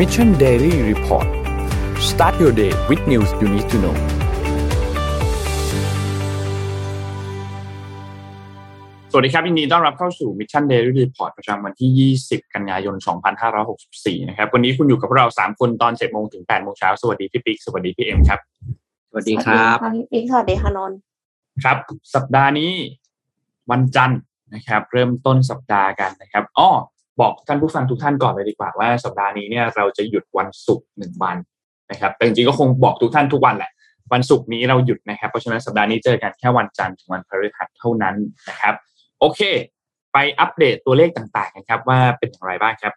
[0.00, 1.28] Mission Daily Report
[2.10, 3.96] start your day with news you need to know
[9.10, 12.94] สวัสดีครับยินดีต้อนรับเข้าสู่ Mission Daily Report ประจำวันที่ 20 กันยายน
[13.62, 18.40] 2564 นะครับ วันนี้คุณอยู่กับพวกเรา 3 คนตอน 7 โมงถึง 8 โมงเช้า สวัสดีพี่ปิ๊ก สวัสดีพี่เอ็มครับ
[19.10, 20.98] สวัสดีครับสวัสดีค่ะพี่ปิ๊กสวัสดีค่ะนนท์
[21.64, 21.78] ครับ
[22.14, 22.72] สัปดาห์นี้
[23.70, 24.20] วันจันทร์
[24.54, 26.70] นะครับ เริ่มต้นสัปดาห์กันนะครับ อ้อ
[27.20, 31.36] บอกท่านผู้ฟังทุกท่านก่อนเลยดีกว่าว่าสัปดาห์นี้เนี่ยเราจะหยุดวันศุกร์หนึ่งวัน
[31.90, 33.70] นะครับแต่จริงๆก็คงบอกทุกท่านทุกวันแหละ
[34.12, 38.16] วันศุกร์นี้เราหยุดนะครับ เพราะฉะนั้นสัปดาห์นี้เจอกันแค่วันจันทร์ถึงวันพฤหัสเท่านั้น
[38.48, 38.74] นะครับ
[39.20, 39.40] โอเค
[40.12, 42.92] ไปอัปเดตตัวเลขต่างๆกันครับ ว่าเป็นอย่างไรบ้างครับ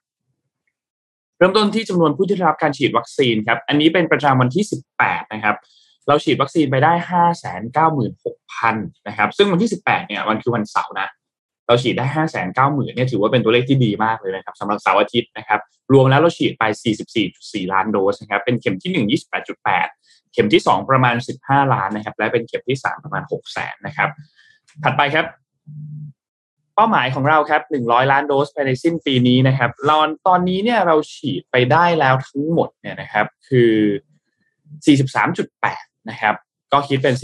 [1.38, 4.64] เริ่มต้นที่จำนวนผู้ที่ได้รับการฉีดวัคซีนครับ อันนี้เป็นประจำวันที่
[5.00, 5.56] 18 นะครับ
[6.08, 6.94] เราฉีดวัคซีนไปได้
[7.80, 11.08] 596,000 นะครับ ซึ่งวันที่ 18 เนี่ยวันคือวันเสาร์นะ
[11.68, 12.06] เราฉีดได้
[12.46, 15.60] 590,000เนี่ยถือว่าเป็นตัวเลขที่ดีมากเลยนะครับสำหรับเสาร์อาทิตย์นะครับ
[15.94, 16.64] รวมแล้วเราฉีดไป
[17.20, 19.22] 44.4 ล้านโดสนะครับ เป็นเข็มที่ 1
[19.70, 24.10] 28.8 เข็มที่ 2 ประมาณ 15 ล้านนะครับ และเป็นเข็มที่ 3 ประมาณ 6 แสนนะครับ
[24.84, 25.26] ถัดไปครับ
[26.76, 33.72] เป้าหมายของเราครับ 100 ล้านโดสภายในสิ้นปีนี้นะครับเราตอนนี้เนี่ยเราฉีดไปได้แล้วทั้งหมดเนี่ยนะครับ คือ
[34.88, 36.36] 43.8 นะครับ
[36.72, 37.16] ก็คิดเป็น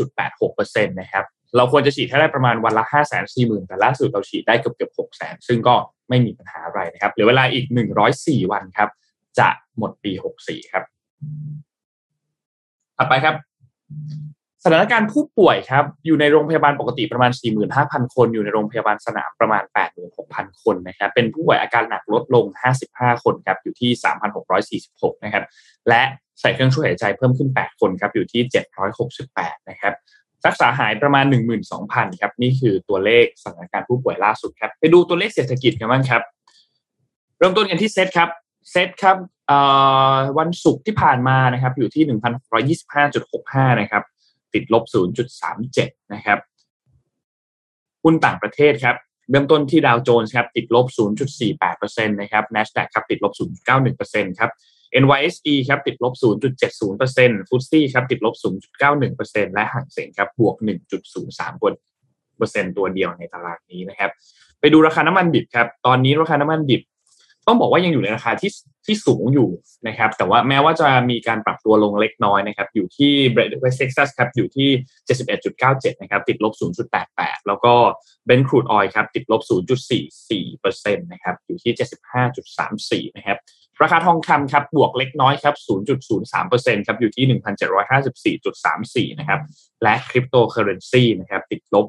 [0.00, 1.24] 43.86%นะครับ
[1.56, 5.74] เราควรจะฉีดให้ได้ประมาณวันละ5 4 0 0 0 0แต่ล่าสุดเราฉีดได้เกือบเกือบ6 0 0 0 0ซึ่งก็
[6.08, 7.64] ไม่มีปัญหาอะไรนะครับเหลือเวลาอีก
[8.08, 8.88] 104 วันครับ
[9.38, 9.48] จะ
[9.78, 10.84] หมดปี 64 ครับ
[12.96, 13.34] ถัดไปครับ
[14.64, 17.30] สถานการณ์ผู้ป่วยครับ อยู่ในโรงพยาบาลปกติประมาณ
[17.72, 19.62] 45,000 คน อยู่ในโรงพยาบาลสนามประมาณ
[20.12, 22.44] 86,000 คนนะครับเป็นผู้ป่วยอาการหนักลดลง
[22.84, 23.90] 55 คนครับอยู่ที่
[24.56, 25.44] 3,646 นะครับ
[25.88, 26.02] และ
[26.40, 28.42] ใส่เครื่องช่วยหายใจเพิ่มขึ้น 8 คนครับอยู่ที่
[29.06, 29.94] 768 นะครับ
[30.46, 31.24] รักษาหายประมาณ
[31.72, 36.22] 12,000ครับนี่คือตัวเลขสถานการณ์ผู้ป่วยล่าสุดครับไปดูตัวเลขเศรษฐกิจกันบ้างครับ
[37.38, 38.28] เริ่มต้นกันที่เซตครับ
[38.70, 39.16] เซตครับ
[40.38, 42.04] วันศุกร์ที่ผ่านมานะครับอยู่ที่
[43.68, 44.02] 1,125.65 นะครับ
[44.54, 44.84] ติดลบ
[45.48, 46.38] 0.37 นะครับ
[48.04, 48.96] หุ้นต่างประเทศครับ
[49.30, 50.86] เริ่มต้นที่ดาวโจนส์ครับติดลบ
[51.48, 53.32] 0.48%นะครับ NASDAQ ครับติดลบ
[53.86, 54.50] 0.91%ครับ
[55.02, 58.34] NYSE ครับติดลบ 0.70% f t s e ครับติดลบ
[58.94, 61.58] 0.91%และฮั่งเส็งครับบวก 1.03
[62.36, 64.10] เปอร์เซ็นต์ตัวเดียวในตลาดนี้นะครับ
[64.60, 66.82] ไปดูราคาน้ำมันดิบครับ ตอนนี้ราคาน้ำมันดิบ
[67.46, 68.50] ต้องบอกว่ายังอยู่ในราคาที่
[68.86, 69.48] ที่สูงอยู่
[69.88, 74.68] นะครับ แต่ว่าแม้ว่าจะมีการปรับตัวลงเล็กน้อยนะครับ อยู่ที่เบรนท์เวสต์เท็กซัสครับอยู่ที่
[75.36, 76.54] 71.97 นะครับ ติดลบ
[77.00, 77.74] 0.88 แล้วก็
[78.26, 79.42] เบนครูดออยครับ ติดลบ
[80.20, 81.72] 0.44%นะครับ อยู่ที่
[83.08, 83.38] 75.34 นะครับ
[83.82, 85.54] ราคาทองคำครับ บวกเล็กน้อยครับ
[86.20, 87.24] 0.03%ครับ อยู่ที่
[89.08, 89.40] 1,754.34 นะครับ
[89.82, 91.86] และคริปโตเคอเรนซีนะครับ ติดลบ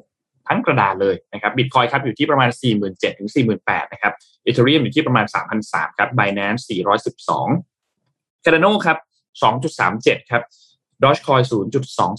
[0.47, 2.50] ทั้งกระดาษเลยนะครับบิตคอยครับอยู่ที่ประมาณ
[2.84, 3.29] 47,000ถึง
[3.62, 4.13] 48,000นะครับ
[4.46, 5.25] อีเทเรียมอยู่ที่ประมาณ
[5.62, 6.62] 3,300ครับ Binance
[7.47, 8.97] 412 Cardano ครับ
[9.63, 10.44] 2.37 ครับ
[11.03, 11.41] ดอชคอย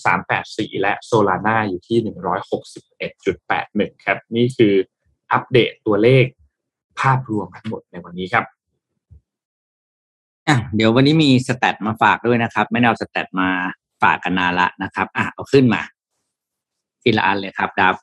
[0.02, 1.98] 0.2384 และ Solana อยู่ที่
[3.22, 4.74] 161.81 ครับ นี่คือ
[5.32, 6.24] อัปเดตตัวเลข
[7.00, 8.44] ภาพรวมทั้งหมดในวันนี้ครับ
[10.48, 13.48] อะเดี๋ยววันนี้มี stat มาฝากด้วยนะครับ ไม่ได้เอา stat มา
[14.02, 15.82] ฝากกันนานละนะครับ อะเอาขึ้นมา
[17.02, 17.94] ทีละอันเลยครับดับ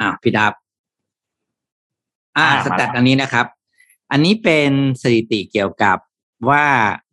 [0.00, 0.52] อ่าพี่ดับ
[2.36, 3.46] อ่าอ่าสแตทมาอันนี้นะครับ
[4.10, 4.70] อันนี้เป็น
[5.02, 5.98] สถิติเกี่ยวกับ
[6.48, 6.64] ว่า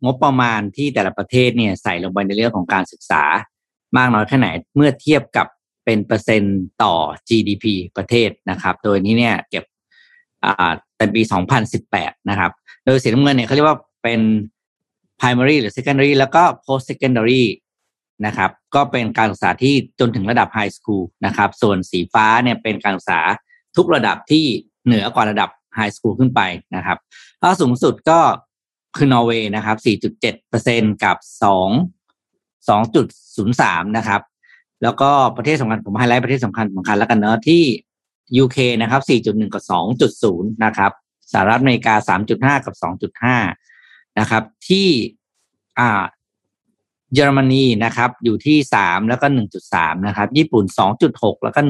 [0.04, 3.22] งบประมาณที่แต่ละประเทศเนี่ยใส่ลงไปในเรื่องของการศึกษา
[3.96, 5.46] มากน้อยแค่ไหนเมื่อเทียบกับ
[5.84, 6.94] เป็นเปอร์เซ็นต์ต่อ
[7.28, 7.64] GDP
[7.96, 9.64] ประเทศนะครับ โดยนี้เนี่ยเก็บ
[10.44, 11.22] อ่าเป็นปี
[11.74, 12.50] 2018 นะครับ
[12.84, 14.20] โดยสีน้ำเงินเนี่ยเขาเรียกว่าเป็น
[15.20, 17.42] primary หรือ secondary แล้วก็ post secondary
[18.26, 23.20] นะครับก็เป็นการศึกษาที่จนถึงระดับ high school นะครับส่วนสีฟ้าเนี่ยเป็นการศึกษา
[23.76, 24.44] ทุกระดับที่
[24.86, 26.40] เหนือกว่าระดับ high school ขึ้นไป
[26.76, 26.98] นะครับ
[27.42, 28.20] ถ้าสูงสุดก็
[28.96, 29.76] คือนอร์เวย์นะครับ
[30.40, 34.20] 4.7%กับ 2 2.03 นะครับ
[34.82, 37.62] แล้วก็ประเทศสำคัญผมไฮไลท์ประเทศสำคัญสำคัญแล้วกันเนอะที่
[38.42, 39.64] UK นะครับ 4.1 กับ
[40.12, 40.92] 2.0 นะครับ
[41.32, 41.94] สหรัฐอเมริกา
[42.58, 42.74] 3.5 กับ
[43.46, 44.88] 2.5 นะครับ ที่
[45.78, 46.02] อ่า
[47.14, 49.26] เยอรมนีนะครับอยู่ที่3แล้วก็
[49.66, 50.64] 1.3นะครับญี่ปุ่น
[51.04, 51.60] 2.6แล้วก็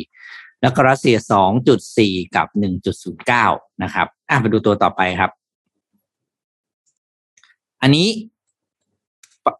[0.00, 1.16] 1.4แล้วก็รัสเซีย
[1.76, 2.46] 2.4กับ
[3.14, 5.30] 1.09นะครับอะไปดูตัวต่อไปครับ
[7.82, 8.08] อันนี้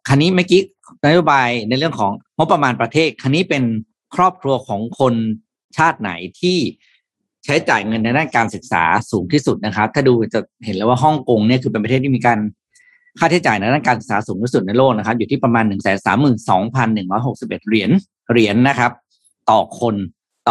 [0.09, 0.63] คันนี้เมื่อกี้
[1.05, 3.65] นโยบายในเรื่องของงบประมาณประเทศคันนี้เป็น
[4.15, 5.15] ครอบครัวของคน
[5.77, 6.11] ชาติไหน
[6.41, 6.59] ที่
[7.45, 12.39] ใช้จ่ายเงินในด้านการศึกษาสูงที่สุดนะครับ ถ้าดูจะเห็นแล้วว่าฮ่องกงเนี่ยคือเป็นประเทศที่มีการ
[13.19, 17.91] ค่าใช้จ่ายในด้านการศึกษาสูงที่สุดในโลกนะครับอยู่ที่ประมาณหนึ่งแสนสามหมื่นสองพันหนึ่งร้อยหกสิบเอ็ดเหรียญ
[18.31, 18.93] เหรียญนะครับ
[19.51, 19.95] ต่อคน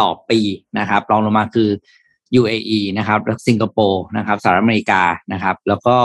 [0.02, 0.40] ่อปี
[0.78, 1.68] นะครับรองลงมาคือ
[2.40, 5.02] UAE นะครับสิงคโปร์นะครับสหรัฐอเมริกา
[5.32, 5.96] นะครับ แล้วก็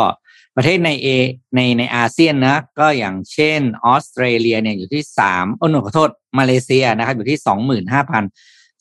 [0.56, 1.08] ประเทศในเอ
[1.56, 6.10] ในในอาเซียนนะก็อย่างเช่นออสเตรเลียเนี่ยอยู่ที่สามโอ้หนูขอโทษ
[6.40, 8.24] มาเลเซียนะครับอยู่ที่สองหมื่นห้าพัน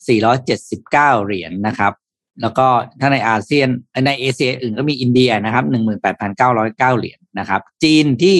[0.07, 1.93] สี่ร้อยเจ็ดสิบเก้าเหรียญนะครับ
[2.41, 2.67] แล้วก็
[2.99, 3.67] ถ้าในอาเซียน
[4.07, 8.37] ในเอเชียอื่นก็มีอินเดียนะครับหนึ่งหมื่นแปดพันเก้าร้อยเก้าเหรียญนะครับ จีนที่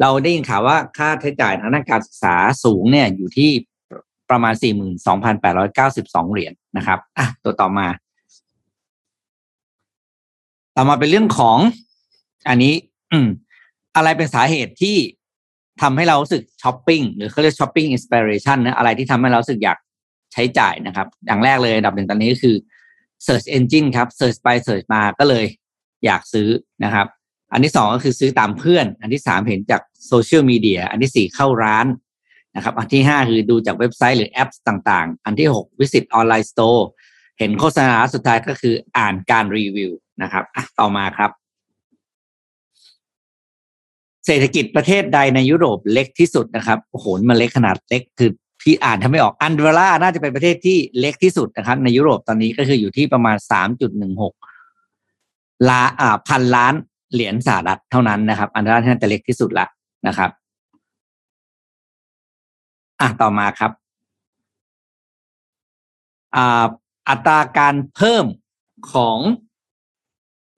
[0.00, 2.34] เราได้ยินข่าวว่าค่าใช้จ่ายทางด้านการศึกษา
[2.64, 3.50] สูงเนี่ยอยู่ที่
[4.30, 7.86] ประมาณสี่หมื่นสองพันแปดร้อยเก้าสิบสองเหรียญนะครับ อะ ตัวต่อมา
[10.76, 11.58] ต่อมาเป็นเรื่องของ
[12.48, 12.74] อันนี้
[13.12, 13.28] อืม
[13.96, 14.96] อะไรเป็นสาเหตุที่
[15.82, 19.78] ทำให้เราสึกช้อปปิ้งหรือเขาเรียก shopping inspiration นะอะไรที่ทำให้เราสึกอยาก
[20.32, 22.56] ใช้จ่ายนะครับ อย่างแรกเลยอันดับหนึ่งตอนนี้ก็คือ
[23.26, 25.44] Search Engine ครับ Search ไป Search มาก็เลย
[26.04, 26.48] อยากซื้อ
[26.84, 27.06] นะครับ
[27.52, 31.86] อันที่สองก็คือซื้อตามเพื่อน อันที่สามเห็นจากโซเชียลมีเดียอันที่สี่เข้าร้าน
[32.56, 36.88] นะครับ อันที่ห้าคือดูจากเว็บไซต์หรือแอปต่างๆ อันที่หก visit online store
[37.38, 39.92] เห็นโฆษณาสุดท้ายก็คืออ่านการรีวิว
[40.22, 40.44] นะครับ
[40.78, 41.30] ต่อมาครับ
[44.26, 54.34] เศรษฐกิจประเทศใดในยุโรปเล็กที่สุดนะครับโอ้โหมันเล็กขนาดเล็กคือ พี่อ่านทำไม่ออกอันเดร่าน่าจะเป็นประเทศที่เล็กที่สุดนะครับ ในยุโรปตอนนี้ก็คืออยู่ที่ประมาณสามจุดหนึ่งหก
[55.68, 56.74] ล้าอ่าพันล้าน
[57.12, 59.66] เหรียญสหรัฐเท่านั้นนะครับ อันเดร่าที่น่าจะเล็กที่สุดละ
[60.06, 60.30] นะครับ
[63.00, 63.72] อะต่อมาครับ
[66.36, 66.64] อ่า
[67.08, 68.24] อัตราการเพิ่ม
[68.92, 69.18] ของ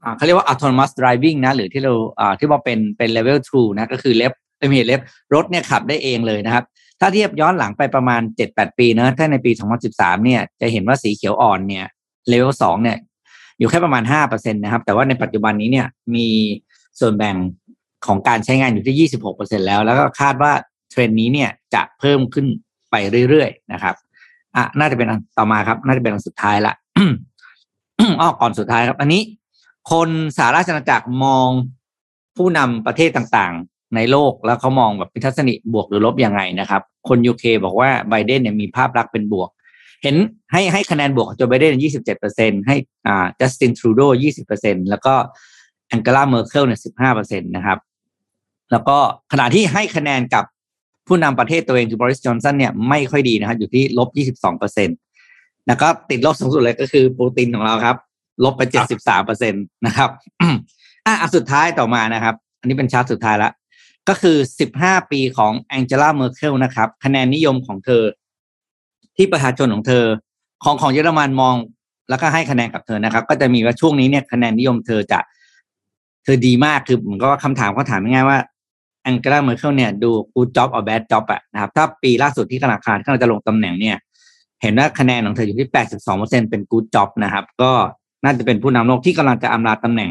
[0.02, 1.94] อเขาเรียกว่า autonomous driving นะ หรือที่เรา
[2.38, 5.00] ที่บอกเป็นเป็น level 2นะ ก็คือเล็บไม่ใช่เล็บ
[5.34, 6.64] รถเนี่ยขับได้เองเลยนะครับ
[7.04, 8.20] ถ้าเทียบย้อนหลังไปประมาณ
[8.50, 9.50] 7-8 ปีเนะถ้าในปี
[9.88, 11.86] 2013 เนี่ยจะเห็นว่าสีเขียวอ่อนเนี่ย
[12.32, 12.98] level 2เนี่ย
[13.58, 16.28] อยู่แค่ประมาณ 5%นะครับ แต่ว่าในปัจจุบันนี้เนี่ยมี
[17.00, 17.36] ส่วนแบ่ง
[18.06, 20.52] ของการใช้งานอยู่ที่ 26%แล้ว แล้วก็คาดว่า
[20.90, 22.46] เทรนด์นี้เนี่ยจะเพิ่มขึ้น
[22.90, 22.94] ไป
[23.28, 23.94] เรื่อยๆนะครับ
[24.56, 25.08] อะน่าจะเป็น
[25.38, 26.74] ต่อมาครับ น่าจะเป็นอันสุดท้ายละ
[28.20, 29.22] อ้อก่อนสุดท้ายครับ อันนี้
[29.92, 31.48] คนสหราชอาณาจักรมอง
[32.36, 39.48] ผู้นำประเทศต่างๆ ในโลกแล้วเขามองแบบทัศนคติบวกหรือลบยังไงนะครับ คนยูเคบอกว่าไบเดนเนี่ยมีภาพลักษณ์เป็นบวก
[40.02, 40.16] เห็น
[40.52, 45.14] ให้ให้คะแนนบวกของโจไบเดนยี่สิบเจ็ดเปอร์เซ็นต์ให้อ่าจัสตินทรูโดยี่สิบเปอร์เซ็นต์แล้วก็
[45.88, 47.78] แองเกลาเมอร์เคิลเนี่ยสิบห้าเปอร์เซ็นต์นะครับ
[48.70, 48.98] แล้วก็
[49.32, 50.44] ขณะที่ให้คะแนนกับ
[51.06, 54.92] ผู้นำประเทศตัวเองคือบอริสจอห์นสันเนี่ยไม่ค่อยดีนะครับอยู่ที่ลบยี่สิบสองเปอร์เซ็นต์
[55.66, 57.96] แล้วก็ติดลบสูงสุดเลยก็คือปูตินของเราครับ
[58.44, 60.10] ลบไปเจ็ดสิบสามเปอร์เซ็นต์นะครับ
[61.06, 63.50] อะสุดท้ายต่อมานะครับ อันนี้เป็นชาร์ตสุดท้ายละ
[64.08, 68.02] ก็คือสิบห้าปีของแองเจล่าเมอร์เคิลนะครับ คะแนนนิยมของเธอ
[69.16, 70.04] ที่ประชาชนของเธอ
[70.64, 71.54] ของของเยอรมันมอง
[72.10, 75.20] แล้วก็ให้คะแนนกับเธอนะครับ ก็จะมีว่าช่วงนี้เนี่ยคะแนนนิยมเธอจะ
[76.24, 78.38] เธอดีมากคือเหมือนก็คำถามเขาถามง่ายๆว่า
[79.02, 83.96] แองเกลาเมอร์เคิลเนี่ยดู good job or bad job อะนะครับ ถ้าปีล่าสุดที่ธนาคารที่เราจะลงตำแหน่งเนี่ย
[84.62, 85.68] เห็นว่าคะแนนของเธออยู่ที่
[86.10, 87.72] 82%เป็น good job นะครับ ก็
[88.24, 90.10] น่าจะเป็นผู้นำโลกที่กำลังจะอำลาตำแหน่ง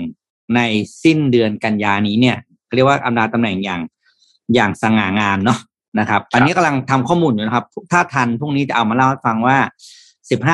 [0.55, 0.59] ใน
[1.03, 2.37] สิ้นเดือนกันยานี้เนี่ย
[2.75, 3.81] เรียกว่าอำลาตำแหน่งอย่าง
[4.55, 5.59] อย่างสง่างามเนาะ
[5.99, 9.57] นะครับอันนี้กำลังทำข้อมูลอยู่นะครับ ถ้าทันพรุ่งนี้จะเอามาเล่าให้ฟังว่า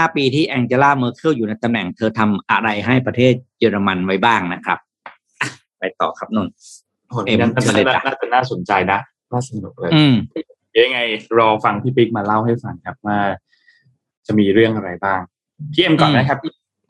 [0.06, 4.78] 15 ปีที่แองเจล่าเมอร์เคิลอยู่ในตำแหน่งเธอทำอะไรให้ประเทศเยอรมันไว้บ้างนะครับ
[5.80, 6.48] ไปต่อครับนน
[7.10, 9.00] โอ้ยน่าจะน่าจะน่าสนใจนะ
[9.32, 10.16] น่าสนุกเลยอืม
[10.86, 11.00] ยังไง
[11.38, 13.18] รอฟังพี่ปิ๊กมาเล่าให้ฟังครับว่า
[14.28, 15.20] จะมีเรื่องอะไรบ้าง
[15.74, 16.40] พี่เอ็มก่อนนะครับ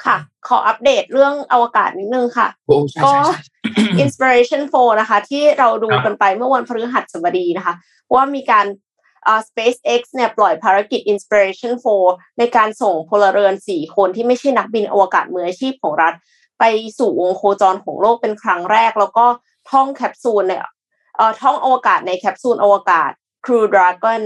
[0.06, 0.18] ค่ะ
[0.48, 3.40] ขออัปเดตเรื่องอวกาศนิดนึงค่ะโอ้ใช่ก็ใช่
[3.76, 7.74] ใช่ Inspiration 4 นะคะ ที่เราดูครับกันไปเมื่อวันพฤหัสบดีนะคะ
[8.14, 8.66] ว่ามีการ
[9.28, 11.74] อ่า SpaceX เนี่ยปล่อยภารกิจ Inspiration
[12.08, 16.14] 4 ในการส่งพลเรือน 4 คนที่ไม่ใช่นักบินอวกาศมืออาชีพของรัฐ
[16.60, 16.64] ไป
[16.98, 19.26] สู่วงโคจรของโลกเป็นครั้งแรก แล้วก็
[19.72, 20.66] ท่องแคปซูลเนี่ย
[21.16, 23.12] เอ่อท่องอวกาศในแคปซูลอวกาศ
[23.46, 24.22] Crew Dragon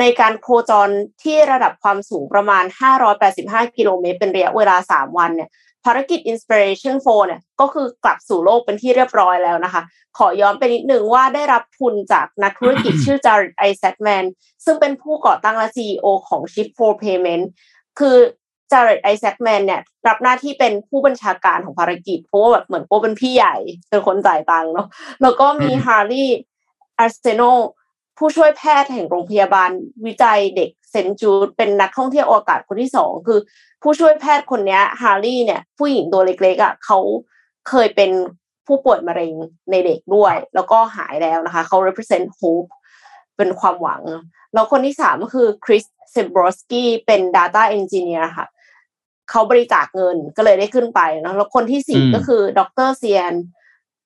[0.00, 0.88] ในการโคจร
[1.22, 2.64] ที่ระดับความสูงประมาณ
[3.20, 5.50] 585 กิโลเมตรเป็นระยะเวลา 3 วันเนี่ย
[5.84, 9.82] ภารกิจ Inspiration 4เนี่ยก็คือกลับสู่โลกเป็นที่เรียบร้อยแล้วนะคะ
[10.18, 14.24] ขอย้อนไปนิดนึงว่าได้รับทุนจากนักธุรกิจชื่อจาริดไอแซคแมน
[14.64, 17.44] ซึ่งเป็นผู้ก่อตั้งและ CEO ของ Shift for Payment
[17.98, 18.16] คือ
[18.72, 23.56] จาริดไอแซคแมนเนี่ยรับหน้าที่เป็นผู้บัญชาการของภารกิจ เพราะว่าแบบเหมือนโกเป็นพี่ใหญ่
[23.90, 24.88] เป็นคนจ่ายตังค์เนาะ
[25.22, 26.38] แล้วก็มีฮาร์ลีย์
[26.98, 27.42] อาร์เซโน
[28.18, 29.70] ผู้ช่วยแพทย์แห่งโรงพยาบาล
[30.06, 33.40] วิจัยเด็กเซนต์จูดเป็นนักท่องเที่ยวอวกาศคนที่สองคือ
[33.82, 36.98] ผู้ช่วยแพทย์คนเนี้ยฮาร์ลีย์เนี่ย ผู้หญิงตัวเล็กๆอะเขา
[37.68, 38.10] เคยเป็น
[38.66, 39.34] ผู้ป่วยมะเร็ง
[39.70, 42.68] ในเด็กด้วย แล้วก็หายแล้วนะคะเขา represent hope
[43.36, 44.02] เป็นความหวัง
[44.54, 48.46] แล้วคนที่สามก็คือคริสเซมบรอสกี้เป็น Data Engineer ค่ะ
[49.30, 53.34] เขาบริจาคเงินก็เลยได้ขึ้นไปนะแล้วคนที่สี่อืมก็คือดรเซียน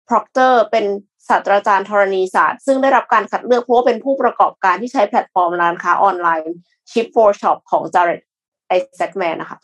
[0.08, 0.84] พร็อกเตอร์เป็น
[1.28, 6.54] ศาสตราจารย์ธรณีศาสตร์ ซึ่งได้รับการคัดเลือกเพราะว่าเป็นผู้ประกอบการที่ใช้แพลตฟอร์มร้านค้าออนไลน์
[6.90, 8.22] Shift4Shop ของ Jared
[8.76, 9.58] i s a c m a n นะคะ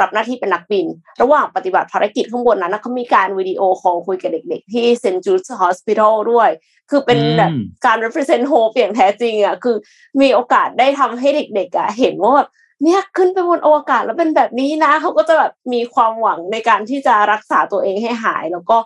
[0.00, 0.86] รับหน้าที่เป็นนักบิน
[1.22, 5.06] ระหว่างปฏิบัติภารกิจข้างบนนั้นเขามีการวิดีโอคอลคุยกับเด็กๆ ที่ St.
[5.14, 6.50] Jude's Hospital ด้วย
[6.90, 7.52] คือเป็นแบบ
[7.86, 9.76] การ represent hope อย่างแท้จริงอะคือ
[10.20, 12.48] มีโอกาสได้ทำให้เด็กๆอะเห็นว่าแบบ
[12.84, 18.76] เนี่ยขึ้นไปบนอวกาศแล้วเป็นแบบนี้นะ เขาก็จะแบบมีความหวังในการที่จะรักษาตัวเองให้หาย แล้วก็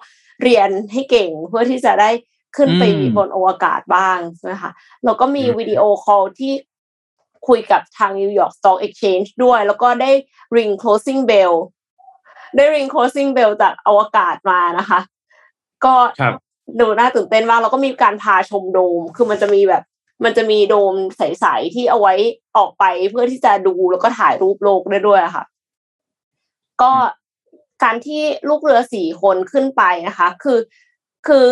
[0.43, 2.11] เรียนให้เก่งเพื่อที่จะได้
[2.57, 2.85] ขึ้นไป
[3.17, 4.71] บนอวกาศบ้างใช่ไหมคะ
[5.05, 6.53] แล้วก็มีวิดีโอคอลที่
[7.49, 10.11] คุยกับทาง New York Stock Exchange ด้วย แล้วก็ได้
[10.57, 11.55] ring closing bell
[12.57, 15.01] ได้ ring closing bell จากอวกาศมานะคะ
[15.85, 15.95] ก็
[16.81, 19.83] ดูน่าตื่นเต้นมากแล้วก็มีการพาชมโดม คือมันจะมีแบบ
[20.25, 22.15] มันจะมีโดมใสๆที่เอาไว้
[22.57, 25.45] ออกไปเพื่อที่จะดูแล้วก็ถ่ายรูปโลกได้ด้วยค่ะ
[26.83, 26.93] ก็
[27.83, 30.59] การที่ลูกเรือสี่คนขึ้นไปนะคะ คือ
[31.27, 31.49] คือ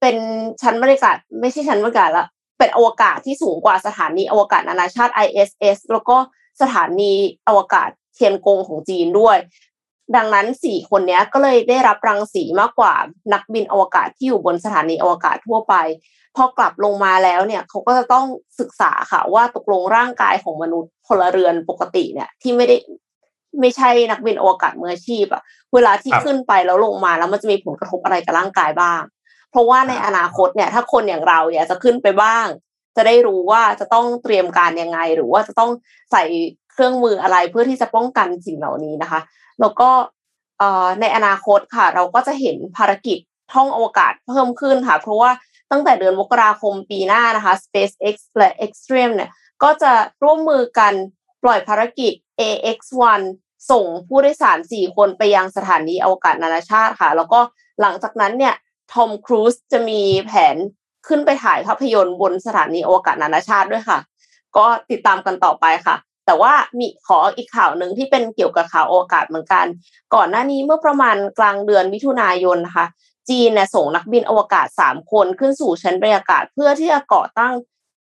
[0.00, 0.16] เป็น
[0.62, 2.26] ชั้นบรรยากาศไม่ใช่ชั้นบรรยากาศละ
[2.58, 6.16] เป็นอวกาศที่สูงกว่าสถานีอวกาศนานาชาติ ISS แล้วก็
[6.60, 7.12] สถานี
[7.48, 9.36] อวกาศเทียนกงของจีนด้วย
[10.16, 12.94] ดังนั้นสี่คนนี้ก็เลยได้รับรังสีมากกว่า
[13.32, 15.74] นักบินอวกาศที่อยู่บนสถานีอวกาศทั่วไป
[16.36, 18.26] พอกลับลงมาแล้วเนี่ยเขาก็จะต้อง
[18.60, 22.76] ศึกษาค่ะว่าตกลงร่างกายของมนุษย์พลเรือนปกติเนี่ยที่ไม่ได้
[23.60, 25.42] ไม่ใช่นักบินอวกาศมืออาชีพอะ
[25.74, 29.02] เวลาที่ขึ้นไปแล้วลงมาแล้วมันจะมีผลกระทบอะไรกับร่างกายบ้าง
[29.50, 32.46] เพราะว่าในอนาคตเนี่ย ถ้าคนอย่างเราอยากจะขึ้นไปบ้าง
[32.96, 35.70] จะได้รู้ว่าจะต้องเตรียมการยังไง หรือว่าจะต้อง
[36.12, 36.22] ใส่
[36.72, 39.20] เครื่องมืออะไรเพื่อที่จะป้องกันสิ่งเหล่านี้นะคะ
[39.60, 39.90] แล้วก็
[41.00, 43.18] ในอนาคตค่ะ เราก็จะเห็นภารกิจ
[43.52, 45.30] ท่องอวกาศเพิ่มขึ้นค่ะ เพราะว่า
[45.70, 49.30] ตั้งแต่เดือนมกราคมปีหน้านะคะ SpaceX และ Extreme เนี่ย
[49.62, 49.92] ก็จะ
[50.24, 50.92] ร่วมมือกัน
[51.42, 53.20] ปล่อยภารกิจ AX1
[53.70, 57.40] ส่งผู้โดยสารสี่คนไปยังสถานีอวกาศนานาชาติค่ะ แล้วก็
[57.80, 58.54] หลังจากนั้นเนี่ย
[58.92, 60.56] ทอมครูซจะมีแผน
[61.08, 63.98] ขึ้นไปถ่ายภาพยนตร์บนสถานีอวกาศนานาชาติด้วยค่ะ
[64.56, 69.66] ก็ติดตามกันต่อไปค่ะ แต่ว่ามีขออีกข่าวหนึ่งที่เป็นเกี่ยวกับข่าวอวกาศเหมือนกัน
[70.14, 72.86] ก่อนหน้านี้เมื่อประมาณกลางเดือนมิถุนายนนะคะ
[73.28, 77.52] จีนเนี่ยส่งนักบินอวกาศสามคนขึ้นสู่ชั้นบรรยากาศเพื่อที่จะก่อตั้ง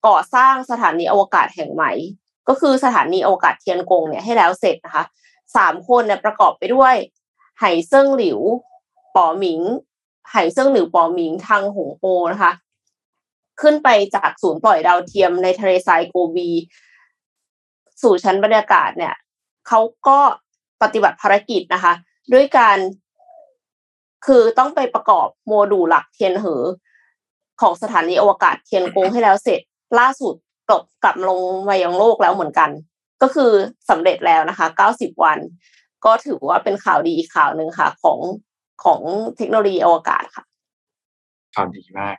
[0.07, 1.93] ก่อสร้างสถานีอวกาศแห่งใหม่
[2.49, 5.05] ก็คือสถานีอวกาศเทียนกงเนี่ยให้แล้วเสร็จนะคะ
[5.57, 6.95] สามคนเนี่ยประกอบไปด้วย
[7.59, 8.41] ไหเซิ่งหลิว
[9.17, 9.61] ป๋อหมิง
[10.31, 12.53] ไหเซิ่งหลิวป๋อหมิงทางหงโปนะคะ
[13.61, 16.49] ขึ้นไปจากศูนย์ปล่อยดาวเทียมในทะเลทรายโกบี
[18.03, 19.15] สู่ชั้นบรรยากาศเนี่ย
[19.69, 20.19] เขาก็
[20.83, 21.93] ปฏิบัติภารกิจนะคะ
[22.33, 22.79] ด้วยการ
[24.27, 26.63] คือต้องไปประกอบโมดูลหลักเทียนเหอ
[27.61, 29.61] ของสถานีอวกาศเทียนกงให้แล้วเสร็จ
[29.99, 30.35] ล่าสุด
[30.69, 32.71] กลับกลับลงมายังโลกแล้วเหมือนกัน
[33.23, 33.53] ก็คือ
[33.91, 35.39] สำเร็จแล้วนะคะ 90 วัน
[36.05, 38.19] ก็ถือว่าเป็นข่าวดีอีกข่าวหนึ่งค่ะ ของ
[38.85, 39.01] ของ
[39.37, 40.45] เทคโนโลยีอวกาศค่ะ
[41.55, 42.17] ข่าวดีมาก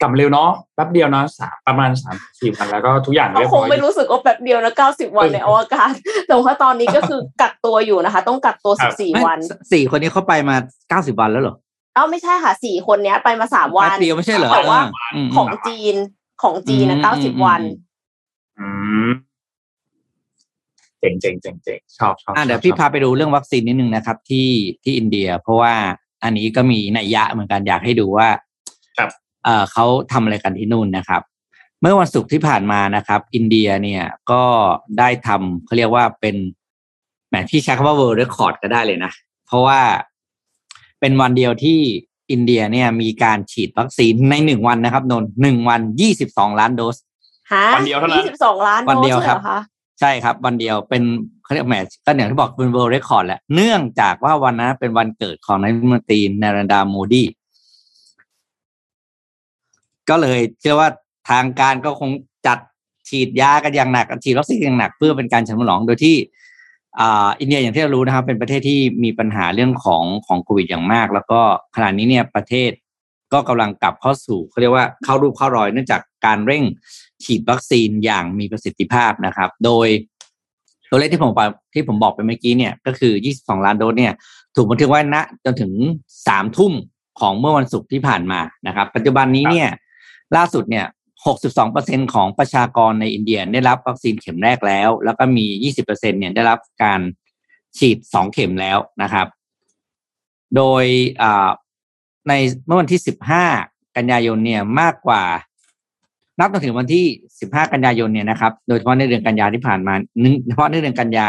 [0.00, 5.92] กลับเร็วเนาะแป๊บเดียวเนาะสามประมาณสามสี่วันแล้วก็ทุกอย่างเรียบร้อยคงไม่รู้สึกว่าแป๊บเดียวนะเก้าสิบวันในอวกาศ
[6.28, 9.38] แต่ว่าตอนนี้ก็คือกักตัวอยู่นะคะ ต้องกักตัวสิบสี่วัน
[9.72, 10.56] สี่คนนี้เขาไปมา
[10.88, 11.56] เก้าสิบวันแล้วเหรอ
[11.94, 14.80] เอ้าไม่ใช่ค่ะสี่คนเนี้ยไปมาสามวันเดียวไม่ใช่เหรอแต่ว่า
[15.36, 15.94] ของจีน
[16.42, 17.60] ของจีนนะเก้าสิบวัน
[18.58, 18.68] อื
[19.06, 19.08] ม
[21.00, 24.48] เจ๋งเจ๋งเจ๋งเจ๋งชอบชอบอ่าเดี๋ยวพี่พาไปดูเรื่องวัคซีนนิดนึงนะครับ ที่
[24.84, 25.74] ที่อินเดีย เพราะว่า
[26.24, 28.28] อันนี้ก็มีนัยยะเหมือนกันอยากให้ดูว่า
[28.98, 29.10] ครับ
[29.44, 31.22] เอ่อเขาทำอะไรกันที่นู่นนะครับ
[31.80, 34.44] เมื่อวันศุกร์ที่ผ่านมานะครับ อินเดียเนี่ยก็
[34.98, 36.36] ได้ทำเขาเรียกว่าเป็น
[37.28, 39.12] แหมที่ใช้คำว่า world record ก็ได้เลยนะ
[39.46, 39.80] เพราะว่า
[41.00, 41.78] เป็นวันเดียวที่
[42.30, 46.96] อินเดียเนี่ยมีการฉีดวัคซีนในหนึ่งวันนะครับ นนหนึ่งวันยี่สิบสองล้านโดส
[47.74, 49.38] วันเดียวเท่านั้นยี่สิบสองล้านวันเดียวครับ
[50.00, 51.02] ใช่ครับ วันเดียวเป็น
[51.44, 57.24] เขาเรียกแมทก็อย่างที่บอกเป็น World Record แหละเนื่องจากว่าวันนั้นเป็นวันเกิดของนายกรัฐมนตรีนเรนทราโมดี
[60.08, 60.88] ก็เลยเชื่อว่า
[61.30, 62.10] ทางการก็คง
[62.46, 62.58] จัด
[63.08, 66.16] ฉีดยากันอย่างหนักฉีดวัคซีนอย่างหนักเพื่อเป็นการฉลองโดยที่
[67.00, 71.40] อ่าอินเดียอย่างที่เรารู้นะครับ เป็นประเทศที่มีปัญหาเรื่องของของโควิดอย่างมาก แล้วก็
[71.74, 72.70] ขณะนี้เนี่ยประเทศ
[73.32, 76.62] ก็กำลังกลับเข้าสู่เขาเรียกว่าเข้ารูปเข้ารอยเนื่องจากการเร่ง
[77.24, 79.88] ฉีดวัคซีนอย่างมีประสิทธิภาพนะครับ โดย
[80.90, 81.32] ตัวเลขที่ผม
[81.74, 84.12] ที่ผมบอกไปเมื่อกี้เนี่ยก็คือ 22 ล้านโดสเนี่ย
[84.56, 85.72] ถูกบันทึกไว้ณจนถึง
[86.26, 86.72] สามทุ่ม
[87.20, 89.68] ของเมื่อวันศุกร์ที่ผ่านมานะครับ ปัจจุบันนี้เนี่ย
[90.36, 90.86] ล่าสุดเนี่ย
[91.48, 97.00] 62%ของประชากรในอินเดียได้รับวัคซีนเข็มแรกแล้ว แล้วก็มี 20%เนี่ยได้รับการ
[97.78, 99.26] ฉีด 2 เข็มแล้วนะครับ
[100.56, 100.84] โดย
[102.28, 102.32] ใน
[102.66, 103.00] เมื่อวันที่
[103.48, 105.22] 15 กันยายนเนี่ยมากกว่า
[106.40, 107.04] นับจนถึงวันที่
[107.38, 109.94] 15 กันยายนเนี่ยนะครับ โดยเฉพาะในเดือนกันยาที่ผ่านมา
[110.46, 111.26] เฉพาะในเดือนกันยา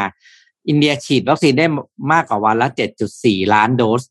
[0.68, 1.66] อินเดียฉีดวัคซีนได้
[2.12, 2.68] มากกว่าวันละ
[3.12, 4.04] 7.4 ล้านโดส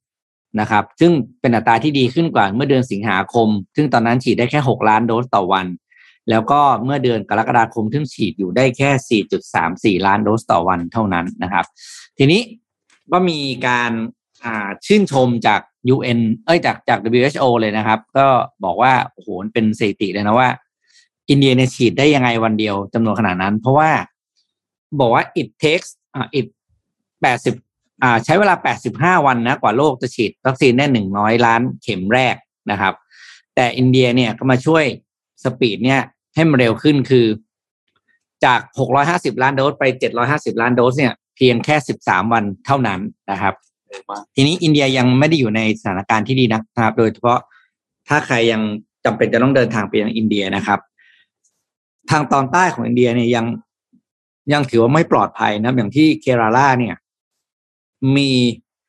[0.61, 5.67] นะครับ ซึ่งเป็นอัตราที่ดีขึ้นกว่าเมื่อเดือนสิงหาคม ซึ่งตอนนั้นฉีดได้แค่ 6 ล้านโดสต่อวัน
[6.31, 11.65] แล้วก็เมื่อเดือนกรกฎาคมทึ่งฉีดอยู่ได้แค่ 4.34 ล้านโดสต่อวันเท่านั้นนะครับ
[12.19, 12.41] ทีนี้
[13.13, 13.93] ก็มีการ
[14.87, 15.61] ชื่นชมจาก
[15.95, 18.27] UN เอ้ยจากจาก WHO เลยนะครับ ก็
[18.65, 20.49] บอกว่าโอ้โหเป็นสถิติเลยนะว่า
[21.31, 23.91] อินเดียเนี่ยฉีดได้ยังไงวันเดียวจำนวนขนาดนั้น เพราะว่า
[25.01, 26.47] บอกว่า it takes อ่า it
[27.25, 28.55] 80อ่า ใช้เวลา
[29.21, 32.37] 85วันนะ กว่าโลกจะฉีดวัคซีนได้100ล้านเข็มแรก
[32.71, 32.95] นะครับ
[33.55, 34.85] แต่อินเดียเนี่ยก็มาช่วย
[35.45, 36.01] สปีดเนี่ย
[36.35, 37.27] ให้มันเร็วขึ้นคือ
[38.45, 38.61] จาก
[39.01, 39.85] 650ล้านโดสไป
[40.23, 43.55] 750ล้านโดสเนี่ยเพียงแค่13วันเท่านั้นนะครับ
[44.35, 47.39] ทีนี้อินเดียยังไม่ได้อยู่ในสถานการณ์ที่ดีนะครับ โดยเฉพาะ
[48.09, 48.63] ถ้าใครยัง
[49.05, 50.79] จำเป็นจะต้องเดินทางไปยังอินเดียนะครับ
[52.11, 53.47] ทางตอนใต้ของอินเดียเนี่ยยัง
[54.53, 56.95] ยังถือว่าไม่ปลอดภัยนะอย่างที่เคราลาเนี่ย
[58.17, 58.31] มี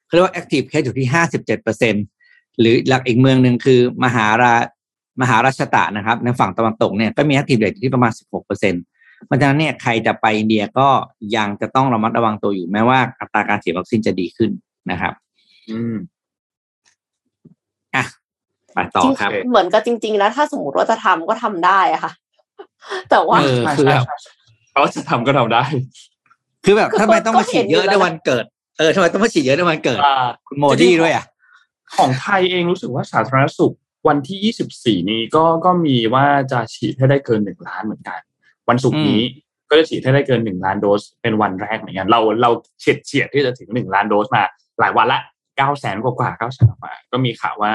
[0.05, 1.95] เขาเรียกว่า active case อยู่ที่ห้าสิบเจ็ดเปอร์เซ็น
[2.59, 4.53] หรือหลักอีกเมืองหนึ่งคือ มหารา
[5.21, 8.73] มหาราชตะนะครับ ในฝั่งตะวันตกเนี่ยก็มี active rate อยู่ที่ประมาณสิบหกเปอร์เซ็น
[9.25, 10.87] เพราะฉะนั้นเนี่ยใครจะไปอินเดียก็
[11.35, 14.51] ยังจะต้องระมัดระวังตัวอยู่แม้ว่าอัตราการฉีดวัคซีนจะดีขึ้น
[14.91, 15.13] นะครับ
[15.69, 15.95] อืม
[17.95, 18.05] อะ
[18.73, 22.11] ไปต่อจริงครับ เหมือนกับจริง ๆ แล้วถ้าสมมติว่าจะทำก็ทำได้อะค่ะ
[23.09, 24.31] แต่ว่าเออใช่คือใช่แบบใช่
[24.71, 25.63] เขาจะทำก็ทำได้
[26.65, 28.45] คือแบบทำไมต้องมาฉีดเยอะก็เห็นอยู่ในแล้ววันเกิด
[28.77, 31.25] เออทำไมต้องมาฉีดเยอะในวันเกิดอ่าคุณโมดี้ด้วยอะ
[31.97, 33.75] ของไทยเองรู้สึกว่าสาธารณสุข
[34.07, 38.19] วันที่24นี้ก็ก็มีว่าจะฉีดให้ได้เกินหนึ่งล้านเหมือนกัน
[38.69, 39.21] วันศุกร์นี้
[39.69, 44.43] ก็จะฉีดให้ได้เกินหนึ่งล้านโดสเป็นวันแรกเหมือนกันเราเราเฉียดเฉียดที่จะถึงหนึ่งล้านโดสมา
[44.79, 45.19] หลายวันละ
[45.57, 47.73] เก้าแสนกว่ากว่าเก้าแสนกว่าก็มีข่าวว่า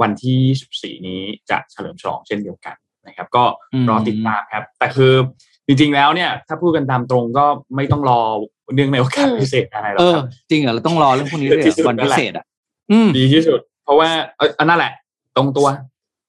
[0.00, 1.20] วันที่24นี้
[1.50, 5.12] จะเฉลิมฉลองเช่นเดียวกัน นะครับ ก็อืมรอติดตามครับ แต่คือ
[5.66, 7.44] จริงๆแล้วเนี่ย ถ้าพูดกันตามตรงก็
[7.76, 8.20] ไม่ต้องรอ
[8.74, 12.44] เนื่องในโอกาสอืมพิเศษอะไรหรอกเอคอรับจริงเหรอเราต้องรอเรื่องพวกนี้ด้วยเหรที่สุอดวันนั่พินแหละเศษอะ
[12.90, 14.92] อืมดีที่สุด เพราะว่าเอออันนั่นแหละ
[15.36, 15.66] ตรงตัว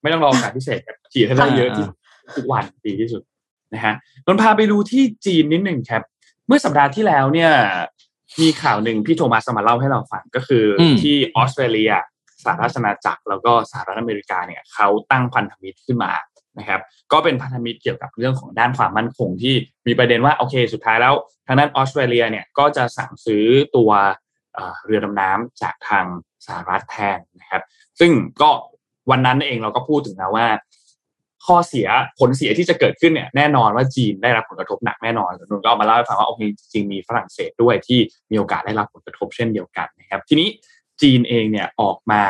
[0.02, 1.96] ไม่ต้องรอโอกาสพิเศษครับฉีดให้ได้เยอะที่สุด
[2.36, 3.22] ทุกวันดีที่สุด
[3.74, 3.94] นะฮะ
[4.26, 6.04] นนท์พาไปดูที่จีนนิดหนึ่งครับ
[6.48, 7.52] เมื่อสัปดาห์ที่แล้วเนี่ย
[8.42, 11.92] มีข่าวหนึ่งพี่โทมัสมาเล่าให้เราฟังก็คืออมที่ออสเตรเลีย
[12.44, 16.12] สหราชอาณาจักรแล้วก็สหรัฐอเมริกาเนี่ยเขาตั้งพันธมิตรขึ้นมา
[16.60, 19.56] นะครับก็เป็นพันธมิตรเกี่ยวกับเรื่องของด้านความมั่นคงที่
[19.88, 21.14] มีประเด็นว่าโอเค สุดท้ายแล้ว
[21.48, 23.92] ทางด้านออสเตรเลียเนี่ยก็จะสั่งซื้อตัว
[24.86, 26.06] เรือดำน้ำจากทาง
[26.46, 27.64] สหรัฐแทนนะครับ
[28.00, 28.12] ซึ่ง
[28.42, 28.52] ก็
[29.12, 30.48] วันนั้นเองเราก็พูดถึงนะว่า
[31.46, 31.88] ข้อเสีย
[32.20, 36.42] ผลเสียที่จะเกิดขึ้นเนี่ยแน่นอนว่าจีนได้รับผลกระทบหนักแน่นอนนุ่นก็เอามาเล่าให้ฟังว่าโอเค
[36.74, 38.00] จริงมีฝรั่งเศสด้วยที่
[38.32, 40.48] มีโอกาสได้รับผลกระทบเช่นเดียวกันนะครับ ทีนี้
[41.02, 42.22] จีนเองเนี่ยออกมา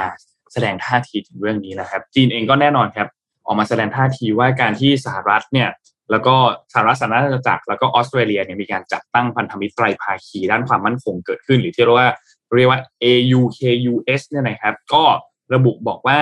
[0.53, 3.07] แสดงท่าทีถึงเรื่องนี้นะครับ จีนเองก็แน่นอนครับ
[3.45, 5.69] ออกมาแสดงท่าทีว่าการที่สหรัฐเนี่ย
[6.11, 6.35] แล้วก็
[6.73, 12.11] สหรัฐสหราชอาณาจักรแล้วก็ออสเตรเลียเนี่ยมีการจัดตั้งพันธมิตรไตรภาคีด้านความมั่นคงเกิดขึ้น หรือที่เรียกว่า
[12.55, 15.03] เรียกว่า AUKUS เนี่ยนะครับ ก็
[15.53, 16.19] ระบุบอกว่า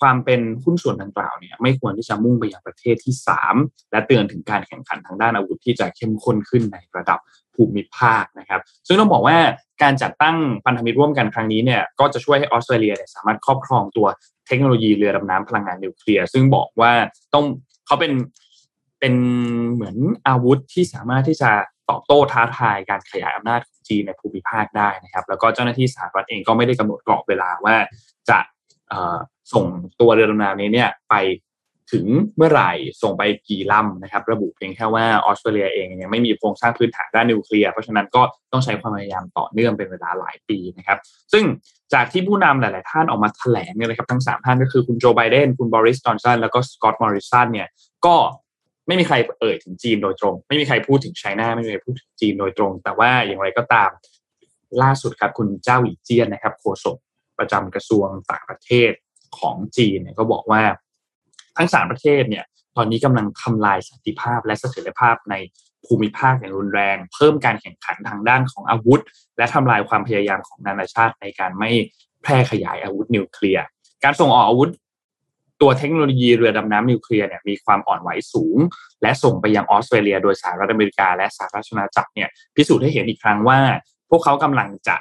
[0.00, 3.14] ความเป็นหุ้นส่วนดังกล่าวเนี่ยไม่ควรที่จะมุ่งไปยังประเทศที่
[3.52, 7.18] 3 และเตือนถึงการแข่งขันทางด้านอาวุธที่จะเข้มข้นขึ้นในระดับ
[7.58, 9.38] ภูมิภาคนะครับซึ่งต้องบอกว่า
[9.82, 14.06] การจัดตั้งพันธมิตรร่วมกันครั้งนี้เนี่ยก็จะช่วยให้ออสเตรเลียเนี่ยสามารถครอบครองตัว
[14.46, 16.92] เทคโนโลยีเรือดำน้ำพลังงานนิวเคลียร์ซึ่งบอกว่า
[17.34, 17.44] ต้อง
[17.86, 18.12] เขาเป็น
[19.00, 19.14] เป็น
[19.74, 19.96] เหมือน
[20.28, 21.50] อาวุธที่สามารถที่จะ
[21.90, 27.76] ตอบโต้ท้าทายการขยายอำนาจของจีนในภูมิภาคได้นะครับ แล้วก็เจ้าหน้าที่สหรัฐเองก็ไม่ได้กำหนดกรอบเวลาว่า
[28.30, 28.38] จะ
[29.52, 29.66] ส่ง
[30.00, 31.14] ตัวเรือดำน้ำนี้เนี่ยไป
[31.92, 32.70] ถึงเมื่อไหร่
[33.02, 38.22] ส่งไปกี่ลำนะครับ ระบุเพียงแค่ว่าออสเตรเลียเองยังไม่มีโครงสร้างพื้นฐานด้านนิวเคลียร์เพราะฉะนั้นก็
[38.52, 40.98] ต้องใช้ความพยายามต่อเนื่องเป็นเวลาหลายปีนะครับ
[41.32, 41.44] ซึ่ง
[41.94, 47.68] จากที่ผู้นำหลาย ๆ ท่านออกมาแถลงเนี่ยนะครับทั้งสามท่านก็คือคุณโจไบเดนคุณบริสจอนสันแล้วก็สกอตต์มอริสันเนี่ย
[48.06, 48.16] ก็
[48.86, 53.90] ไม่มีใครเอ่ยถึงจีนโดยตรง ไม่มีใครพูดถึงไชน่าไม่มีใครพูดถึงจีนโดยตรง แต่ว่าอย่างไรก็ตาม
[54.82, 56.96] ล่าสุดครับคุณเจ้าหลีเจียนนะครับโฆษก
[57.38, 58.92] ประจำกระทรวงต่างประเทศ
[59.38, 60.62] ของจีนเนี่ยก็บอกว่า
[61.58, 62.44] ทั้งสามประเทศเนี่ย
[62.76, 65.34] ตอนนี้กำลังทำลายสันติภาพและเสถียรภาพใน
[65.86, 69.02] ภูมิภาคอย่างรุนแรง เพิ่มการแข่งขันทางด้านของอาวุธ
[69.38, 71.70] และทำลายความพยายามของนานาชาติในการไม่
[72.22, 73.64] แพร่ขยายอาวุธนิวเคลียร์
[74.04, 74.70] การส่งออกอาวุธ
[75.60, 78.58] ตัวเทคโนโลยีเรือดำน้ำนิวเคลียร์เนี่ยมีความอ่อนไหวสูง
[79.02, 83.58] และส่งไปยังออสเตรเลีย โดยสหรัฐอเมริกา และสหราชอาณาจักรเนี่ยพิสูจน์ให้เห็นอีกครั้งว่า
[84.10, 84.96] พวกเขากำลังจะ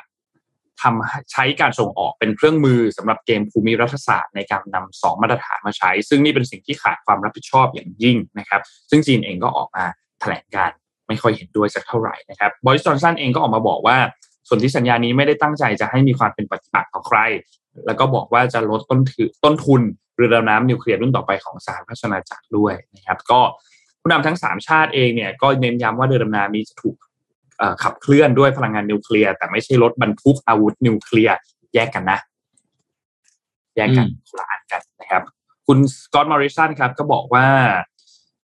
[0.81, 9.85] ทำใช้การส่งออกเป็นเครื่องมือสำหรับเกมภูมิรัฐศาสตร์ในการนำสองมาตรฐานมาใช้ ซึ่งนี่เป็นสิ่งที่ขาดความรับผิดชอบอย่างยิ่งนะครับ ซึ่งจีนเองก็ออกมา
[10.21, 10.71] แถลงการ
[11.07, 13.97] ไม่ค่อยเห็นด้วยสักเท่าไหร่นะครับบริสจอนสันเองก็ออกมาบอกว่า
[14.47, 17.17] ส่วนที่สัญญานี้ไม่ได้ตั้งใจจะให้มีความเป็นปฏิปักษ์ต่อใคร
[17.85, 19.81] แล้วก็บอกว่าจะลดต้นถือต้นทุน
[20.15, 23.39] เรือดำน้ำนิวเคลียร์รุ่นต่อไปของสหรัฐอาณาจักรด้วยนะครับ ก็
[24.01, 26.95] ผู้นำทั้งสามชาติเองเนี่ยก็เน้นย้ำว่าเรือดำน้ำนี้จะถูก
[27.84, 31.36] ขับเคลื่อนด้วยพลังงานนิวเคลียร์แต่ไม่ใช่รถบรรทุกอาวุธนิวเคลียร์
[31.74, 32.20] แยกกันนะ
[33.76, 35.24] แยกกันคนละอันกันนะครับ
[35.67, 37.46] คุณสกอตต์มอริสันครับ ก็บอกว่า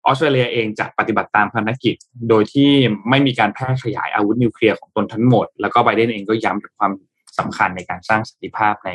[0.07, 1.95] ออสเตรเลียเองจะปฏิบัติตามภารกิจ
[2.29, 2.71] โดยที่
[3.11, 6.93] ไม่มีการแพร่ขยายอาวุธนิวเคลียร์ของตนทั้งหมด แล้วก็ไบเดนเองก็ย้ำถึงความ
[7.39, 8.91] สำคัญในการสร้างสันติภาพใน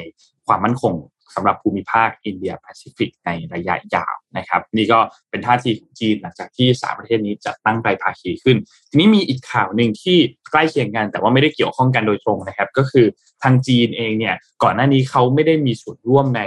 [0.48, 0.94] ความมั่นคง
[1.36, 8.58] สำหรับภูมิภาคอินเดียแปซิฟิกในระยะยาวนะครับ นี่ก็เป็นท่าทีของจีนหลังจากที่สามประเทศนี้จะตั้งไตรภาคีขึ้น
[8.90, 10.18] ทีนี้มีอีกข่าวหนึ่งที่
[10.52, 13.06] ใกล้เคียงกัน แต่ว่าไม่ได้เกี่ยวข้องกันโดยตรงนะครับ ก็คือ
[13.44, 16.42] ทางจีนเองเนี่ยก่อนหน้านี้เขาไม่ได้มีส่วนร่วมใน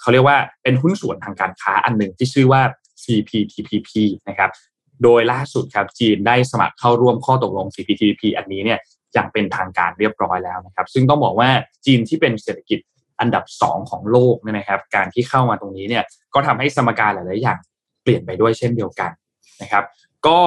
[0.00, 2.62] เขาเรียกว่าเป็นหุ้นส่วนทางการค้าอันหนึ่งที่ชื่อว่า
[3.04, 3.90] CPTPP
[4.28, 4.50] นะครับ
[5.02, 8.78] โดยล่าสุดครับจีนได้สมัครเข้าร่วมข้อตกลง CPTPP อันนี้เนี่ย
[9.14, 11.50] อย่างเป็นทางการเรียบร้อยแล้วนะครับ ซึ่งต้องบอกว่า
[11.86, 12.78] จีนที่เป็นเศรษฐกิจ
[13.20, 16.04] อันดับ 2 ของโลกเนี่ยนะครับ การที่เข้ามาตรงนี้เนี่ย
[16.34, 17.58] ก็ทำให้สมการหลาย ๆ อย่าง
[18.02, 19.10] เปลี่ยนไปด้วยเช่นเดียวกัน
[19.62, 19.84] นะครับ
[20.26, 20.40] ก็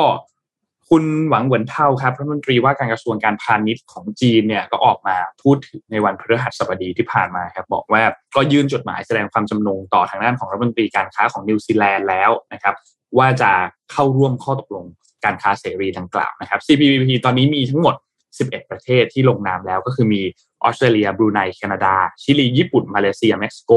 [0.89, 8.01] คุณหวังเหวินเท่าครับรัฐมนตรีว่าการกระทรวงการพาณิชย์ของจีนเนี่ยก็ออกมาพูดถึงในวันพฤหัสบดีที่ผ่านมาครับบอกว่า
[8.35, 12.75] ก็ยื่นจดหมายแสดงความจำนงต่อทางด้านของรัฐมนตรีการค้าของนิวซีแลนด์แล้วนะครับ
[13.17, 13.51] ว่าจะ
[13.91, 14.85] เข้าร่วมข้อตกลง
[15.25, 17.95] การค้าเสรีดังกล่าวนะครับ CPTPP ตอนนี้มีทั้งหมด
[18.37, 20.21] 11 ประเทศที่ลงนามแล้วก็คือมี
[20.63, 23.71] ออสเตรเลียบรูไนแคนาดา ชิลี ญี่ปุ่น มาเลเซีย เม็กซิโก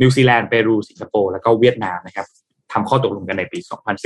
[0.00, 2.26] นิวซีแลนด์ เปรู สิงคโปร์ แล้วก็เวียดนามนะครับ
[2.72, 3.58] ทำข้อตกลงกันในปี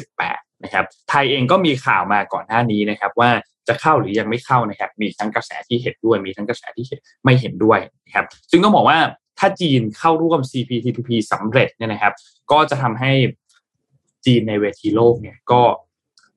[0.09, 3.31] 2018 นะครับ ไทยเองก็มีข่าวมาก่อนหน้านี้นะครับ ว่า
[3.69, 6.85] จะเข้าหรือยังไม่เข้านะครับ มีทั้งกระแสที่เห็นด้วย มีทั้งกระแสที่
[7.25, 8.99] ไม่เห็นด้วยนะครับ ซึ่งต้องบอกว่า
[9.39, 12.13] ถ้าจีนเข้าร่วม CPTPP สำเร็จเนี่ยนะครับ
[12.51, 13.13] ก็จะทำให้
[14.27, 15.61] จีนในเวทีโลกเนี่ยก็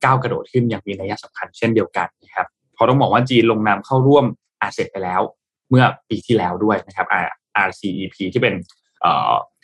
[0.04, 4.26] ก้าวกระโดดขึ้นอย่างมีนัยสำคัญเช่นเดียวกันนะครับ เพราะต้องบอกว่าจีนลงนามเข้าร่วม
[4.62, 5.22] อาเซียนไปแล้ว
[5.74, 7.08] เมื่อปีที่แล้วด้วยนะครับ
[7.68, 8.56] RCEP ที่เป็น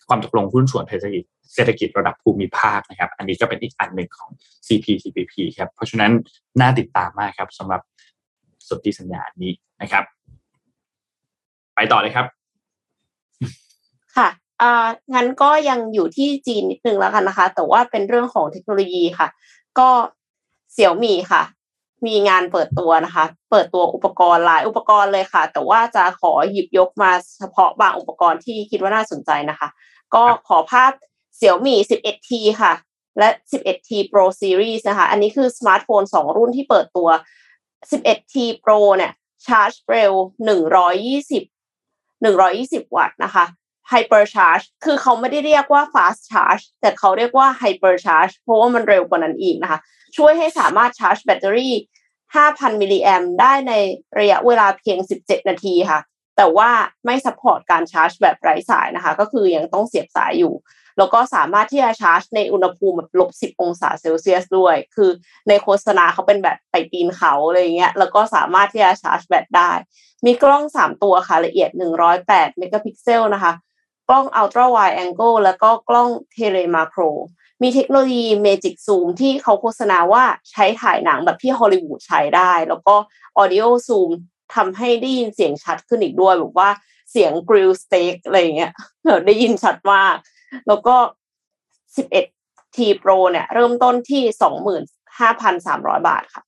[0.08, 4.30] ความตกลงหุ้นส่วนเศรษฐกิจเศรษฐกิจระดับภูมิภาคนะครับ อันนี้ก็เป็นอีกอันหนึ่งของ
[4.67, 6.12] CPTPP ครับ เพราะฉะนั้น
[6.62, 7.82] น่าติดตามมากครับสำหรับ
[8.67, 10.04] สนธิสัญญานี้นะครับ
[11.76, 12.26] ไปต่อเลยครับ
[14.17, 14.28] ค่ะ
[14.62, 19.28] อ่างั้นก็ยังอยู่ที่จีนนิดนึงแล้วกันนะคะ แต่ว่าเป็นเรื่องของเทคโนโลยีค่ะ
[19.80, 19.89] ก็
[20.74, 21.43] เสี่ยวมี่ค่ะ
[22.07, 29.69] มีงานเปิดตัวนะคะ เปิดตัวอุปกรณ์หลายอุปกรณ์เลยค่ะ แต่ว่าจะขอหยิบยกมาเฉพาะบางอุปกรณ์ที่คิดว่าน่าสนใจนะคะ
[30.15, 30.91] ก็ขอภาพ
[31.35, 32.29] เสี่ยวมี่ 11T
[32.62, 32.73] ค่ะ
[33.19, 37.09] และ 11T Pro Series นะคะ อันนี้คือสมาร์ทโฟนสองรุ่นที่เปิดตัว
[37.91, 39.12] 11T Pro เนี่ย
[39.45, 40.13] ชาร์จเร็ว
[40.93, 41.43] 120
[42.25, 43.45] 120 วัตต์นะคะ
[43.91, 49.80] Hyper Charge คือเขาไม่ได้เรียกว่า Fast Charge แต่เขาเรียกว่า Hyper Charge เพราะว่ามันเร็วกว่านั้นอีกนะคะ
[50.17, 51.73] ช่วยให้สามารถชาร์จแบตเตอรี่
[52.25, 53.73] 5,000 มิลลิแอมได้ใน
[54.19, 55.99] ระยะเวลาเพียง 17 นาทีค่ะ
[56.38, 56.69] แต่ว่า
[57.06, 60.54] ไม่ support การชาร์จแบบไร้สายนะคะ ก็คือยังต้องเสียบสายอยู่
[60.97, 65.10] แล้วก็สามารถที่จะชาร์จในอุณหภูมิแบบลบ 10 องศาเซลเซียสด้วย คือ
[65.47, 69.71] ในโฆษณาเขาเป็นแบบไปปีนเขาอะไรเงี้ย แล้วก็สามารถที่จะชาร์จแบตได้
[70.25, 71.69] มีกล้อง 3 ตัวค่ะละเอียด
[72.13, 73.54] 108 เมกะพิกเซลนะคะ
[74.10, 77.01] กล้อง ultra wide angle แล้วก็กล้อง telemacro
[77.62, 82.95] มีเทคโนโลยี Magic Zoom ที่เขาโฆษณาว่าใช้ถ่ายหนังแบบที่ฮอลลีวูดใช้ได้ แล้วก็
[83.38, 84.12] Audio Zoom
[84.56, 86.69] ทำให้ได้ยินเสียงชัดขึ้นอีกด้วยแบบว่า
[87.12, 88.72] เสียง grill สเต็กอะไรเงี้ย
[89.26, 90.15] ได้ยินชัดมาก
[90.67, 90.95] แล้วก็
[92.06, 94.24] 11 T Pro เนี่ย เริ่มต้นที่
[95.36, 96.43] 25,300 บาทค่ะ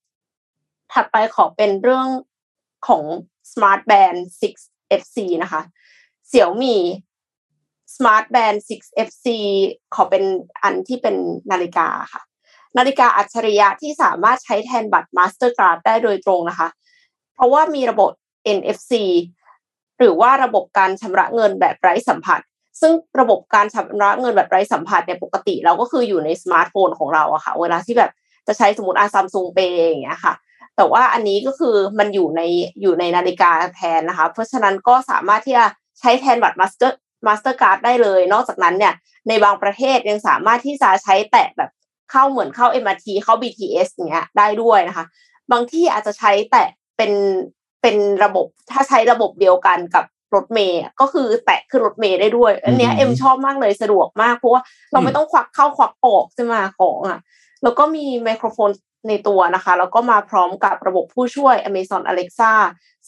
[0.93, 2.07] ถัดไปขอเป็นเรื่อง
[2.87, 3.03] ของ
[3.51, 4.19] Smart Band
[4.59, 5.61] 6 NFC นะคะ
[6.27, 6.79] เสี่ยวมี่
[7.95, 9.25] Smart Band 6 NFC
[9.95, 10.23] ขอเป็น
[10.63, 11.15] อันที่เป็น
[11.51, 12.21] นาฬิกาค่ะ
[12.77, 16.67] นาฬิกาอัจฉริยะที่สามารถใช้แทนบัตร Mastercard ได้โดยตรงนะคะ
[17.35, 18.11] เพราะว่ามีระบบ
[18.57, 18.91] NFC
[19.99, 22.39] หรือว่าระบบการชำระเงินแบบไร้สัมผัส
[22.81, 28.11] ซึ่งระบบการชำระเงินแบบไร้สัมผัสเนี่ยปกติเราก็คืออยู่ในสมาร์ทโฟนของเราอะค่ะ เวลาที่แบบ
[28.47, 30.33] จะใช้สมมติอา Samsung Pay อย่างเงี้ยค่ะ
[30.75, 32.41] แต่ว่าอันนี้ก็คือมันอยู่ใน
[32.81, 35.65] อยู่ในนาฬิกาแทนนะคะ เพราะฉะนั้นก็สามารถที่จะ
[35.99, 38.93] ใช้แทนบัตร Mastercard ได้เลย นอกจากนั้นเนี่ย
[39.27, 41.71] ในบางประเทศยังสามารถที่จะใช้แตะแบบ
[42.11, 45.05] เข้าเหมือนเข้า MRT เข้า BTS เงี้ยได้ด้วยนะคะ
[45.51, 47.11] บางที่อาจจะใช้แตะเป็น
[47.81, 50.05] เป็นระบบถ้าใช้ระบบเดียวกันกับ
[50.35, 57.19] รถเมย์ก็คือแตะขึ้นรถเมย์ได้ด้วย อันเนี้ยเอ็มชอบมากเลยสะดวกมากเพราะว่าเราไม่ต้องควักเข้าควักออกใช่ไหมของอะ
[57.63, 58.69] แล้วก็มีไมโครโฟน
[59.09, 62.53] ในตัวนะคะ แล้วก็มาพร้อมกับระบบผู้ช่วย Amazon Alexa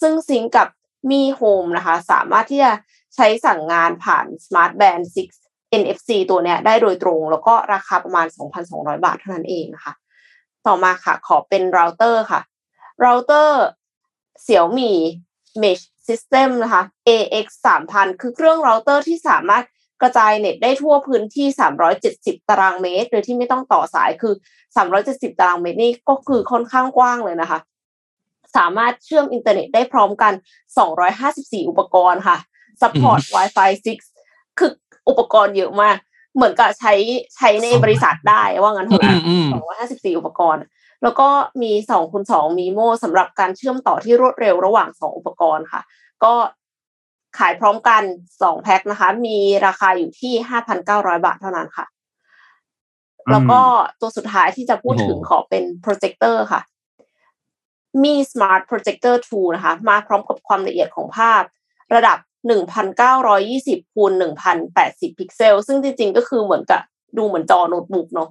[0.02, 0.68] ซึ่ง sync กับ
[1.12, 2.72] Mi Home นะคะ สามารถที่จะ
[3.16, 8.28] ใช้สั่งงานผ่าน Smart Band 6 NFC ตัวเนี้ยได้โดยตรง แล้วก็ราคาประมาณ
[8.66, 9.94] 2,200 บาทเท่านั้นเองนะคะ
[10.66, 12.42] ต่อมาค่ะขอเป็นเราเตอร์ค่ะ
[13.02, 13.64] เราเตอร์
[14.44, 14.98] เสี่ยวมี่
[15.62, 17.46] Mesh System นะคะ AX
[17.86, 19.64] 3000 คือเครื่องเราเตอร์ที่สามารถ
[20.02, 21.48] กระจายเน็ตได้ทั่วพื้นที่
[21.98, 24.34] 370 ตารางเมตร โดยที่ไม่ต้องต่อสายคือ
[24.88, 27.60] 370 ตารางเมตรนี่ก็คือค่อนข้างกว้างเลยนะคะ
[28.58, 30.34] สามารถเชื่อมอินเทอร์เน็ตได้พร้อมกัน
[31.02, 32.38] 254 อุปกรณ์ค่ะ
[32.82, 33.70] support Wi-Fi
[34.16, 34.72] 6 คือ
[35.10, 35.98] อุปกรณ์เยอะมาก
[36.36, 36.94] เหมือนกับใช้
[37.36, 40.64] ใช้ในบริษัทได้ว่างั้นเถอะอืมอืมสองร้อยห้าสิบสี่อุปกรณ์
[41.04, 41.30] แล้วก็
[41.62, 45.82] มีสองคูณสอง MIMO สำหรับการเชื่อมต่อที่รวดเร็วระหว่างสองอุปกรณ์ค่ะ
[46.24, 46.34] ก็
[47.38, 48.04] ขายพร้อมกัน
[48.42, 51.86] สองแพ็คนะคะ มีราคาอยู่ที่ห้าพันเก้าร้อยบาทเท่านั้นค่ะ
[53.32, 53.62] แล้วก็
[54.02, 56.62] ตัวสุดท้ายที่จะพูดถึงโอ้โหขอเป็นโปรเจคเตอร์ค่ะ
[58.04, 61.42] Mi Smart Projector 2 นะคะ มาพร้อมกับความละเอียดของภาพ
[61.96, 62.18] ระดับ
[62.50, 64.12] 1,920คูณ
[64.66, 66.82] 1,080 พิกเซล ซึ่งจริงๆ ก็คือเหมือนกับ
[67.18, 68.30] ดูเหมือนจอโน้ตบุ๊กเนาะ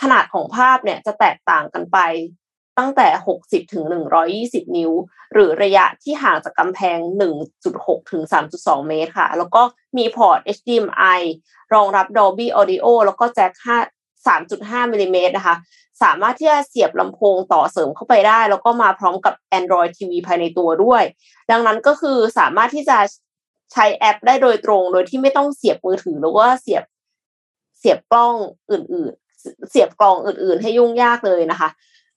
[0.00, 1.98] ขนาดของภาพเนี่ยจะแตกต่างกันไป
[2.78, 3.08] ตั้งแต่
[3.40, 3.84] 60 ถึง
[4.30, 4.92] 120 นิ้ว
[5.32, 6.98] หรือระยะที่ห่างจากกำแพง
[7.54, 8.22] 1.6 ถึง
[8.54, 9.62] 3.2 เมตรค่ะ แล้วก็
[9.96, 11.20] มีพอร์ต HDMI
[11.74, 13.76] รองรับ Dolby Audio แล้วก็แจ็ค
[14.26, 15.56] 3.5มิลลิเมตรนะคะ
[16.02, 21.02] สามารถที่จะเสียบลำโพงต่อเสริมเข้าไปได้ แล้วก็มาพร้อมกับ Android TV ภายในตัวด้วย
[21.50, 22.98] ดังนั้นก็คือสามารถที่จะ
[23.72, 26.84] ใช้แอปได้โดยตรง โดยที่ไม่ต้องเสียบมือถือหรือว่าเสียบ
[27.78, 28.34] เสียบกล่อง
[28.70, 31.68] อื่น ๆ เสียบกล่องอื่น ๆ ให้ยุ่งยากเลยนะคะ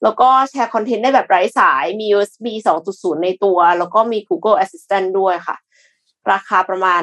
[0.02, 2.46] แล้วก็แชร์คอนเทนต์ได้แบบไร้สายมี USB
[2.84, 5.56] 2.0 ในตัว แล้วก็มี Google Assistant ด้วยค่ะ
[6.32, 7.02] ราคาประมาณ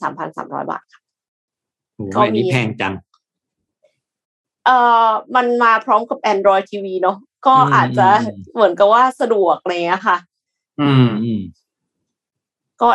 [0.00, 1.00] 23,300 บาทค่ะ
[1.96, 2.94] โอ้โหก็มีอันนี้แพงจัง
[4.66, 4.76] เอ่
[5.06, 10.16] อมันมาพร้อมกับ Android TV เนาะก็อืมอาจจะอืมเหมือนกับว่าสะดวกอะไรเงี้ยค่ะ
[10.80, 11.40] อืมอืม
[12.80, 12.88] ก็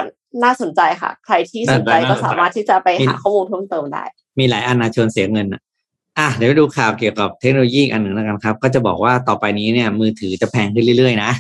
[0.43, 4.03] น่าสนใจค่ะ ใครที่สนใจน่าสนใจก็สามารถที่จะไปมีหาข้อมูลเพิ่มเติมได้
[4.39, 5.61] มีหลายอันนะชวนเสียเงินอะ
[6.19, 11.31] อะเดี๋ยวไปดูข่าวเกี่ยวกับเทคโนโลยีอีกอันหนึ่งแล้วกันครับ ก็จะบอกว่าต่อไปนี้เนี่ย มือถือจะแพงขึ้นเรื่อยๆ นะ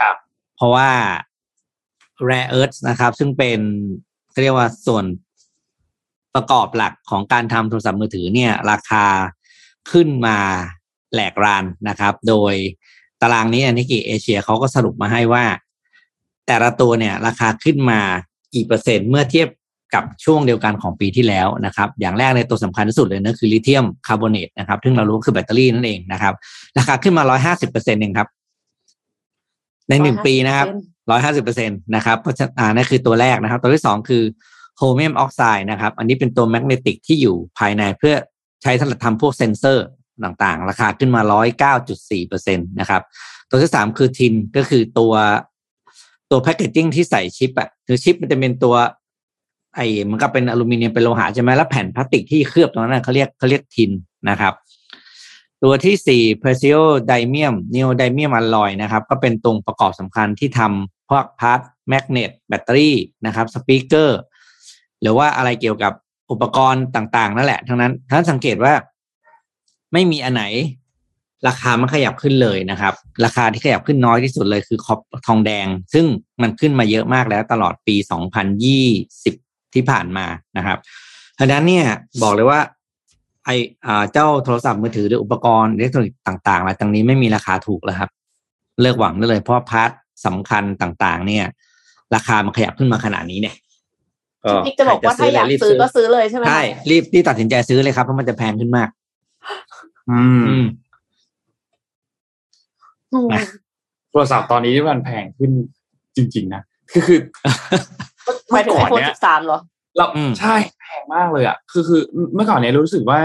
[0.00, 0.16] ครับ
[0.56, 0.88] เพราะว่า
[2.28, 3.60] rare earth นะครับ ซึ่งเป็น
[4.30, 5.04] เขาเรียกว่าส่วน
[6.34, 9.04] ประกอบหลักของการทำโทรศัพท์มือถือเนี่ย ราคา
[9.90, 10.38] ขึ้นมา
[11.12, 12.54] แหลกรานนะครับ โดย
[13.22, 15.44] ตารางนี้นิกิเอเชียเขาก็สรุปมาให้ว่า
[16.46, 18.00] แต่ละตัวเนี่ยราคาขึ้นมา
[18.54, 19.48] กี่เปอร์เซ็นต์เมื่อเทียบ
[19.94, 26.34] กับช่วงเดียวกันของปีที่แล้วนะครับ อย่างแรกในตัวสำคัญที่สุดเลยนะคือลิเธียมคาร์บอเนตนะครับ ซึ่งเรารู้คือแบตเตอรี่นั่นเองนะครับ
[26.78, 28.28] ราคาขึ้นมาร้อยห้าสิบเปอร์เซ็นต์เองครับ
[29.88, 30.66] ในหนึ่งปีนะครับ
[31.10, 34.22] ร้อยห้าสิบเปอร์เซ็นต์นะครับเพราะฉะนั้นอ่านั่นคือตัวแรกนะครับ ตัวที่สองคือ
[34.78, 38.14] holmium oxide นะครับ อันนี้เป็นตัว magnetic ที่อยู่ภายในเพื่อ
[38.64, 39.86] ใช้สำหรับทำพวกเซนเซอร์
[40.24, 43.02] ต่างๆ ราคาขึ้นมาร้อยเก้าจุดสี่เปอร์เซ็นต์นะครับ
[43.50, 45.12] ตัวที่สามคือ tin ก็คือตัว
[46.30, 48.74] ตัว packaging ที่ใส่ชิปอะคือชิปมันจะเป็นตัว
[49.76, 53.90] ไอ้มันก็เป็นอลูมิเนียมเป็นโลหะใช่ไหมแล้วแผ่นพลาสติกที่เคลือบตรงนั้นเขาเรียกเขาเรียก tin
[54.28, 54.54] นะครับ
[55.62, 56.78] ตัวที่สี่ p e r s i o
[57.10, 58.36] d i m i u m n e o d i m i u m
[58.38, 62.96] alloy นะครับ ก็เป็นตัวประกอบสำคัญที่ทำพวก part magnet แบตเตอรี่
[63.26, 64.20] นะครับ speaker
[65.00, 65.92] หรือว่าอะไรเกี่ยวกับ
[66.30, 68.72] อุปกรณ์ต่างๆ นั่นแหละ ทั้งนั้นท่านสังเกตว่า
[69.92, 70.44] ไม่มีอันไหน
[71.48, 76.04] ราคามันขยับขึ้นเลยนะครับ ราคาที่ขยับขึ้นน้อยที่สุดเลยคือ copper ทองแดง ซึ่ง
[76.42, 77.96] มันขึ้นมาเยอะมากแล้วตลอดปี
[78.84, 80.78] 2020 ที่ผ่านมานะครับ
[81.38, 81.86] ดังนั้นเนี่ย
[82.22, 82.60] บอกเลยว่า
[83.44, 83.50] ไอ
[83.86, 88.10] อ่าเจ้าโทรศัพท์มือถือหรืออุปกรณ์อิเล็กทรอนิกส์ต่างๆอะไรต่างนี้ไม่มีราคาถูกแล้วครับ
[88.80, 89.90] เลิกหวังได้เลยเพราะ part
[90.26, 91.44] สำคัญต่างๆ เนี่ย
[92.14, 93.54] ราคามันขยับขึ้นมาขนาดนี้เนี่ย
[94.66, 98.88] พี่จะบอกว่าถ้าอยากซื้อก็ซื้อเลยใช่ไหมคะใช่รีบรีบตัดสินใจซื้อเลยครับเพราะมันจะแพงขึ้นมาก
[100.10, 100.66] อืมอืม
[103.12, 103.42] อืมนะ
[104.10, 105.50] โทรศัพท์ตอนนี้ที่มันแพงขึ้น
[106.16, 107.20] จริง ๆ นะคือคือ
[108.50, 109.58] หมายถึงไอเมื่อโฟก่อนนเนี้ย13เหรอ
[109.96, 112.00] เราอืมใช่แพงมากเลยอะคือคือ
[112.34, 113.20] เมื่อก่อนเนี้ยรู้สึกว่า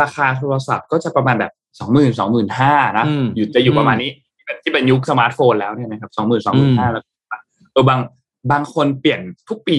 [0.00, 7.04] ราคาโทรศัพท์ก็จะประมาณแบบสองหมื่นสองหมื่นห้านะอืมอยู่จะอยู่ประมาณนี้ที่เป็นที่เป็นยุคสมาร์ทโฟนแล้วเนี่ยนะครับสองหมื่นสองหมื่นห้าอืมแล้ว
[7.72, 8.00] เออบาง
[8.52, 9.78] บางคนเปลี่ยนทุกปี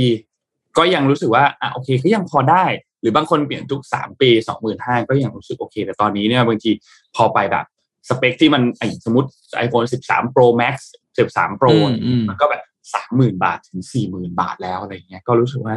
[0.77, 2.65] ก็ยังรู้สึกว่าอะโอเคก็ยังพอได้
[3.01, 6.71] หรือบางคนเปลี่ยนทุกสามปีสองหมื่นห้าก็ยังรู้สึกโอเค แต่ตอนนี้เนี่ยบางที
[7.15, 7.65] พอไปแบบ
[8.09, 9.29] สเปคที่มันไอ้สมมติ
[9.65, 10.75] iPhone 13 Pro Max
[11.17, 15.75] 13 Pro อืมอืมมันก็แบบสามหมื่นบาทถึงสี่หมื่นบาทแล้วอะไรเงี้ยก็รู้สึกว่า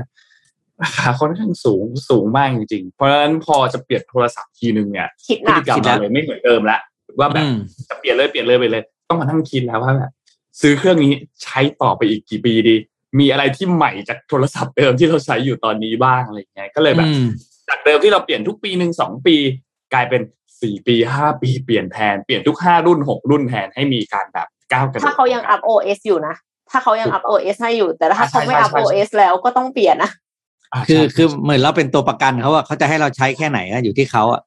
[0.83, 6.79] ราคาค่อนข้างสูงสูงมากจริงๆ เพราะฉะนั้นพอจะเปลี่ยนโทรศัพท์ทีนึงเนี่ยคิดหพฤนักติกรรมคิดแล้เราวเลยไม่เหมือนเดิมละ
[7.19, 7.57] ว่าแบบอืม
[7.89, 10.13] จะเปลี่ยนเลยเปลี่ยนเลยไปเลย ต้องมานั่งคิดแล้วว่าแบบ
[10.61, 12.77] ซื้อเครื่องนี้ใช้ต่อไปอีกกี่ปีดี
[13.19, 17.27] มีอะไรที่ใหม่จากโทรศัพท์เดิมที่เราใช้อยู่ตอนนี้บ้างอะไรเงี้ยก็เลยแบบอืม
[17.69, 19.37] จากเดิมที่เราเปลี่ยนทุกปีหนึ่งสองปี
[19.95, 20.23] กลายเป็น
[20.63, 26.35] สี่ปีห้าปีเปลี่ยนแทนเปลี่ยนทุกห้ารุ่นหกรุ่นแทนให้มีการแบบก้าวกระโดดถ้าเขายังอัพ OS อยู่นะ
[26.71, 34.41] ถ้าเขายังอัพ OS ให้อยู่ แต่ถ้าเขาไม่อัพใช่ใช่ใช่ OS แล้วก็ต้องเปลี่ยนนะาคือใช่คือเหมือนเราเป็นตัวประกันเขาอะเขาจะให้เราใช้แค่ไหนอะอยู่ที่เขาอะ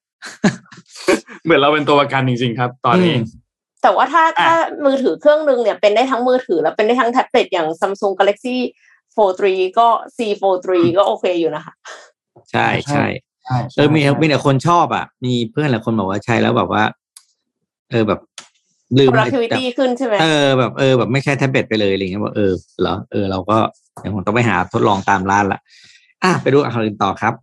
[1.44, 3.41] เหมือนเราเป็นตัวประกันจริงๆครับ ตอนนี้อืม
[3.82, 4.54] แต่ว่าถ้าอะถ้า
[4.86, 8.58] มือถือเครื่องหนึงเนี่ยเป็นได้ทั้งมือถือ และเป็นได้ทั้งแท็บเล็ตอย่าง Samsung Galaxy
[9.16, 11.74] Fold 3 ก็ C Fold 3 ก็โอเคอยู่นะคะ
[12.52, 13.06] ใช่ใช่
[13.44, 16.84] ใช่เออมีใช่มีแต่คนชอบอะ มีเพื่อนหลายคนบอกว่าใช้แล้วแบบว่า
[17.92, 18.20] เออแบบ
[18.98, 23.58] ลืม productivity ขึ้นใช่ไหมเออแบบเออแบบไม่ใช่แท็บเล็ตไปเลยอะไรเงี้ยบอกเออเหรอเออเราก็
[24.00, 25.60] เดี๋ยวผมต้องไปหาทดลองตามร้านละ
[26.24, 27.34] อะไปดูข่าวอื่นต่อครับ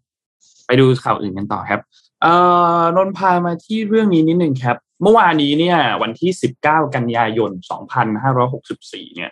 [0.66, 1.81] ไปดูข่าวอื่นกันต่อครับ
[2.22, 2.35] เอ่
[2.79, 6.31] อนนท์พามาที่เรื่องนี้นิดนึงครับ เมื่อวานนี้เนี่ยวันที่
[6.65, 7.51] 19 กันยายน
[8.33, 9.31] 2564 เนี่ย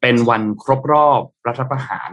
[0.00, 2.12] เป็นวันครบรอบรัฐประหาร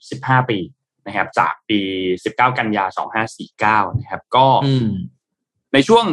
[0.00, 0.58] 15 ปี
[1.06, 1.80] นะครับจากปี
[2.24, 2.84] 19 กันยา
[3.86, 4.90] 2549 นะครับก็อืม
[5.72, 6.04] ในช่วง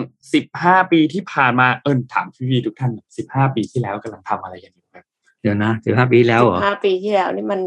[0.43, 2.91] 15 ปีที่ผ่านมาเอิญถามพี่ๆทุกท่าน
[3.25, 5.05] 15 ปีที่แล้วกำลังทำอะไรกันอยู่ครับ
[5.41, 7.61] เดี๋ยวนะสิบห้าปีแล้วเหรอห้าปีที่แล้วนี่มัน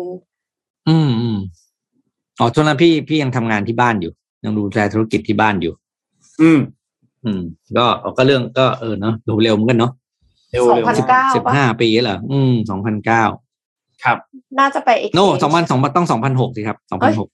[0.88, 1.38] อืมอืม
[2.38, 4.12] อ๋อช่วงนั้นพี่พี่ยังทำงานที่บ้านอยู่
[4.44, 5.74] ยังดูแลธุรกิจที่บ้านอยู่
[6.40, 6.58] อืม
[7.26, 7.42] อืม
[7.76, 7.86] ก็
[8.16, 9.92] ก็เรื่องก็เออเนาะดูเร็วเหมือนกันเนาะ
[10.52, 13.24] เร็วสองเร็วพันมากเก้าสิบห้าปีเหรออืมสองพันเก้า
[14.04, 14.18] ครับ
[14.58, 17.28] น่าจะไป exchange โน่สองพันสองพันต้องสองพันหกสิครับสองพันหก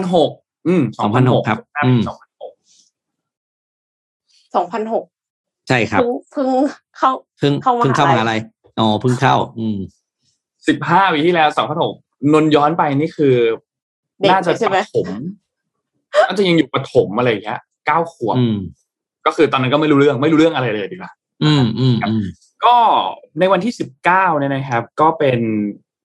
[0.00, 0.82] 2006อืม
[1.16, 5.04] 2006ครับอืม2006สองพันหก
[5.68, 6.48] ใช่ครับเพิ่งเพิ่ง
[6.98, 8.40] เข้าเพิ่งเข้ามหาเพิ่งเข้ามหาลัลัยย
[8.80, 9.78] อ๋อเพิ่งเข้า อืม
[10.44, 11.48] 15ปีที่แล้ว
[11.90, 13.34] 2006นนย้อนไปนี่คือ
[14.20, 15.08] เด็กน่าจะใช่ไหมปฐม
[16.22, 18.56] น่าจะยังอยู่ประถมอะไรอย่างเงี้ยเก้าขวบอืม
[19.26, 21.12] ก็คือตอนนั้นก็ไม่รู้เรื่องไม่รู้เรื่องอะไรเลยดีกว่า
[21.44, 22.24] อืมอืมอืม
[22.64, 22.76] ก็
[23.38, 25.40] ในวันที่19เนี่ยนะครับ ก็เป็น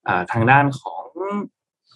[0.06, 1.04] อ่าทางด้านของ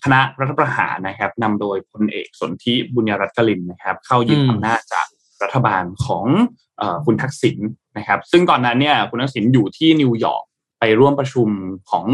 [0.04, 5.06] คณะรัฐประหารนะครับนำโดยพลเอกสนธิบุญยรัตน์กลินนะครับ เข้ายึดอืมอำนาจจาก
[5.42, 6.24] รัฐบาลของ
[6.78, 7.58] เอ่อคุณทักษิณ
[7.98, 10.44] นะครับ ซึ่งก่อนนั้นเนี่ยคุณทักษิณอยู่ที่นิวยอร์ก
[10.80, 11.48] ไปร่วมประชุม
[11.90, 12.04] ของ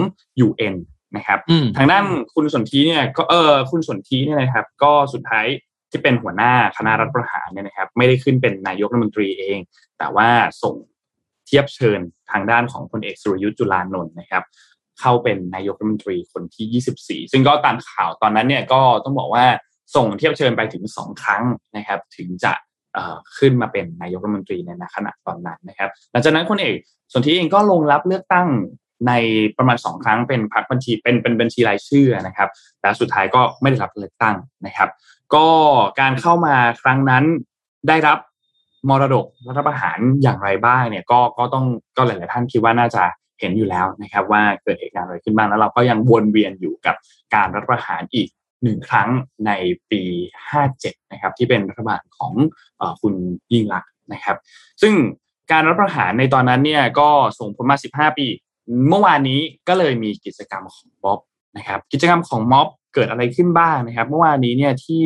[0.47, 0.75] UN
[1.17, 5.47] นะครับอืมทางด้านคุณสนธิเนี่ยก็เออคุณสนธิเนี่ยนะครับ ก็สุดท้าย
[5.91, 9.59] ที่เป็นหัวหน้าคณะรัฐประหารเนี่ยนะครับ ไม่ได้ขึ้นเป็นนายกรัฐมนตรีเอง
[9.99, 10.29] แต่ว่า
[10.63, 10.75] ส่ง
[11.47, 14.45] เทียบเชิญทางด้านของพลเอกสุรยุทธ์จุลานนท์นะครับ
[15.01, 19.47] เข้าเป็นนายกรัฐมนตรีคนที่ 24 ซึ่งก็ตามข่าวตอนนั้นเนี่ยก็ต้องบอกว่า
[19.95, 21.45] ส่งเทียบเชิญไปถึงสองครั้ง
[21.77, 22.53] นะครับ ถึงจะ
[23.39, 26.75] ขึ้นมาเป็นนายกรัฐมนตรีในขณะตอนนั้นนะครับ หลังจากนั้นคนเอก
[27.13, 28.49] สนธิเองก็ลงรับเลือกตั้ง
[29.07, 29.13] ใน
[29.59, 32.49] ประมาณสองครั้งเป็นพรรคบัญชีเป็นเป็นบัญชีรายชื่อนะครับ
[32.81, 34.89] แต่สุดท้ายก็ไม่ได้รับเลือกตั้งนะครับ
[35.35, 35.47] ก็
[36.01, 37.25] การเข้ามาครั้งนั้น
[37.89, 38.19] ได้รับ
[38.89, 41.65] มรดกรัฐประหารอย่างไรบ้างเนี่ยก็ก็ต้อง
[41.97, 43.03] ก็หลายๆท่านคิดว่าน่าจะ
[43.41, 46.97] เห็นอยู่แล้วนะครับ ว่าเกิดเหตุการณ์อะไรขึ้นบ้างแล้วเราก็ยังวนเวียนอยู่กับ
[47.35, 48.29] การรัฐประหารอีก
[48.63, 49.09] หนึ่งครั้ง
[49.47, 49.51] ใน
[49.91, 50.03] ปี
[50.57, 52.33] 57 นะครับ ที่เป็นรัฐบาลของ
[52.81, 53.15] อคุณ
[53.53, 54.37] ยิ่งลักษณ์นะครับ
[54.83, 54.95] ซึ่ง
[55.53, 57.09] การรัฐประหารในตอนนั้นเนี่ยก็
[57.39, 58.27] ส่งผลมา 15 ปี
[58.89, 61.21] เมื่อวานนี้ก็เลยมีกิจกรรมของม็อบ
[61.57, 65.05] นะครับกิจกรรมของม็อบเกิดอะไรขึ้นบ้างนะครับ เมื่อวานนี้เนี่ยที่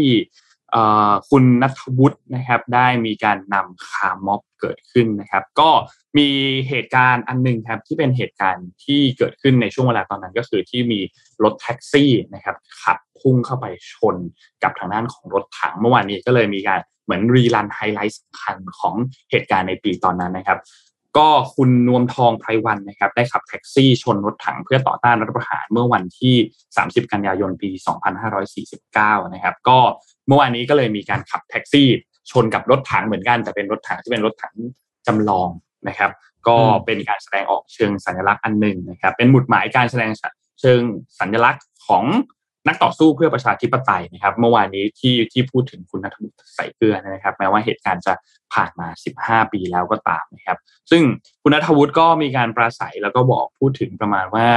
[1.31, 5.70] คุณนัทวุฒินะครับได้มีการนำคาร์ม็อบเกิดขึ้นนะครับ ก็
[6.18, 6.29] มี
[6.68, 11.01] เหตุการณ์อันหนึ่งครับที่เป็นเหตุการณ์ที่เกิดขึ้นในช่วงเวลาตอนนั้นก็คือที่มี
[11.42, 14.16] รถแท็กซี่นะครับขับพุ่งเข้าไปชน
[14.62, 18.94] กับทางด้านของรถถังเมื่อวานนี้ก็เลยมีการเหมือนรีรันไฮไลท์สำคัญของ
[19.31, 20.59] เหตุการณ์ในปีตอนนั้นนะครับ
[21.18, 26.35] ก็คุณนวมทองไพรวันนะครับ ได้ขับแท็กซี่ชนรถถังเพื่อต่อต้านรัฐประหารเมื่อวันที่
[26.75, 27.70] 30 กันยายนปี
[28.53, 29.79] 2549 นะครับ ก็
[30.27, 31.88] เมื่อวานนี้ก็เลยมีการขับแท็กซี่
[32.31, 34.55] ชนกับรถถังเหมือนกัน แต่เป็นรถถังที่เป็นรถถัง
[35.07, 35.48] จำลอง
[35.88, 36.11] นะครับ
[36.48, 40.11] ก็เป็นการแสดงออกเชิงสัญลักษณ์อันหนึ่งนะครับ เป็นหมุดหมายการแสดง
[40.61, 40.81] เชิง
[41.20, 42.05] สัญลักษณ์ของ
[42.66, 48.12] นักต่อสู้เพื่อประชาธิปไตยนะครับ เมื่อวานนี้ที่ที่พูดถึงคุณนัทวุฒิใส่เกลือนะครับ แม้ว่าเหตุการณ์จะ
[48.55, 48.88] ผ่านมา
[49.42, 50.59] 15 ปีแล้วก็ตามนะครับ
[50.90, 51.03] ซึ่ง
[51.42, 54.48] คุณนัทวุฒิก็มีการปราศัยแล้วก็บอกพูดถึงประมาณว่า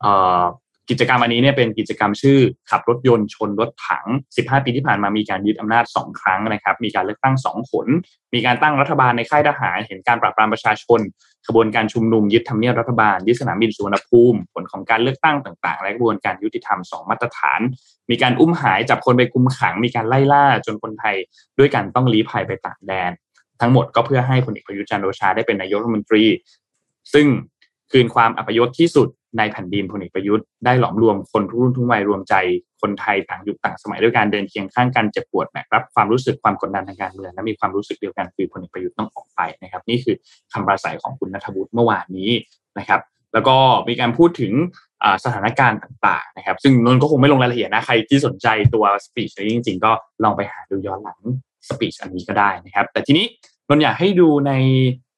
[0.00, 0.42] เอ่อ
[0.90, 2.38] กิจกรรมอันนี้เนี่ยเป็นกิจกรรมชื่อ
[2.70, 7.86] ขับรถยนต์ชนรถถัง 15 ปีที่ผ่านมามีการยึดอำนาจ 2 ครั้งนะครับ มีการเลือกตั้ง2ผล
[8.34, 11.00] มีการตั้งรัฐบาลในค่ายทหาร เห็นการปราบปรามประชาชน
[11.46, 17.60] ขบวนการชุมนุมยึดทำเนียบรัฐบาลยึดสนามบินสุวรรณภูมิผลของการเลือกตั้งต่างๆ และกระบวนการยุติธรรม 2 มาตรฐาน
[18.10, 21.16] มีการอุ้มหายจับคนไปคุมขัง มีการไล่ล่าจนคนไทย
[21.58, 23.12] ด้วยกันต้องลี้ภัยไปต่างแดน
[23.60, 26.24] ทั้งหมดก็เพื่อให้พลเอกประยุทธ์จันทร์โอชาได้เป็นนายกรัฐมนตรี
[27.14, 27.26] ซึ่ง
[27.92, 29.08] คืนความอัปยศที่สุด
[29.38, 32.34] ในแผ่นดินพลเอกประยุทธ์ได้หลอมรวมคนทุกรุ่นทุกวัยรวมใจ
[32.80, 40.16] คนไทยต่างยุคต่างสมัยด้วยการเดินเคียงข้างกันเจ็บปวดแบกรับความรู้สึกความกดดันทางการเมืองและมีความรู้สึกเดียวกันคือพลเอกประยุทธ์ต้องออกไปนะครับ นี่คือ
[40.52, 42.30] คำปราศัยของคุณนัทวุฒิเมื่อวานนี้
[42.78, 43.00] นะครับ
[43.32, 43.56] แล้วก็
[43.88, 44.52] มีการพูดถึง
[45.24, 49.92] สถานการณ์ต่างๆนะครับ ซึ่งนนท์ก็คงไม่ลงรายละเอียดนะใครที่สนใจตัวสปีชนี้จริงๆ ก็
[50.24, 51.20] ลองไปหาดูย้อนหลัง
[51.68, 53.26] สปีชอันนี้ก็ได้นะครับ แต่ทีนี้
[53.68, 54.52] นนท์อยากให้ดูใน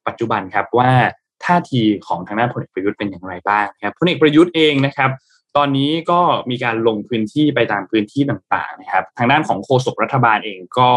[0.07, 0.91] ปัจจุบันครับว่า
[1.45, 5.11] ท่าทีของทางด้านพลเอกประยุทธ์เป็นอย่างไรบ้างครับพลเอกประยุทธ์เองนะครับ
[5.57, 6.21] ตอนนี้ก็
[6.51, 10.89] มีการลงพื้นที่ไปตามพื้นที่ต่างๆนะครับ ทางด้านของโฆษกรัฐบาลเองก็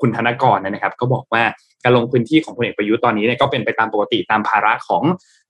[0.00, 1.42] คุณธนกรนะครับ ก็บอกว่า
[1.82, 5.02] การลงพื้นที่ของพลเอกประยุทธ์ตอนนี้เนี่ยก็เป็นไปตามปกติตามภาระของ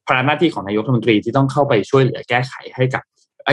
[0.07, 3.03] ภาระหน้าที่ของนายกรัฐมนตรีที่ต้องเข้าไปช่วยเหลือแก้ไขให้กับ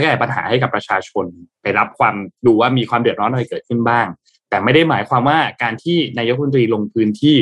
[0.01, 1.25] แก้ไขปัญหาให้กับประชาชน
[1.61, 2.15] ไปรับความ
[2.45, 4.07] ดูว่ามีความเดือดร้อนอะไรเกิดขึ้นบ้าง
[4.49, 7.35] แต่ไม่ได้หมายความว่าการที่นายกรัฐมนตรีลงพื้นที่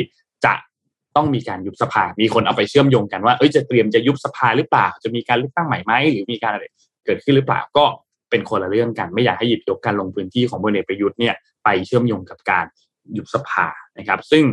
[0.44, 0.54] จะ
[1.16, 6.64] ต้องมีการยุบสภา มีคนเอาไปเชื่อมโยงกันว่าเอ้ยจะเตรียมจะยุบสภาหรือเปล่า จะมีการเลือกตั้งใหม่ไหมหรือมีการอะไร
[7.04, 7.84] เกิดขึ้นหรือเปล่าก็
[8.30, 11.34] เป็นคนละเรื่องกัน ไม่อยากให้หยิบยกการลงพื้นที่ของพลเอกประยุทธ์เนี่ย
[11.64, 12.66] ไปเชื่อมโยงกับการ
[13.16, 13.66] ยุบสภา
[13.98, 14.44] นะครับ ซึ่ง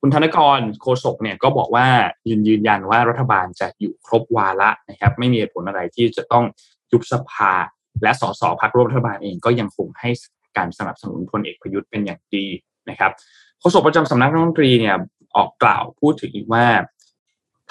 [0.00, 1.86] คุณธนกรโฆษกเนี่ยก็บอกว่า
[2.28, 6.44] ยืนยืนยันว่ารัฐบาลจะอยู่ครบวาระนะครับ ไม่มีเหตุผลอะไรที่จะต้อง
[6.92, 7.52] ยุบสภา
[8.02, 10.10] และสสพักร่วมรัฐบาลเองก็ยังคงให้
[10.56, 12.46] การสนับสนุนพลเอกประยุทธ์เป็นอย่างดี
[12.90, 13.12] นะครับ
[13.60, 14.96] โฆษกประจำสำนักรัฐมนตรีเนี่ย
[15.36, 16.66] ออกกล่าวพูดถึงอีกว่า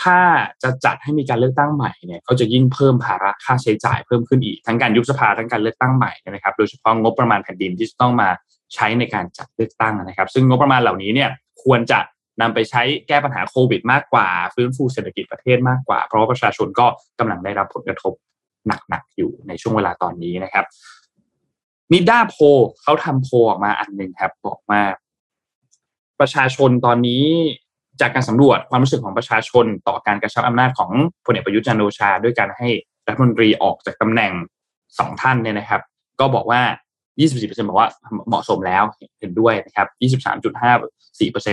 [0.03, 0.19] ถ้า
[0.63, 8.29] จะจัดให้มีการเลือกตั้งใหม่เนี่ยก็จะยิ่งเพิ่มภาระค่าใช้จ่ายเพิ่มขึ้นอีก ทั้งการยุบสภาทั้งการเลือกตั้งใหม่นะครับ โดยเฉพาะงบประมาณแผ่นดินที่จะต้องมา
[8.73, 11.29] ใช้ในการจัดเลือกตั้งนะครับ ซึ่งงบประมาณเหล่านี้เนี่ย
[11.63, 11.99] ควรจะ
[12.41, 16.85] นำไปใช้แก้ปัญหาโควิดมากกว่า ฟื้นฟูเศรษฐกิจประเทศมากกว่า เพราะว่าประชาชนก็
[17.19, 18.13] กำลังได้รับผลกระทบ
[18.67, 20.65] หนักๆอยู่ในช่วงเวลาตอนนี้นะครับ
[21.91, 22.37] นิด้าโพ
[22.81, 24.81] เขาทำโพออกมาอันหนึ่งครับบอกว่า
[26.19, 27.23] ประชาชนตอนนี้
[28.01, 30.91] จากการสำรวจความรู้สึกของประชาชนต่อการกระชับอำนาจของ
[31.25, 32.69] พลเอกประยุทธ์จันโอชา ด้วยการให้
[33.07, 34.33] รัฐมนตรีออกจากตำแหน่ง
[34.99, 35.81] สองท่านเนี่ยนะครับ
[36.19, 36.61] ก็บอกว่า
[37.19, 37.89] 24%บอกว่า
[38.27, 38.83] เหมาะสมแล้ว
[39.19, 39.87] เห็นด้วยนะครับ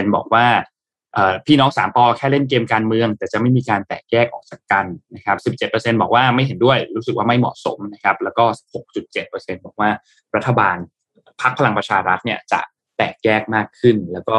[0.05, 0.47] 23.54%บอกว่า
[1.47, 5.37] พี่น้องสามปอแค่เล่นเกมการเมือง แต่จะไม่มีการแตกแยกออกจากกันนะครับ
[5.71, 8.45] 17%บอกว่าไม่เห็นด้วยรู้สึกว่าไม่เหมาะสมนะครับ แล้วก็
[9.01, 9.91] 6.7%บอกว่า
[10.37, 10.77] รัฐบาล
[11.43, 12.61] พรรคพลังประชารัฐเนี่ยจะ
[13.03, 14.37] ตกแยกมากขึ้น แล้วก็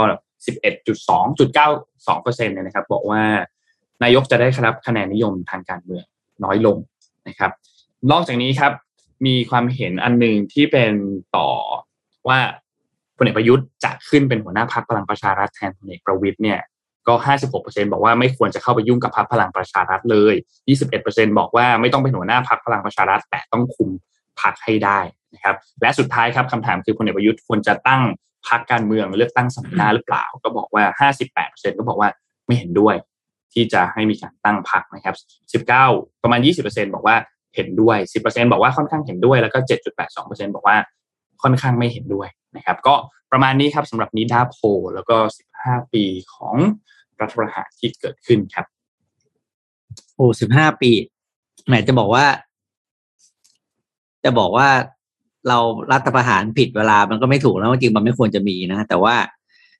[0.48, 3.22] 11.2.92%เนี่ยนะครับ บอกว่า
[4.04, 6.06] นายกจะได้รับคะแนนนิยมทางการเมือง
[6.44, 6.78] น้อยลง
[7.28, 7.52] นะครับ
[8.12, 8.72] นอกจากนี้ครับ
[9.26, 10.94] มีความเห็นอันหนึ่งที่เป็น
[11.36, 11.50] ต่อ
[12.28, 12.40] ว่า
[13.18, 16.60] พลเอกประยุทธ์จะขึ้นเป็นหัวหน้าพรรคพลังประชารัฐแทนพลเอกประวิตยเนี่ย
[17.08, 17.14] ก็
[17.54, 20.36] 56%บอกว่าไม่ควรจะเข้าไปยุ่งกับพรรคพลังประชารัฐเลย
[20.86, 23.90] 21%บอกว่าไม่ต้องเป็นหัวหน้าพรรคพลังประชารัฐ แต่ต้องคุม
[24.42, 25.00] พรรคให้ได้
[25.34, 28.02] นะครับ และสุดท้ายครับคำถามคือพลเอกประยุทธ์ควรจะตั้ง
[28.48, 32.10] พรรคการเมืองเลือกตั้งสัมมนาหรือเปล่า ก็บอกว่า 58%ก็บอกว่า
[32.46, 32.96] ไม่เห็นด้วย
[33.54, 35.16] ที่จะให้มีการตั้งพรรคนะครับ
[35.80, 37.16] 19 ประมาณ 20%บอกว่า
[37.56, 39.58] เห็นด้วย 10%บอกว่าค่อนข้างเห็นด้วย แล้วก็
[40.08, 40.78] 7.82%บอกว่า
[41.44, 42.96] ค่อนข้างไม่เห็นด้วยนะครับ ก็
[43.32, 44.58] ประมาณนี้ครับสำหรับนิดาโพ
[44.96, 45.18] แล้วก็
[45.56, 46.56] 15 ปีของ
[47.20, 48.66] รัฐประหารที่เกิดขึ้นครับ
[50.16, 50.92] โอ้สิบห้าปี
[51.68, 52.26] แหมจะบอกว่า
[54.24, 54.70] จะบอกว่า
[55.48, 55.58] เรา
[55.92, 59.16] รัฐประหารผิดเวลามันก็ไม่ถูกแล้วจริงมันไม่ควรจะมีนะ แต่ว่า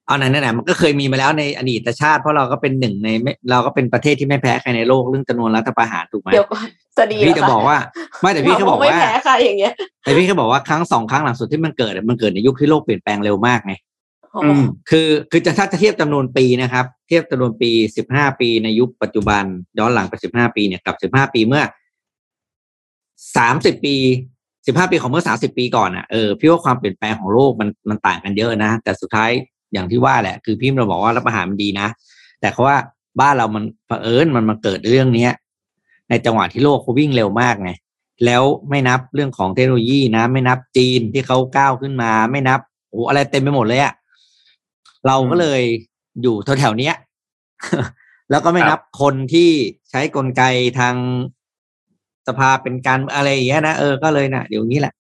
[0.08, 3.10] เอาไหนไหนมันก็เคยมีมาแล้วในอดีตชาติ เพราะเราก็เป็นหนึ่งใน
[3.52, 7.78] เราก็เป็นประเทศที่ไม่แพ้ใครในโลกเรื่องจำนวนรัฐประหารถูกไหมเดี๋ยวก่อนจะดีพี่จะบอกว่า
[8.22, 13.74] ไม่แต่พี่ก็บอกว่าไม่แพ้ใครอย่างเงี้ยแต่พี่ก็บอกว่าครั้งสองครั้งหลังสุดที่มันเกิดมันเกิดในยุคที่โลกเปลี่ยนแปลงเร็วมากไง
[14.90, 19.44] คือคือจะถ้าจะเทียบจำนวนปีนะครับ เทียบจำนวนปีสิบห้าปีในยุคปัจจุบัน
[19.80, 21.64] ย้อนหลังไปสิบห้าปีเนี่ยกับสิบห้าปีเมื่อ
[23.38, 23.96] สามสิบปี
[24.66, 29.32] สิบห้าปีของเมื่อสาสิบปีก่อนอะเออพี่ว่าความเปลี่ยนแปลงของโลกมันมันต่างกันเยอะนะ แต่สุดท้าย
[29.74, 31.88] อย่างที่ว่าแหละ คือพี่เราบอกว่ารับประหารมันดีนะ
[32.40, 32.78] แต่เขาว่า
[33.22, 35.32] บ้านเรามันเผอิญมันมาเกิดเรื่องเนี้ย
[36.10, 37.72] ในจังหวะที่โลกเขาวิ่งเร็วมากไง
[38.26, 42.60] แล้วไม่นับเรื่องของเทคโนโลยีนะ ไม่นับจีนที่เขาก้าวขึ้นมา ไม่นับ
[42.90, 43.94] โอ้อะไรเต็มไปหมดเลยอะ
[45.08, 45.62] เราก็เลย
[46.22, 46.96] อยู่แถวๆเนี้ย
[48.30, 49.50] แล้วก็ไม่นับคนที่
[49.90, 50.44] ใช้กลไก
[50.80, 50.96] ทาง
[52.28, 54.94] สภาเป็นการอะไรอย่างเงี้ยนะเออก็เลยนะเดี๋ยวนี้แหละ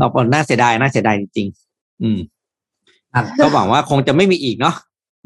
[0.00, 2.18] ต่อไปน่าเสียดายน่าเสียดายจริงๆอืม
[3.42, 4.74] ก็หวังว่าคงจะไม่มีอีกเนาะ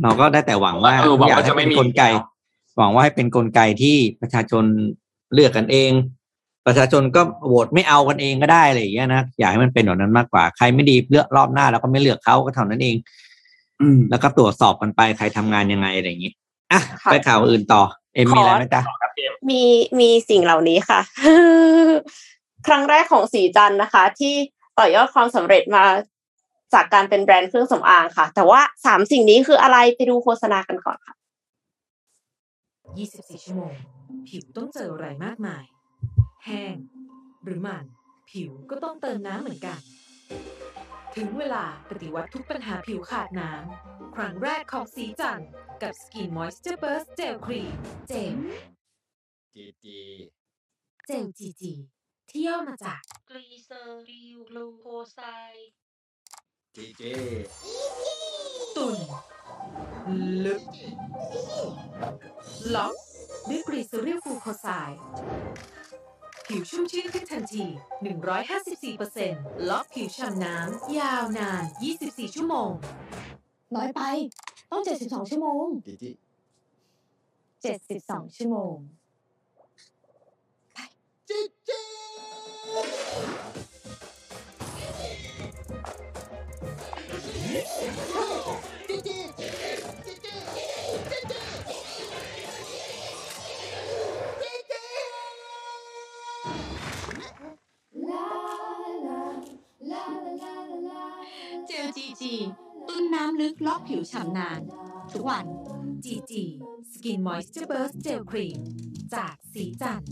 [0.03, 0.92] เราก็ได้แต่หวังว่า
[1.28, 2.03] อยากให้เป็นกลไก
[2.78, 4.64] หวังว่าให้เป็นกลไกที่ประชาชน
[5.34, 5.90] เลือกกันเอง
[6.66, 12.96] ประชาชนก็โหวตไม่เอากันเองก็ได้อะไรอย่างเงี้ยนะอยากให้มันเป็นแบบนั้นมากกว่าใครไม่ดีเลือกรอบหน้า แล้วก็ไม่เลือกเขาก็เท่านั้นเอง
[13.80, 16.32] อืแล้วก็ตรวจสอบกันไปใครทำงานยังไงอะไรอย่างงี้
[16.72, 17.82] อะไปข่าวอื่นต่อ
[18.14, 18.82] เอ็มมีอะไรไหมจ๊ะ
[19.50, 19.62] มี
[20.00, 21.00] มีสิ่งเหล่านี้ค่ะ
[22.66, 24.34] ครั้งแรกของสีจันนะคะ ที่
[24.78, 25.84] ต่อยอดความสำเร็จมา
[26.74, 31.14] จากการเป็นแบรนด์เครื่องสำอางค่ะ แต่ว่าสามสิ่งนี้คืออะไรไปดูโฆษณากันก่อนค่ะ
[32.88, 33.72] 24 ชั่วโมง
[34.28, 35.62] ผิวต้องเจออะไรมากมาย
[36.44, 36.74] แห้ง
[37.44, 37.84] หรือมัน
[38.30, 39.78] ผิวก็ต้องเติมน้ำเหมือนกัน
[41.16, 45.42] ถึงเวลาปฏิวัติทุกปัญหาผิวขาดน้ำ ครั้งแรกของสีจัน
[45.82, 47.76] กับ Skin Moisture Burst Gel Cream
[48.08, 48.36] เจม
[49.54, 49.98] จีจี
[51.06, 51.72] เจลจีจี
[52.28, 53.00] ที่ย่อมาจาก
[53.30, 55.20] กรีเซอริลกลูโคไซ
[55.54, 55.68] ด์
[56.76, 57.02] จีเจ
[58.76, 58.98] ตุน
[60.44, 60.62] ลึก
[62.74, 62.94] ล็อก
[63.48, 65.00] ด้วยกรีซอริลฟูโคไซด์
[66.49, 67.64] ผิวชุ่มชื้นขึ้นทันที
[68.46, 71.62] 154%ล็อกผิวฉ่ำน้ำ ยาวนาน
[71.99, 72.70] 24 ชั่วโมง
[73.74, 74.01] น้อยไป
[74.70, 76.11] ต้อง 72 ชั่วโมง จีจี
[77.84, 78.74] 72 ชั่วโมง
[81.28, 81.80] จีจี
[103.40, 104.61] เจล GG ตุนน้ำลึกล็อกผิวฉ่ำนาน
[105.12, 105.45] ทุกวัน
[106.05, 106.32] GG
[106.93, 108.59] Skin Moisture Burst Gel Cream
[109.14, 110.11] จากศรีจันทร์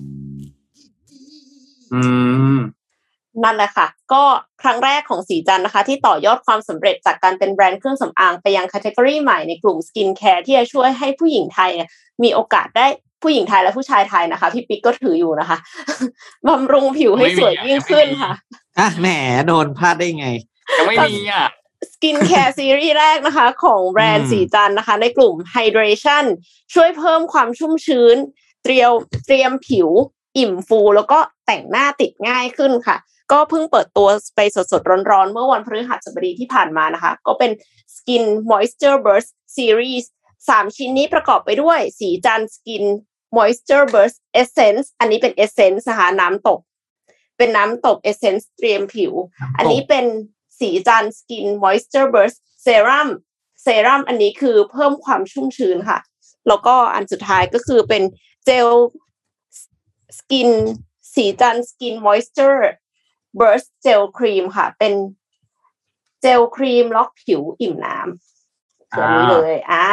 [1.94, 2.02] อื
[2.56, 2.58] ม
[3.44, 4.22] นั่นแหละค่ะ ก็
[4.62, 11.88] ครั้งแรกของศรีจันทร์นะคะ ที่ต่อยอดความสำเร็จจากการเป็นแบรนด์เครื่องสำอางไปยังค a t e g o r y ใหม่ในกลุ่มสกินแคร์ที่จะช่วยให้ผู้หญิงไทยเนี่ย
[12.22, 12.86] มีโอกาสได้
[13.22, 15.58] ผู้หญิงไทยและผู้ชายไทยนะคะ พี่ปิ๊กก็ถืออยู่นะคะ
[16.48, 18.32] บำรุงผิวให้สวยยิ่งขึ้นค่ะ
[18.78, 19.06] อะแหม
[19.46, 20.28] โดนพลาดได้ไง
[20.78, 21.46] ยังไม่มีอะ
[21.92, 26.24] สกินแคร์ซีรีส์แรกนะคะ ของแบรนด์ศรีจันทร์ อืมนะคะ ในกลุ่ม Hydration
[26.74, 28.16] ช่วยเพิ่มความชุ่มชื้น
[28.64, 28.92] เตรียม
[29.26, 29.88] เตรียมผิว
[30.38, 32.96] อิ่มฟู แล้วก็แต่งหน้าติดง่ายขึ้นค่ะ
[33.32, 37.50] ก็เพิ่งเปิดตัวไปสดๆ ร้อนๆ เมื่อวันพฤหัสบดีที่ผ่านมานะคะ ก็เป็น
[37.94, 40.04] Skin Moisture Burst Series
[40.48, 42.84] สามชิ้นนี้ประกอบไปด้วยศรีจันทร์ Skin
[43.36, 46.60] Moisture Burst Essence อันนี้เป็น Essence นะคะน้ำตก
[47.38, 49.12] เป็นน้ำตก Essence เตรียมผิว
[49.58, 50.04] อันนี้เป็น
[50.60, 53.08] ศรีจันทร์ Skin Moisture Burst Serum
[53.62, 55.98] เซรั่มอันนี้คือเพิ่มความชุ่มชื้นค่ะ
[56.48, 58.02] แล้วก็อันสุดท้ายก็คือเป็น
[58.44, 58.68] เจล
[60.18, 60.50] skin
[61.14, 62.60] ศรีจันทร์ Skin Moisture
[63.38, 64.92] Burst Gel Cream ค่ะ เป็น
[66.22, 67.98] เจลครีมล็อกผิวอิ่มน้ำ
[68.44, 69.86] คืออันนี้เลย อ่า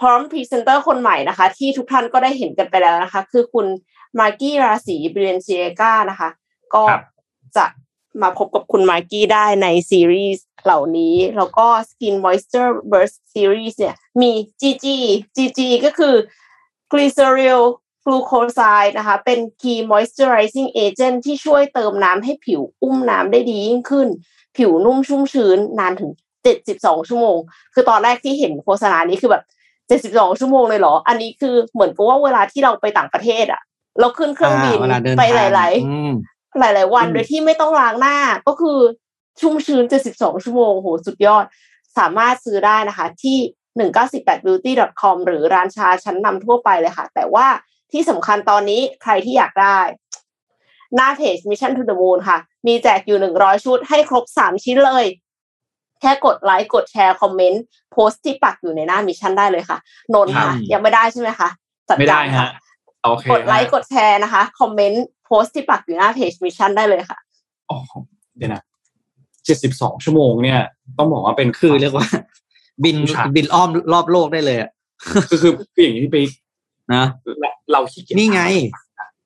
[0.00, 3.66] พร้อมพรีเซนเตอร์คนใหม่นะคะ ที่ทุกท่านก็ได้เห็นกันไปแล้วนะคะ คือคุณ
[4.18, 6.28] มาร์กี้ราศีบาเลนซิเอกานะคะ
[6.74, 7.02] ก็ครับ
[7.56, 7.64] จะ
[8.22, 14.30] มาพบกับคุณมาร์กี้ได้ในซีรีส์เหล่านี้ แล้วก็ Skin Moisture Burst Series เนี่ยมี
[14.60, 14.86] GG
[15.36, 16.14] GG ก็คือ
[16.90, 17.62] Glyceryl
[18.04, 24.08] Glucoside นะคะเป็น Key Moisturizing Agent ที่ช่วยเติมน้ำให้ผิวอุ้มน้ำได้ดียิ่งขึ้น
[24.56, 26.10] ผิวนุ่มชุ่มชื้นนานถึง
[26.56, 27.38] 72 ชั่วโมง
[27.74, 29.44] คือตอนแรกที่เห็นโฆษณานี้คือแบบ
[30.14, 33.62] 72 ชั่วโมงเลยเหรอ อันนี้คือเหมือนกับว่าเวลาที่เราไปต่างประเทศอะ
[34.00, 38.78] เราขึ้นเครื่องบินอ่าเวลาเดินไปทางหลายอืมๆ หลาย ๆ วันอืมโดยที่ไม่ต้องล้างหน้าก็คือ
[39.40, 39.84] ชุ่มชื้น
[40.14, 41.44] 72 ชั่วโมงโหสุดยอด
[41.98, 43.38] สามารถซื้อได้นะคะ ที่
[43.78, 47.46] 198beauty.com หรือร้านชาชั้นนำทั่วไปเลยค่ะ แต่ว่า
[47.92, 49.78] ที่สำคัญตอนนี้ใครที่อยากได้
[50.96, 55.04] หน้าเพจ Mission to the Moon ค่ะ มีแจกอยู่ 100 ชุดให้ครบ 3 ชิ้นเลย
[56.00, 59.78] แค่กดไลค์กดแชร์คอมเมนต์โพสต์ที่ปักอยู่ในหน้า Mission ได้เลยค่ะ
[60.14, 61.48] นนท์ค่ะครับยังไม่ได้ใช่ไหมคะ
[61.88, 67.18] จัไม่ได้การค่ฮโอเคกดไลค์ฮะกดแชร์นะคะ คอมเมนต์ โพสต์ที่ปักอยู่หน้าเพจ Mission ได้เลยค่ะ
[67.70, 67.78] อ๋อ
[68.36, 68.62] เดี๋ยวนะ
[69.44, 70.60] เจ็ดสิบสองชั่วโมงเนี่ย
[70.98, 72.06] ต้องบอกว่าเป็นคือเรียกว่า
[72.84, 74.70] บินผู้ชายบินอ้อมรอบโลกได้เลยอะ
[75.30, 76.30] คือคือคืออย่างนี้พี่ปิ๊ก
[76.94, 77.04] นะ
[77.72, 78.42] เราขี้เกียจนี่ไง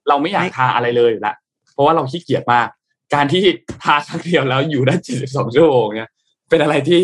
[0.09, 1.35] เราไม่อยากทาอะไรเลยอยู่ละ
[1.73, 2.69] เพราะว่าเราขี้เกียจมาก
[3.15, 3.43] การที่
[3.83, 6.11] ทาครั้งเดียวแล้วอยู่ได้เจ็ดสิบสองชั่วโมงเนี่ย
[6.51, 7.01] เป็นอะไรที่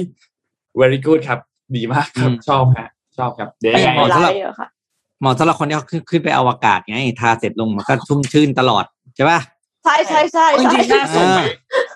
[0.80, 1.38] very good ครับ
[1.76, 2.88] ดีมากครับอืมชอบฮะ
[3.18, 4.32] ชอบครับเดี๋ยวไม่ยังไงเหมาะสำหรับ
[5.20, 8.84] เวลาเยอะค่ะเหมาะสำหรับคนที่เขาขึ้นขึ้นไปอวกาศไงทาเสร็จลงมันก็ชุ่มชื่นตลอด
[9.16, 9.40] ใช่ป่ะ
[9.84, 11.40] ใช่ใช่ใช่จใช่ริงๆน่าส่งไป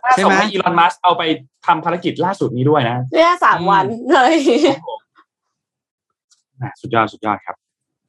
[0.04, 1.22] น่าใช่ส่งไหมให้อีลอนมัสเอาไป
[1.66, 4.34] ทำภารกิจล่าสุดนี้ด้วยนะเนี่ยสามวันเลย
[6.60, 7.56] อะสุดยอดสุดยอดครับ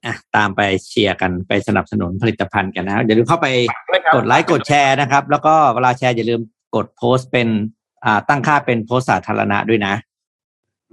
[0.05, 3.47] อะตามไปเชียร์กันไปสนับสนุนผลิตภัณฑ์กันนะอย่าลืมเข้าไป
[3.89, 6.41] ด้วยครับกดไลค์กดแชร์นะครับ แล้วก็เวลาแชร์อย่าลืม
[6.75, 7.47] กดโพสต์เป็น
[8.05, 9.93] อ่าตั้งค่าเป็นโพสต์สาธารณะด้วยนะ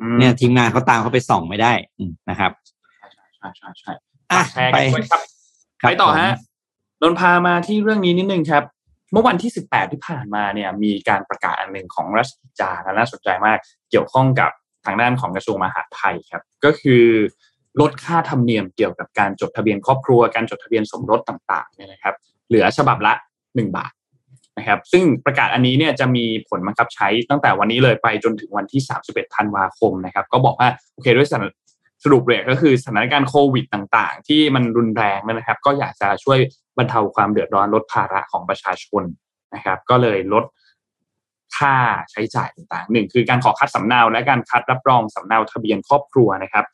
[0.01, 2.53] อืมเนี่ยทีมงานเขาตามเขาไปส่องไม่ได้อืมนะครับ
[3.37, 3.93] ใช่ใช่ใช่
[4.33, 5.21] อะแชร์ไปกันด้วยครับ
[5.83, 6.33] ครับไปต่อฮะ
[7.01, 8.65] ผมนนท์พามาที่เรื่องนี้นิดนึงครับ
[9.13, 13.59] เมื่อวันที่ 18 ที่ผ่านมาเนี่ย มีการประกาศอันหนึ่งของรัฐกิจจานะน่าสนใจมาก
[13.91, 14.51] เกี่ยวข้องกับ
[14.85, 17.05] ทางด้านของกระทรวงมหาดไทยครับ ก็คือ
[17.81, 22.15] ลดค่าธรรมเนียมเกี่ยวกับการจดทะเบียนครอบครัว การจดทะเบียนสมรสต่างๆเนี่ยนะครับ
[22.49, 23.13] เหลือฉบับละ
[23.47, 23.93] 1 บาท
[24.59, 31.29] นะครับ ซึ่งประกาศอันนี้เนี่ยจะมีผลบังคับใช้ตั้งแต่วันนี้เลยไปจนถึงวันที่ 31 ธันวาคมนะครับ ก็บอกว่าโอเคด้วย
[32.05, 36.39] สรุปเลยก็คือสถานการณ์โควิดต่างๆ ที่มันรุนแรงนะครับ ก็อยากจะช่วย
[36.79, 39.03] บรรเทาความเดือดร้อนลดภาระของประชาชน
[39.55, 40.45] นะครับ ก็เลยลด
[41.57, 41.77] ค่า
[42.11, 46.65] ใช้จ่ายต่างๆหนึ่งคือการขอคัดสำเนาและการคัดรับรองสำเนาทะเบียนครอบครัวนะครับ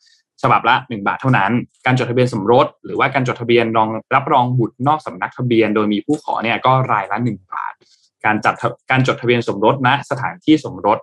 [0.41, 1.51] ฉบับละ 1 บาทเท่านั้น
[1.85, 7.73] การจดทะเบียนสมรส หรือว่าการจดทะเบียนรองรับรองบุตรนอกสำนักทะเบียน โดยมีผู้ขอเนี่ยก็รายละ 1 บาท
[8.25, 8.55] การจัด
[8.91, 10.99] การจดทะเบียนสมรสณสถานที่สมรส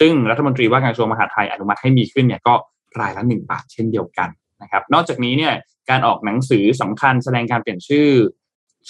[0.00, 2.54] ซึ่งรัฐมนตรีว่าการกระทรวงมหาดไทยอนุมัติให้มีขึ้นเนี่ยก็
[3.00, 4.28] รายละ1บาทเช่นเดียวกัน
[4.62, 5.54] นะครับ นอกจากนี้เนี่ย
[5.90, 8.08] การออกหนังสือสำคัญแสดงการเปลี่ยนชื่อ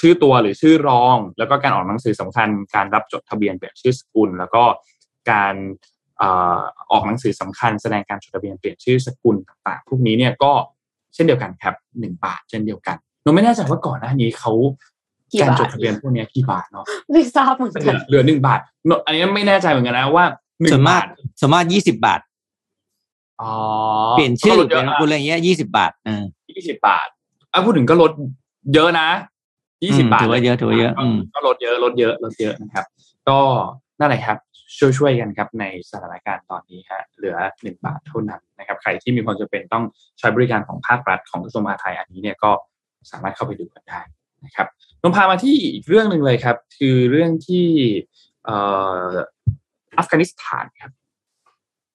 [0.01, 4.63] ชื่อตัวหรือชื่อรอง แล้วก็การออกหนังสือสำคัญ การรับจดทะเบียนเปลี่ยนชื่อสกุล แล้วก็
[5.31, 5.55] การ
[6.19, 10.53] เอ่อออกหนังสือสำคัญแสดงการจดทะเบียนเปลี่ยนชื่อสกุลต่างๆ พวกนี้เนี่ยก็
[11.15, 14.53] เช่นเดียวกันครับหนึ่งบาทเช่นเดียวกันหนูไม่แน่ใจว่าก่อนหน้านี้เขา
[15.33, 20.27] กี่การบาทจดทะเบียนพวกเนี้ยกี่บาทเนาะไม่ทราบเหมือนเหกัลืนอเหลือหนึ่งบาทโนอันนี้ไม่แน่ใจเหมือนกันนะว่า
[20.61, 21.07] หนึ่ส่วงนมาบากท
[21.41, 22.28] ส่วนมากยี่สิบาทอ๋อ
[24.13, 27.09] เปลี่ยนชื่อก็ลดเปเยลี่ยนอะนามสกุลอะไรเงี้ยยี่สิบาทเออยี่สิบบาท
[27.53, 28.13] อะพูดถึงก็ลด
[28.75, 29.09] เยอะนะ
[29.85, 32.85] ยี่สิบอืมบาทถือว่าเยอะถือว่าเยอะก็อืมก็ลดเยอะลดเยอะลดเยอะนะครับ
[33.29, 33.39] ก็
[34.01, 34.39] นั่นแหละครับ
[34.79, 39.85] ช่วยๆกันครับในสถานการณ์ตอนนี้ฮะเหลือ1บาทเท่านั้นนะครับ ใครที่มีความจำเป็นต้อง
[40.19, 42.51] ใช้บริการของภาครัฐของกระทรวงมหาดไทยอันนี้เนี่ยก็
[43.11, 44.01] สามารถเข้าไปดูกันได้
[44.45, 44.67] นะครับ
[45.03, 47.67] นมพามาที่อีกเรื่องหนึ่งเลยครับ คือเรื่องที่
[48.45, 48.57] เอ่
[49.07, 49.11] อ
[49.99, 50.91] อัฟกานิสถานครับ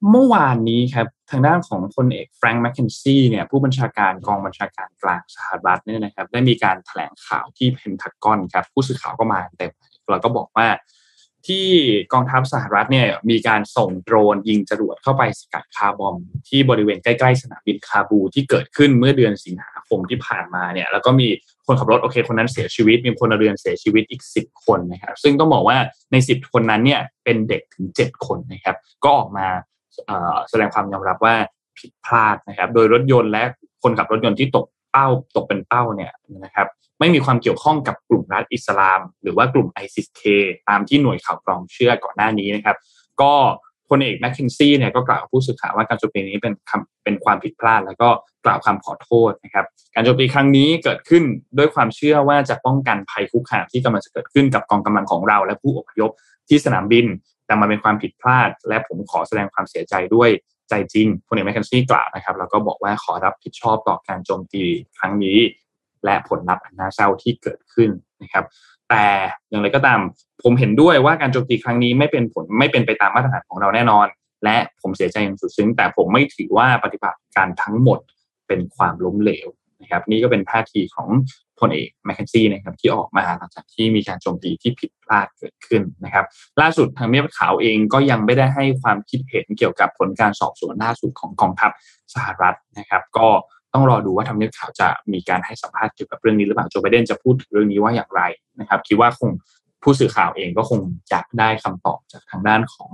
[0.09, 9.71] เมื่อวานนี้ครับทางด้านของพลเอกแฟรงค์แมคเคนซี่เนี่ยผู้บัญชาการกองบัญชาการกลางสหรัฐเนี่ยนะครับได้มีการแถลงข่าวที่เพนทากอนครับผู้สื่อข่าวก็มาเต็ม
[10.11, 10.67] แล้วก็บอกว่า
[11.47, 11.67] ที่
[12.13, 16.15] กองทัพสหรัฐเนี่ยมีการส่งโดรนยิงจรวดเข้าไปสกัดคาร์บอม
[16.49, 21.27] ที่บริเวณใกล้ๆสนามบินคาบูที่เกิดขึ้นเมื่อเดือนสิงหาคมที่ผ่านมาเนี่ยแล้วก็มี
[21.65, 25.77] คนขับรถโอเคคนนั้นเสียชีวิต มีพลเรือนเสียชีวิตอีก 10 คนนะครับซึ่งต้องบอกว่า
[26.11, 29.47] ใน 10 คนนั้นเนี่ยเป็นเด็กถึง 7 คนนะครับก็ออกมา
[30.49, 31.35] แสดงความยอมรับว่า
[31.79, 33.43] ผิดพลาดนะครับ โดยรถยนต์และ
[33.83, 36.11] คนขับรถยนต์ที่ตกเป้าตกเป็นเป้าเนี่ย
[36.45, 36.67] นะครับ
[36.99, 40.21] ไม่มีความเกี่ยวข้องกับกลุ่มรัฐอิสลาม หรือว่ากลุ่ม ISIS-K
[40.69, 42.77] ตามที่หน่วยข่าวกรองเชื่อก่อนหน้านี้นะครับ
[43.21, 43.33] ก็
[43.89, 46.53] พลเอกแมคเคนซี่เนี่ยก็กล่าวกับผู้สื่อข่าวว่าการโจมตีนี้เป็น
[47.03, 48.09] เป็นความผิดพลาด แล้วก็
[48.45, 49.65] กล่าวคำขอโทษนะครับ
[49.95, 51.23] การโจมตีครั้งนี้เกิดขึ้น
[51.57, 56.11] ด้วยความเชื่อว่าจะป้องกันภัยคุกคามที่กำลังจะเกิดขึ้นกับกองกำลังของเรา และผู้อพยพ
[56.49, 57.05] ที่สนามบิน
[57.53, 60.29] แต่มาเป็นความผิดพลาด และผมขอแสดงความเสียใจด้วย
[60.69, 64.63] ใจจริงพลเอกแมคเคนซี่กล่าวนะครับแล้วก็บอกว่าขอรับผิดชอบต่อการโจมตี
[64.97, 65.37] ครั้งนี้
[66.05, 67.89] และผลลัพธ์อันน่าเศร้าที่เกิดขึ้น
[68.21, 68.45] นะครับ
[68.89, 69.05] แต่
[69.49, 69.99] อย่างไรก็ตาม
[70.43, 74.05] ผมเห็นด้วยว่าการโจมตีครั้งนี้ไม่เป็นผลไม่เป็นไปตามมาตรฐานของเราแน่นอน
[74.43, 77.99] และผมเสียใจอย่างสุดซึ้ง แต่ผมไม่ถือว่าปฏิบัติการทั้งหมด
[78.47, 79.47] เป็นความล้มเหลว
[79.81, 81.09] นะครับ นี่ก็เป็นท่าทีของ
[81.63, 86.25] พลเอกแมคเคนซี่นะครับที่ออกมาหลังจากที่มีการโจมตีที่ผิดพลาดเกิดขึ้นนะครับ
[86.61, 91.71] ล่าสุดทางเมียขาวเองก็ยังไม่ได้ให้ความคิดเห็นเกี่ยวกับผลการสอบสวนล่าสุดของกองทัพ
[92.13, 93.27] สหรัฐนะครับ ก็
[93.73, 98.21] ต้องรอดูว่าทำเนียบข่าวจะมีการให้สัมภาษณ์เกี่ยวกับเรื่องนี้หรือเปล่าโจไบเดนจะพูดถึงเรื่องนี้ว่าอย่างไร
[98.59, 99.31] นะครับ คิดว่าคง
[99.83, 102.91] ผู้สื่อข่าวเองก็คงอยากได้คำตอบจากทางด้านของ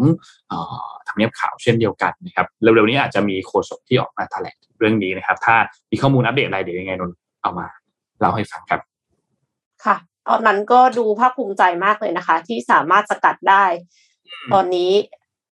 [1.07, 5.55] ทำเนียบข่าวเช่นเดียวกันนะครับเร็วๆนี้อาจจะมีโฆษกที่ออกมาแถลงเรื่องนี้นะครับ ถ้า
[5.91, 7.11] มีข้อมูลอัปเดตอะไรเดี๋ยวยังไงนน
[7.41, 7.67] เอามา
[8.20, 8.82] เล่าให้ฟังครับ
[9.86, 9.95] ค่ะ
[10.28, 13.65] ตอนนั้นก็ดูภาคภูมิใจมากเลยนะคะ ที่สามารถสกัดได้
[14.53, 14.91] ตอนนี้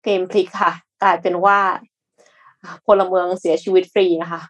[0.05, 1.59] เกมพลิกค่ะ กลายเป็นว่า
[2.87, 4.41] พลเมืองเสียชีวิตฟรีนะคะ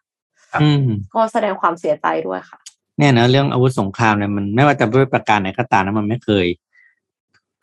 [0.63, 2.59] อืมก็แสดงความเสียใจด้วยค่ะ
[2.99, 6.47] เนี่ยนะเรื่องอาวุธสงครามเนี่ยมันไม่ว่าจะด้วยประการไหนก็ตามนะมันไม่เคย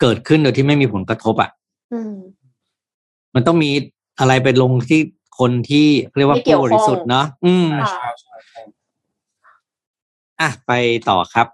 [0.00, 1.50] เกิดขึ้นโดยที่ไม่มีผลกระทบอะ
[1.92, 2.14] อืม
[3.34, 3.70] มันต้องมี
[4.18, 5.00] อะไรไปลงที่
[5.38, 5.86] คนที่
[6.16, 8.10] เรียกว่าไม่เกี่ผู้ยวข้องบริสุทธิ์เนาะอืมค่ะ
[10.40, 10.72] อะไป
[11.08, 11.46] ต่อครับ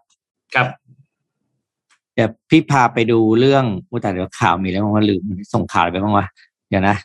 [0.55, 0.67] ครับ
[2.15, 5.23] เดี๋ยวพี่พาไปดูเรื่องอุยแต่เดี๋ยวข่าวมีแล้วมั้งว่าลืม
[5.55, 6.27] ส่งข่าวอะไรไปบ้างวะ
[6.69, 6.97] เดี๋ยวนะ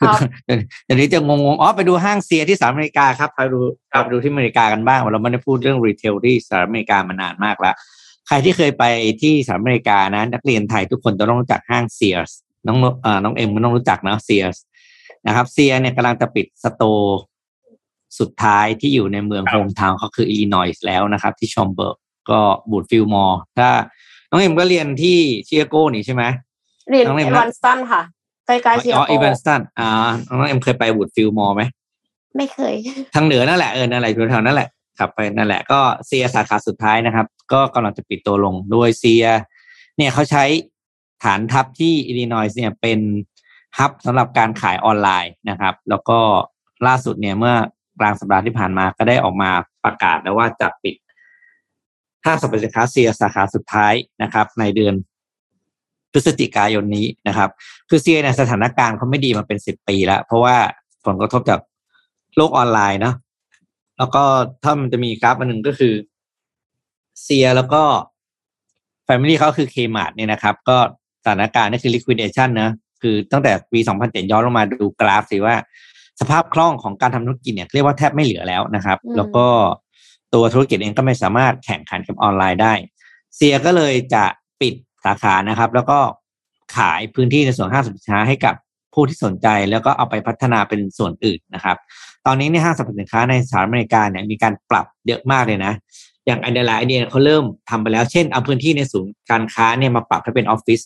[0.00, 3.60] ครับเดี๋ยวเดี๋ยวนี้จะงงๆอ๋อไปดูห้างเซียที่สหรัฐอเมริกาครับพาไปดู
[3.92, 7.74] พาไปดูที่อเมริกากันบ้างเราไม่ได้พูดเรื่อง retail ที่สหรัฐอเมริกามานานมากแล้ว
[8.26, 8.84] ใครที่เคยไป
[9.22, 12.24] ที่สหรัฐอเมริกานะ นักเรียนไทยทุกคนต้องรู้จักห้าง Sears
[12.66, 14.50] น้องเอ่อน้องเอ็มก็ต้องรู้จักนะ Sears
[15.26, 17.20] นะครับเซียเนี่ยกำลังจะปิดสโตร์
[18.20, 21.96] สุดท้ายที่อยู่ในเมืองครับโฮมทาวน์เขาคืออีลินอยส์แล้วนะครับ ที่ชอมเบิร์ก
[22.30, 22.40] ก็
[22.70, 23.70] บูดฟิลมอร์ถ้า
[24.30, 26.22] น้องเอ็มก็เรียนที่ชิคาโกนี่ใช่ไหม
[26.90, 28.02] เรียนน้องเรียนเอวันสตันค่ะ
[28.46, 29.88] ใกล้ๆเชียอ๋อโกอีเวนสตันอ่า
[30.26, 31.62] น้องเอ็มเคยไปบูดฟิลมอร์ไหม
[32.36, 32.74] ไม่เคย
[33.14, 39.26] ทางเหนือนั่นแหละเออนั่นแหละแถวๆนั่นแหละขับไปนั่นแหละก็เซียสาขาสุดท้ายนะครับ ก็กำลังจะปิดตัวลงโดยเซีย
[39.96, 40.44] เนี่ยเขาใช้
[41.24, 43.00] ฐานทัพที่อิลลินอยส์เนี่ยเป็น
[43.78, 46.18] ฮับสำหรับการขายออนไลน์นะครับ แล้วก็
[46.86, 47.54] ล่าสุดเนี่ยเมื่อ
[47.98, 49.50] กลางสัปดาห์ที่ผ่านมาก็ได้ออกมา
[49.84, 50.94] ประกาศแล้วว่าจะปิด
[52.24, 54.94] ห้างสรรพสินค้าเซียสาขาสุดท้ายนะครับ ในเดือน
[56.12, 57.50] พฤศจิกายนนี้นะครับ
[57.88, 60.56] คือเซียเนี่ยสถานการณ์เขาไม่ดีมาเป็นสิบปีแล้ว เพราะว่า
[61.06, 61.60] ผลกระทบจาก
[62.36, 63.14] โลกออนไลน์เนาะ
[63.98, 64.22] แล้วก็
[64.62, 65.94] ถ้ามันจะมีกราฟอันหนึ่งก็คือ
[67.22, 67.82] เซียแล้วก็
[69.06, 70.78] Family เขาคือเคมาร์เนี่ยนะครับ ก็
[71.22, 72.70] สถานการณ์นี่คือ liquidation นะ
[73.02, 75.54] คือตั้งแต่ปี 2007 ย้อนลงมาดูกราฟสิว่า
[76.20, 79.46] สภาพคล่องของการทำธุรกิจเนี่ยเรียกว่าแทบไม่เหลือแล้วนะครับอืมแล้วก็
[80.34, 82.72] ตัวธุรกิจเองก็ไม่สามารถแข่งขันกับออนไลน์ได้
[83.34, 84.24] เซียก็เลยจะ
[84.60, 85.98] ปิดสาขานะครับ แล้วก็
[86.76, 88.54] ขายพื้นที่ในส่วนห้างสรรพสินค้าให้กับ
[88.94, 91.76] ผู้ที่สนใจแล้วก็เอาไปพัฒนาเป็นส่วนอื่นนะครับ
[92.26, 95.72] ตอนนี้ในห้างสรรพสินค้าในสหรัฐอเมริกาเนี่ยมีการปรับเยอะมากเลยนะ
[96.26, 100.80] อย่างไอเดียไอเดียเขาเริ่มทำไปแล้ว เช่นเอาพื้นที่ในศูนย์การค้าเนี่ยมาปรับให้เป็นออฟฟิศ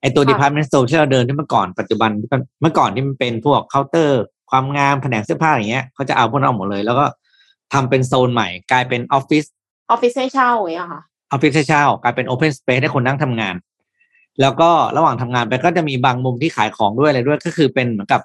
[0.00, 7.04] ไอตัวค่ะ department store ที่เราเดินที่เมื่อก่อนปัจจุบันที่มันเมื่อก่อนที่มันเป็นพวกเคาน์เตอร์ ความงามแผนกเสื้อผ้าอย่างเงี้ยเขาจะเอาพวกนั้นออกหมดเลย แล้วก็
[7.72, 9.44] ทำเป็นโซนใหม่ กลายเป็นออฟฟิศ
[9.90, 13.54] ออฟฟิศให้เช่าอย่างเงี้ยค่ะออฟฟิศให้เช่ากลายเป็น open space ให้คนนั่งทำงาน
[14.40, 18.20] แล้วก็ระหว่างทำงานไปก็จะมีบางมุมที่ขายของด้วยอะไรด้วยก็คือเป็นเหมือนกับ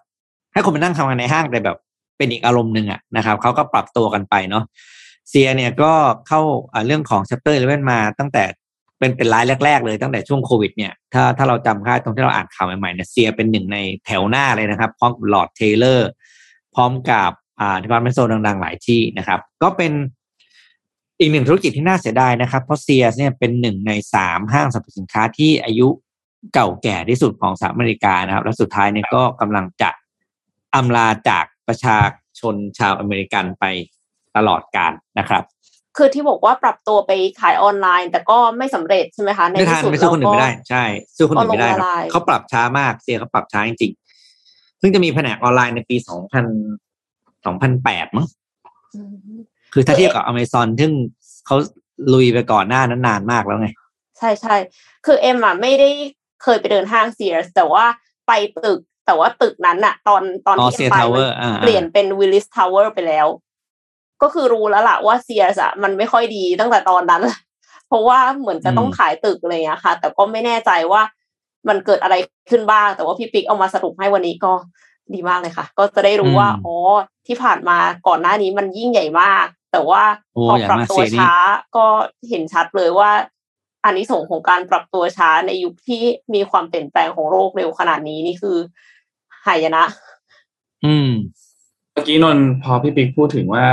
[0.54, 1.78] ให้คนไปนั่งทำงานในห้างแต่แบบ
[2.18, 4.64] เป็นอีกอารมณ์หนึ่งอะนะครับเขาก็ปรับตัวกันไปเนาะ
[5.30, 5.92] เซียเนี่ยก็
[6.28, 6.42] เข้า
[6.74, 8.44] อ่าเรื่องของ chapter 11 มาตั้งแต่
[9.00, 16.10] เป็นเป็นรายแรก ๆ เลยตั้งแต่ช่วงโควิดเนี่ยถ้าถ้าเราจำค่าตรงที่เราอ่านข่าวใหม่ๆเนี่ยเซียเป็นหนึ่งในแถวหน้าเลยนะครับ พร้อมกับ Lord & Taylor
[16.76, 19.92] พร้อมกับอ่า department store ดังๆ หลายที่นะครับ ก็เป็น
[21.20, 25.88] อีกหนึ่งธุรกิจที่น่าเสียดายนะครับ เพราะเซียเนี่ยเป็นหนึ่งในสามห้างสรรพสินค้าที่อายุ
[26.54, 29.90] เก่าแก่ที่สุดของสหรัฐอเมริกานะครับ และสุดท้ายเนี่ยก็กำลังจะ
[30.76, 31.98] อำลาจากประชา
[32.40, 33.64] ชนชาวอเมริกันไป
[34.36, 35.44] ตลอดกาลนะครับ
[35.98, 40.84] คือที่บอกว่าปรับตัวไปขายออนไลน์ แต่ก็ไม่สำเร็จใช่ไหมคะในไม่ทัที่นสุดไม่สู้คนอื่นไม่ได้เราก็ใช่
[41.18, 46.46] สู้คนอื่นไม่ได้ครับก็ลงละลายเขาปรับช้ามากเซียเขาปรับช้าจริงๆเพิ่งจะมีแผนกออนไลน์ในปีสองพัน
[47.46, 48.28] สองพันแปดมั้ง
[48.96, 49.16] อืม
[49.74, 50.92] คือถ้าเทียบกับอเมซอนซึ่ง
[51.46, 51.56] เขา
[52.14, 53.70] ลุยไปก่อนหน้านั้นนานมากแล้วไง
[54.18, 54.56] ใช่ใช่
[55.06, 55.90] คือเอ็มอะไม่ได้
[56.44, 57.86] เคยไปเดินห้าง Sears แต่ว่า
[58.28, 58.32] ไป
[58.64, 63.28] ตึกแต่ว่าตึกนั้นอะตอนตอนอ๋อที่ Sears Tower อ่าเปลี่ยนเป็น Willis Tower ไปแล้ว
[64.22, 67.22] ก็คือรู้แล้วล่ะว่า Sears อะมันไม่ค่อยดีตั้งแต่ตอนนั้น
[67.88, 71.02] เพราะว่าเหมือนจะต้องขายตึกอะไรอย่างเงี้ยค่ะ แต่ก็ไม่แน่ใจว่า
[71.68, 72.16] มันเกิดอะไร
[72.50, 74.54] ขึ้นบ้าง แต่ว่าพี่ปิ๊กเอามาสรุปให้วันนี้ก็
[75.14, 76.76] ดีมากเลยค่ะ ก็จะได้รู้ว่าอ๋อ
[77.28, 80.04] ที่ผ่านมาก่อนหน้านี้มันยิ่งใหญ่มาก แต่ว่า
[80.34, 81.34] โอ้พออย่างปรับมากตัวเสียนี่ช้า
[81.76, 81.86] ก็
[82.30, 83.10] เห็นชัดเลยว่า
[83.86, 86.04] อันนี้ส่งส์ของการปรับตัวช้าในยุคที่
[86.34, 88.58] มีความเปลี่ยนแปลงของโลกเร็วขนาดนี้นี่คือ
[89.48, 89.86] หายนะ
[90.86, 91.10] อืม
[91.45, 93.66] เมื่อกี้นนท์พอพี่ปิ๊กพูดถึงว่า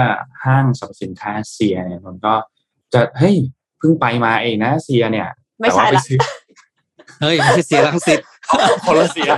[0.45, 2.35] ห้างสรรพสินค้าเซียเนี่ยนนท์ก็
[2.93, 3.37] จะเฮ้ย
[3.79, 5.29] เพิ่งไปมาเองนะเซียเนี่ย
[5.61, 6.19] ไม่ใช่แต่ว่าละไปซื้อ
[7.23, 8.21] เฮ้ยไม่ใช่เสียลังสิต
[8.87, 9.31] คนละเสีย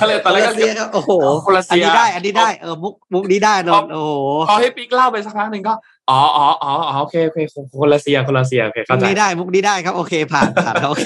[0.00, 1.10] ก็เลยตอนแรกก็เสียครับโอ้โห
[1.44, 4.12] คนละอันเสียนี้ได้ อันนี้ได้เออมุกมุกนี้ได้นนท์โอ้โห
[4.48, 5.74] พอให้ปิ๊กเล่าไปสักพักหนึ่งก็
[6.10, 7.38] อ๋ออ๋ออ๋ออ๋อโอเคโอเค
[7.80, 11.04] คนละเสียคนละเสียโอเคมุเข้ากใจนี้ได้มุกนี้ได้ครับ โอเคผ่านผ่านโอเค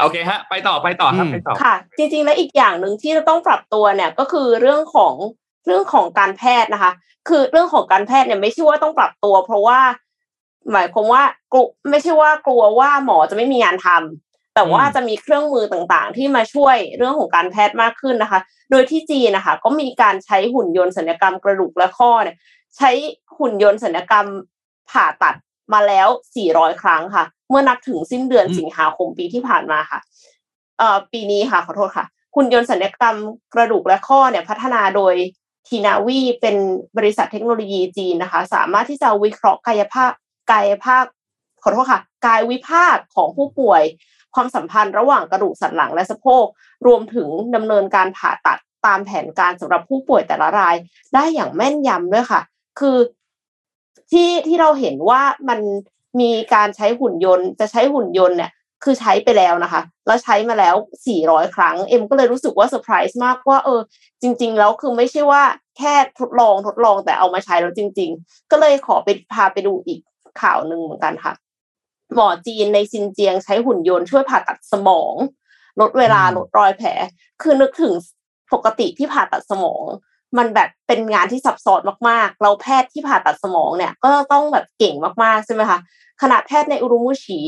[0.00, 5.14] โอเคฮะ ไปต่อไปต่อครับอืมไปต่อค่ะ จริง ๆ แล้วอีกอย่างหนึ่งที่จะต้องปรับตัวเนี่ยก็คือเรื่องของ
[5.66, 6.92] เรื่องของการแพทย์นะคะ
[7.28, 9.80] คือเรื่องของการแพทย์เนี่ยไม่ใช่ว่าต้องปรับตัว เพราะว่า
[10.72, 18.40] หมายความว่ากลัวไม่ใช่ว่ากลัวว่าหมอจะไม่มีงานทำ แต่ว่าอืมจะมีเครื่องมือต่างๆ ที่มาช่วยเรื่องของการแพทย์มากขึ้นนะคะ
[18.70, 22.36] โดยที่จีนนะคะก็มีการใช้หุ่นยนต์ศัลยกรรมกระดูกและข้อเนี่ย
[22.76, 22.90] ใช้
[23.38, 24.26] หุ่นยนต์ศัลยกรรม
[24.90, 25.34] ผ่าตัด
[25.72, 26.08] มาแล้ว
[26.44, 30.00] 400 ครั้งค่ะ เมื่อนับถึงสิ้นเดือนอืมสิงหาคมปีที่ผ่านมาค่ะ
[30.78, 33.16] เอ่อปีนี้ค่ะขอโทษค่ะ หุ่นยนต์ศัลยกรรม
[33.54, 35.14] กระดูกและข้อเนี่ยพัฒนาโดย
[35.68, 36.56] ทีนาวีเป็น
[36.98, 40.12] บริษัทเทคโนโลยีจีนนะคะ สามารถที่จะวิเคราะห์กายภาพ
[40.52, 41.04] กายภาพ
[41.62, 43.82] ขอโทษค่ะ กายวิภาคของผู้ป่วย
[44.34, 46.44] ความสัมพันธ์ระหว่างกระดูกสันหลังและสะโพก
[46.86, 50.76] รวมถึงดำเนินการผ่าตัดตามแผนการสำหรับผู้ป่วยแต่ละราย
[51.14, 52.40] ได้อย่างแม่นยำด้วยค่ะ
[52.80, 52.96] คือ
[54.10, 55.60] ที่ที่เราเห็นว่ามัน
[56.20, 58.50] มีการใช้หุ่นยนต์ จะใช้หุ่นยนต์เนี่ย
[58.84, 60.74] คือใช้ไปแล้วนะคะ แล้วใช้มาแล้ว
[61.14, 63.80] 400 ครั้ง เอ็มก็เลยรู้สึกว่าเซอร์ไพรส์มากว่าเออ
[64.22, 65.42] จริง ๆ แล้วคือไม่ใช่ว่า
[65.78, 70.00] แค่ทดลองทดลองแต่เอามาใช้แล้วจริง ๆ ก็เลยขอไปพาไปดูอีก
[70.42, 71.32] ข่าวหนึ่งเหมือนกันค่ะ
[72.14, 75.14] หมอจีนในซินเจียงใช้หุ่นยนต์ช่วยผ่าตัดสมอง
[75.80, 76.88] ลดเวลาอืมลดรอยแผล
[77.42, 77.94] คือนึกถึง
[78.54, 79.84] ปกติที่ผ่าตัดสมอง
[80.38, 85.78] มันแบบเป็นงานที่ซับซ้อนมากๆ เราแพทย์ที่ผ่าตัดสมองเนี่ยก็ต้องแบบเก่งมากๆใช่ไหมคะ
[86.22, 87.40] ขณะแพทย์ในอุรุมุชี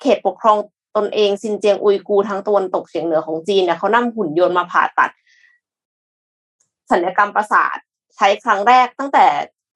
[0.00, 0.58] เขตปกครอง
[0.96, 5.10] ตนเองซินเจียงอุยกูร์ทางตะวันตกเฉียงเหนือของจีนเนี่ยเขานำหุ่นยนต์มาผ่าตัด
[6.90, 7.76] ศัลยกรรมประสาท
[8.16, 9.26] ใช้ครั้งแรกตั้งแต่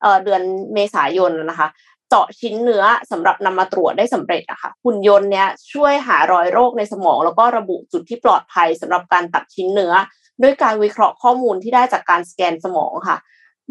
[0.00, 0.42] เอ่อเดือน
[0.74, 1.68] เมษายนนะคะ
[2.08, 9.92] เจาะชิ้นเนื้อสำหรับนำมาตรวจได้สำเร็จอะค่ะหุ่นยนต์เนี้ยช่วยหารอยโรคในสมอง แล้วก็ระบุจุดที่ปลอดภัยสำหรับการตัดชิ้นเนื้อ
[10.42, 13.16] ด้วยการวิเคราะห์ข้อมูลที่ได้จากการสแกนสมองค่ะ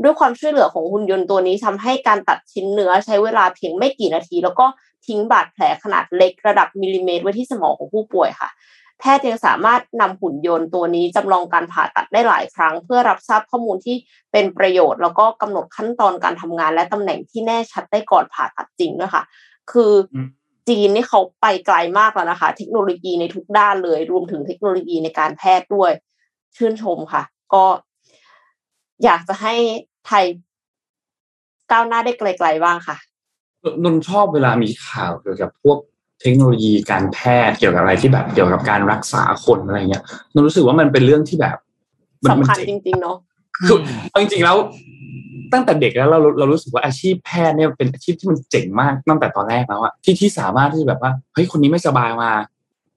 [0.03, 4.65] ด้วยความช่วยเหลือของหุ่นยนต์ตัวนี้ทำให้การตัดชิ้นเนื้อใช้เวลาเพียงไม่กี่นาที แล้วก็
[5.07, 8.49] ทิ้งบาดแผลขนาดเล็กระดับมิลลิเมตรไว้ที่สมองของผู้ป่วยค่ะ
[9.05, 13.95] แพทย์ยังสามารถนำหุ่นยนต์ตัวนี้จำลองการผ่าตัดได้หลายครั้ง เพื่อรับทราบข้อมูลที่
[14.31, 19.23] เป็นประโยชน์ แล้วก็กำหนดขั้นตอนการทำงาน และตำแหน่งที่แน่ชัดได้ก่อนผ่าตัดจริงด้วยค่ะ
[19.71, 19.93] คือ
[20.69, 25.91] จีนนี่เขาไปไกลมากแล้วนะคะ เทคโนโลยีในทุกด้านเลย รวมถึงเทคโนโลยีในการแพทย์ด้วย
[26.57, 27.23] ชื่นชมค่ะ
[27.53, 27.65] ก็
[29.03, 29.55] อยากจะให้
[30.07, 30.25] ไทย
[31.71, 32.97] ก้าวหน้าได้ไกลๆบ้างค่ะ
[33.83, 35.79] นนชอบเวลามีข่าวเกี่ยวกับพวก
[36.23, 40.03] เทคโนโลยีการแพทย์เกี่ยวกับอะไรที่แบบเกี่ยวกับการรักษาคนอะไรเงี้ย
[40.33, 41.57] นนท์รู้สึกว่ามันเป็นเรื่องที่แบบ
[42.23, 43.17] มัสำคัญเจ๋จริง ๆ เนาะ
[43.67, 44.57] คือเอาจริงๆแล้ว
[45.53, 52.31] ตั้งแต่เด็กแล้วเราเรารู้สึกว่าอาชีพแพทย์เนี่ยเป็นอาชีพที่มันเจ๋งมากตั้งแต่ตอนแรกแล้วอะที่ที่สามารถที่จะแบบว่าเฮ้ยคนนี้ไม่สบายมา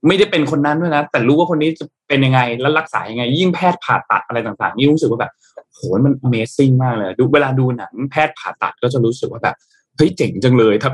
[0.07, 5.33] ไม่ได้เป็นคนนั้นด้วยนะแต่รู้ว่าคนนี้จะเป็นยังไงแล้วรักษายังไง ยิ่งแพทย์ผ่าตัดอะไรต่างๆนี่รู้สึกว่าแบบ
[5.73, 9.57] โหมัน Amazing มากเลยดูเวลาดูหนังแพทย์ผ่าตัดก็จะรู้สึกว่าแบบ
[9.97, 10.91] เฮ้ยเจ๋งจังเลยถ้า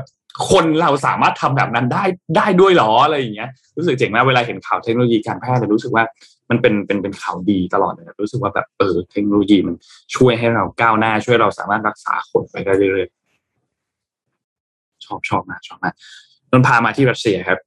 [0.49, 2.03] คนเราสามารถทำแบบนั้นได้
[2.37, 6.03] ได้ด้วยหรออะไรอย่างเงี้ยรู้สึกเจ๋งมากเวลาเห็นข่าวเทคโนโลยีการแพทย์จะรู้สึกว่า
[6.49, 9.75] มันเป็นเป็นเป็นข่าวดีตลอดเลยรู้สึกว่าแบบเออเทคโนโลยีมัน
[10.15, 15.93] ช่วยให้เราก้าวหน้าช่วยเราสามารถรักษาคนไปได้เรื่อยๆชอบชอบมากชอบมาก
[16.51, 17.59] นนพามาที่รัสเซียครับ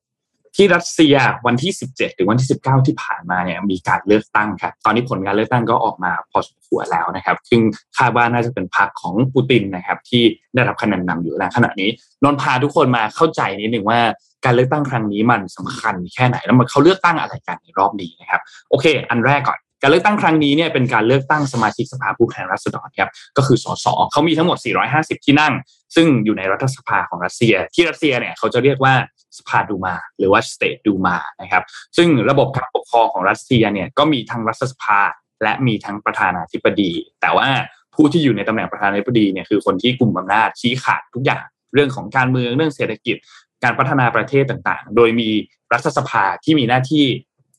[0.57, 1.15] ที่รัสเซีย
[1.47, 7.61] วันที่ 17 ถึงวันที่ 19 ที่ผ่านมาเนี่ยมีการเลือกตั้งครับตอนนี้ผลการเลือกตั้งก็ออกมาพอสมควรแล้วนะครับซึ่ง
[7.99, 10.23] คาดว่าน่าจะเป็นพรรคของปูตินนะครับที่
[10.55, 11.91] ได้รับคะแนนนำอยู่ในขณะนี้
[12.25, 14.01] นนพาทุกคนมาเข้าใจนิดหนึ่งว่า
[14.45, 18.41] การเลือกตั้งครั้งนี้มันสำคัญแค่ไหนแล้วมันเขาเลือกตั้งอะไรกันในรอบนี้นะครับ
[18.71, 24.59] โอเค อันแรกก่อนการเลือกตั้งครั้งนี้เนี่ยเป็นการเลือกตั้งสมาชิกสภาผู้แทนราษฎรครับก็คือสสเขามีทั้งหมด
[24.93, 25.53] 450 ที่นั่ง
[25.95, 28.95] ซึ่งอยู่ในรัฐสภาของรัสเซีย ที่รัสเซียเนี่ยเขาจะเรียกว่า
[29.39, 31.63] สภาดูมา หรือว่าสเตทดูมานะครับ
[31.97, 35.01] ซึ่งระบบการปกครองของรัสเซียเนี่ยก็มีทั้งรัฐสภา
[35.43, 37.49] และมีทั้งประธานาธิบดี แต่ว่า
[37.95, 43.17] ผู้ที่อยู่ในตำแหน่งประธานาธิบดีเนี่ยคือคนที่กลุ่มอำนาจชี้ขาดทุกอย่างเรื่องของการเมืองเรื่องเศรษฐกิจ
[43.65, 45.31] การพัฒนาประเทศต่างๆ โดยมี
[45.73, 47.05] รัฐสภาที่มีหน้าที่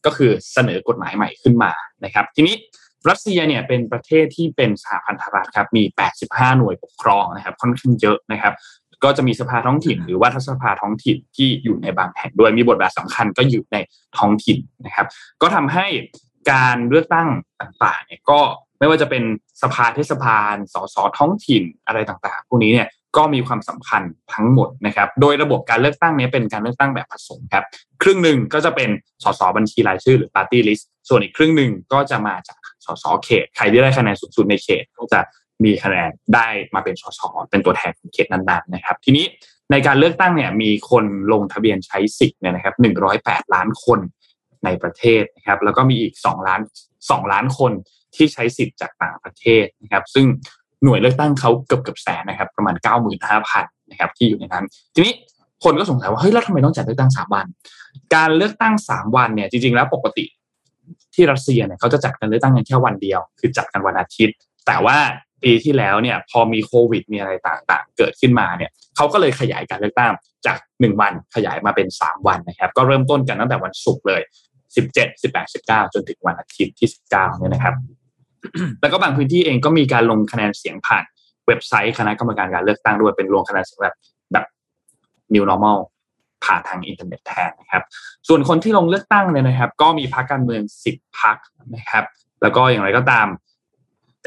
[0.05, 1.71] ก็คือเสนอกฎหมายใหม่ขึ้นมา
[2.05, 2.55] นะครับ ทีนี้
[3.09, 5.84] รัสเซียเนี่ยเป็นประเทศที่เป็นสหพันธรัฐครับมี
[6.19, 8.53] 85 หน่วยปกครองนะครับค่อนข้างเยอะนะครับ
[9.04, 13.78] ก็จะมีสภาท้องถิ่น หรือว่าทัศสภาท้องถิ่นที่อยู่ในบางแห่งด้วยมีบทบาทสำคัญก็อยู่ใน
[14.18, 15.08] ท้องถิ่นนะครับ
[15.41, 15.88] ก็ทำให้
[16.52, 17.28] การเลือกตั้ง
[17.62, 18.39] ต่างๆเนี่ยก็
[18.80, 19.24] ไม่ว่าจะเป็น
[19.62, 22.88] สภาเทศบาล สสท้องถิ่นอะไรต่างๆ พวกนี้เนี่ย
[23.18, 24.02] ก็มีความสำคัญ
[24.34, 27.66] ทั้งหมดนะครับ โดยระบบการเลือกตั้งนี้เป็นการเลือกตั้งแบบผสมครับ
[28.04, 28.89] ครึ่งหนึ่งก็จะเป็น
[29.24, 35.20] สสบัญชีรายชื่อหรือ party list ส่วนอีกครึ่งหนึ่งก็จะมาจากสสเขต ใครที่ได้คะแนนสูงสุดในเขตก็จะ
[35.64, 39.26] มีคะแนนได้มาเป็นสสเป็นตัวแทนของเขตนั้นๆนะครับ ทีนี้
[39.72, 42.76] ในการเลือกตั้งเนี่ยมีคนลงทะเบียนใช้สิทธิ์เนี่ยนะครับ
[43.14, 43.99] 108ล้านคน
[44.66, 46.62] ในประเทศนะครับแล้วก็มีอีก2ล้าน
[46.97, 47.72] 2ล้านคน
[48.16, 50.26] ที่ใช้สิทธิ์จากต่างประเทศนะครับ ซึ่ง
[50.84, 52.76] หน่วยเลือกตั้งเขาเกือบเกือบแสนนะครับ ประมาณ
[53.34, 55.14] 95,000นะครับที่อยู่ในนั้น ทีนี้
[55.64, 57.45] คนก็สงสัยว่าเฮ้ยแล้วทำไมต้องจัดเลือกตั้งสามวัน
[58.16, 60.26] การเลือกตั้งสามวันเนี่ยจริงๆแล้วปกติ
[61.16, 64.36] ที่รัสเซียเนี่ยเขาจะจัดการเลือกตั้งกันแค่วันเดียว คือจัดกันวันอาทิตย์
[64.68, 64.97] แต่ว่า
[65.44, 70.12] ปีที่แล้วเนี่ยพอมีโควิดมีอะไรต่างๆ เกิดขึ้นมาเนี่ยเขาก็เลยขยายการเลือกตั้ง
[70.46, 74.22] จากหนึ่งวันขยายมาเป็นสามวันนะครับ ก็เริ่มต้นกันตั้งแต่วันศุกร์เลย
[74.76, 77.76] สิบเจ็ดสิบแปดสิบเก้าจนถึงวันอาทิตย์ที่สิบเก้านี่ยนะครับ
[78.82, 81.04] แล้วก็บางพื้นที่เองก็มีการลงคะแนนเสียงผ่าน
[81.48, 83.96] เว็บไซต์คณะกรรมการการเลือกตั้งด้วยเป็นลงคะแนนเสียงแบบ
[84.34, 84.46] แบบ
[85.34, 85.78] new normal
[86.46, 87.84] ผ่านทางอินเทอร์เน็ตแทนนะครับ
[88.28, 91.38] ส่วนคนที่ลงเลือกตั้งเนี่ยนะครับ ก็มีพรรคการเมืองสิบพรรค
[91.76, 92.04] นะครับ
[92.42, 93.28] แล้วก็อย่างไรก็ตาม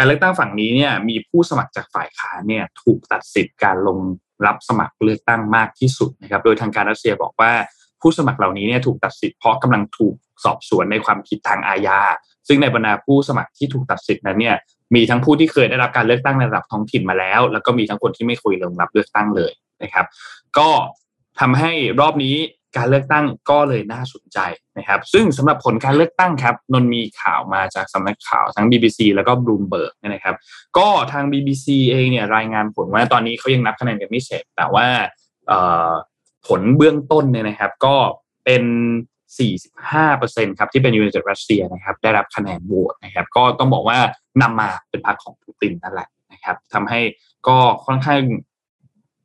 [0.01, 3.99] การเลือกตั้งฝั่งนี้เนี่ยมีผู้สมัครจากฝ่ายค้านเนี่ยถูกตัดสิทธิ์การลง
[4.47, 7.53] รับสมัครเลือกตั้งมากที่สุดนะครับโดยทางการรัสเซียบอกว่า
[8.01, 12.01] ผู้สมัครเหล่านี้เนี่ยถูกตัดสิทธิ์เพราะกำลังถูกสอบสวนในความผิดทางอาญา
[12.49, 14.57] ซึ่งในบรรดาผู้สมัครที่ถูกตัดสิทธิ์นั้นเนี่ย
[14.95, 20.07] มีทั้งผู้ที่เคยได้รับการเลือกตั้งในระดับท้องถิ่นมาแล้ว แล้วก็มีทั้งคนที่ไม่เคยลงรับเลือกตั้งเลยนะครับ
[20.59, 20.69] ก็
[21.41, 22.37] ทำให้รอบนี้
[22.77, 24.39] การเลือกตั้งก็เลยน่าสนใจ
[24.79, 30.37] นะครับ ซึ่งสำหรับผลการเลือกตั้งครับนนมีข่าวมาจากสำนักข่าวทั้ง BBC แล้วก็บลูมเบิร์กนะครับ
[30.79, 34.87] ก็ทาง BBC เองเนี่ยรายงานผลว่าตอนนี้เขายังนับคะแนนกันไม่เสร็จ แต่ว่า
[36.47, 37.97] ผลเบื้องต้นเนี่ยนะครับ ก็
[38.45, 38.65] เป็น
[39.81, 43.99] 45%ครับที่เป็น United Russia นะครับ ได้รับคะแนนโหวตนะครับ ก็ต้องบอกว่า
[44.43, 47.01] นำมาเป็นพรรคของปูตินนั่นแหละนะครับทำให้
[47.49, 48.21] ก็ค่อนข้าง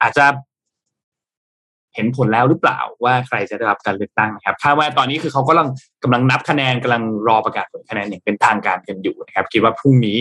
[0.02, 0.26] อาจจะ
[1.96, 5.68] เห็นผลแล้วหรือเปล่าว่าใครจะได้รับการเลือกตั้งนะครับคาดว่าตอนนี้คือเขากำลัง
[6.04, 10.18] กำลังนับคะแนนกำลังรอประกาศผลคะแนนอย่างเป็นทางการกันอยู่นะครับ คิดว่าพรุ่งนี้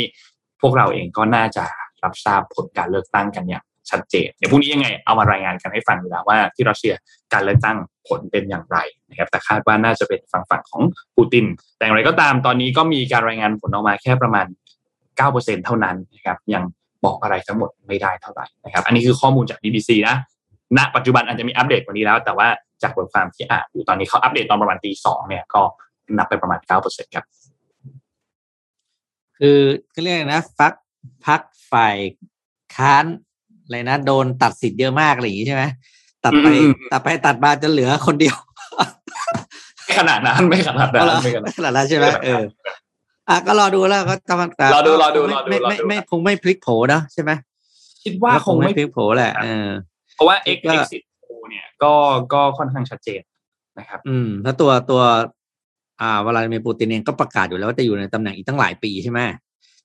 [0.60, 1.64] พวกเราเองก็น่าจะ
[2.04, 6.94] รับทราบผลการเลือกตั้งกันอย่างชัดเจนเดี๋ยวพรุ่งนี้ยังไงเอามารายงานกันให้ฟังดีแล้วว่าที่รัสเซีย
[7.32, 7.76] การเลือกตั้ง
[8.08, 10.82] ผลเป็นอย่างไรนะครับแต่คาดว่าน่าจะเป็นฝั่งฝั่งของ
[11.16, 11.44] ปูติน
[11.76, 14.46] แต่อย่างไรก็ตามตอนนี้ก็มีการรายงานผลออกมาแค่ประมาณ
[15.06, 16.62] 9%เท่านั้นนะครับยัง
[17.04, 20.16] บอกอะไรทั้งหมดไม่ได้เท่าไหร่นะครับ อันนี้คือข้อมูลจาก BBC นะ
[20.78, 22.48] ณปัจจุบันอาจจะมีอัปเดตกว่านี้แล้ว แต่ว่า
[22.82, 25.62] จากบทความที่อ่านอยู่ตอนนี้เขาอัปเดตตอนประมาณตีสองเนี่ยก็
[26.18, 27.24] นับไปประมาณเก้าเปอร์เซ็นครับ
[29.38, 29.60] คือ
[29.94, 30.74] ก็เรียกนะฟัก
[31.26, 31.40] พัก
[31.72, 31.96] ฝ่าย
[32.76, 33.04] ค้าน
[33.64, 35.64] อะไรนะโดนตัดสิทธิ์เยอะมากอะไรอย่างนี้ใช่ไหม
[36.24, 36.46] ตัดไป
[36.92, 38.36] ตัดไปตัดมาจนเหลือคนเดียว
[39.84, 42.42] ไม่ขนาดนั้นไม่ขนาดนั้นไม่ขนาดขนาดนั้นใช่ไหมเออ
[43.28, 47.30] อะก็รอดูแล้วก็กำลังรอดูรอดูรอดูไม่ไม่ไม่คงไม่พลิกโผนะใช่ไหม
[48.04, 49.68] คิดว่าคงไม่พลิกโผแหละเออ
[50.14, 51.92] เพราะว่า X ก็ exit poll เนี่ยก็
[52.32, 53.22] ก็ค่อนข้างชัดเจน
[53.78, 55.02] นะครับ อืมแล้วตัวตัว
[56.00, 59.20] อ่าวลาดิเมียร์ปูตินเองก็ประกาศอยู่แล้วว่าจะอยู่ในตำแหน่งอีกตั้งหลายปีใช่ไหม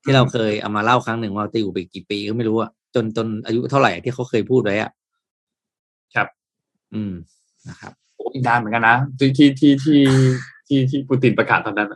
[0.03, 4.91] ที่เราเคยเอามาเล่าครั้งหนึ่งว่าจะอยู่ไปกี่ปีก็ไม่รู้อะจนจนอายุเท่าไหร่ที่เขาเคยพูดไว้อะ
[6.15, 6.27] ครับ
[6.93, 7.13] อืม
[7.69, 9.99] นะครับโอ้อีกนานเหมือนกันนะที่ที่ที่ที่
[10.67, 11.89] ที่ที่ปูตินประกาศตอนนั้น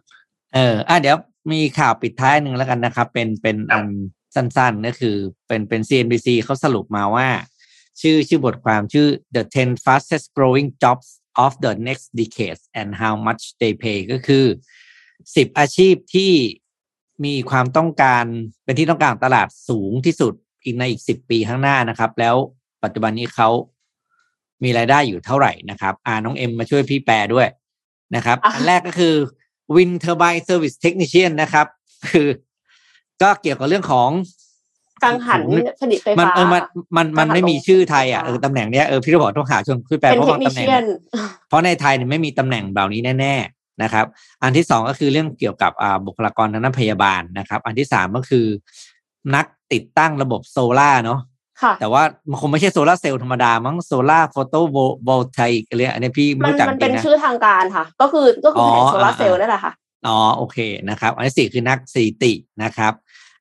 [0.53, 1.17] เอออะเดี๋ยว
[1.51, 3.87] มีข่าวปิดท้ายหนึ่งแล้วกันนะครับ เป็นเป็นอัน
[4.35, 5.15] สั้นๆก็คือ
[5.47, 7.27] เป็นเป็น CNBC เขาสรุปมาว่า
[8.01, 11.07] ชื่อชื่อบทความชื่อ the 10 fastest growing jobs
[11.43, 14.45] of the next decade and how much they pay ก็คือ
[15.35, 16.31] สิบอาชีพที่
[17.25, 18.25] มีความต้องการ
[18.63, 20.33] เป็นที่ต้องการของตลาดสูงที่สุด
[20.63, 22.35] อีกในอีกสิบปีข้างหน้านะครับ แล้ว
[22.83, 23.49] ปัจจุบันนี้เขา
[24.63, 27.47] มีรายได้อยู่เท่าไหร่นะครับอ่าน้องเอ็มมาช่วยพี่แปลด้วย
[28.15, 29.15] นะครับอะอันแรกก็คือ
[29.75, 31.67] Wind Turbine Service Technician นะครับ
[32.11, 32.27] คือ
[33.21, 34.09] ก็เกี่ยวกับเรื่องของ
[35.03, 35.39] กังหัน
[35.81, 36.61] ผลิตไฟมันฟ้าเออมัน
[36.95, 40.85] มันมันกังหันไม่มีลมชื่อไทยอะไฟเอฟ้าอตำแหน่งเนี้ยเออพี่ก็บอกต้องหาชวนช่วยแปลเป็นเพราะเทคบางนิตำแหน่งเชียน
[41.47, 44.05] เพราะในไทยเนี่ยไม่มีตำแหน่งแบบนี้แน่ๆนะครับ
[44.43, 48.45] อันที่สองก็คือเรื่องเกี่ยวกับอ่าบุคลากรทางด้านพยาบาลนะครับ อันที่สามก็คือ
[49.35, 51.19] นักติดตั้งระบบโซล่าร์เนาะ
[51.61, 59.73] ค่ะแต่ว่ามันคงไม่ใช่โซลาร์เซลล์ธรรมดา มั้งโซลาร์โฟโตโวลไทกอะไรอันนี้พี่ไม่มันรู้จักมันจเป็รินงนะชื่อทางการค่ะ ก็คือก็คืออ๋อแผงโซลาร์เซลล์อ่านั่นแหละค่ะ
[60.07, 60.57] อ๋อโอเค
[60.89, 62.33] นะครับ อันที่สี่คือนักสถิติ
[62.63, 62.93] นะครับ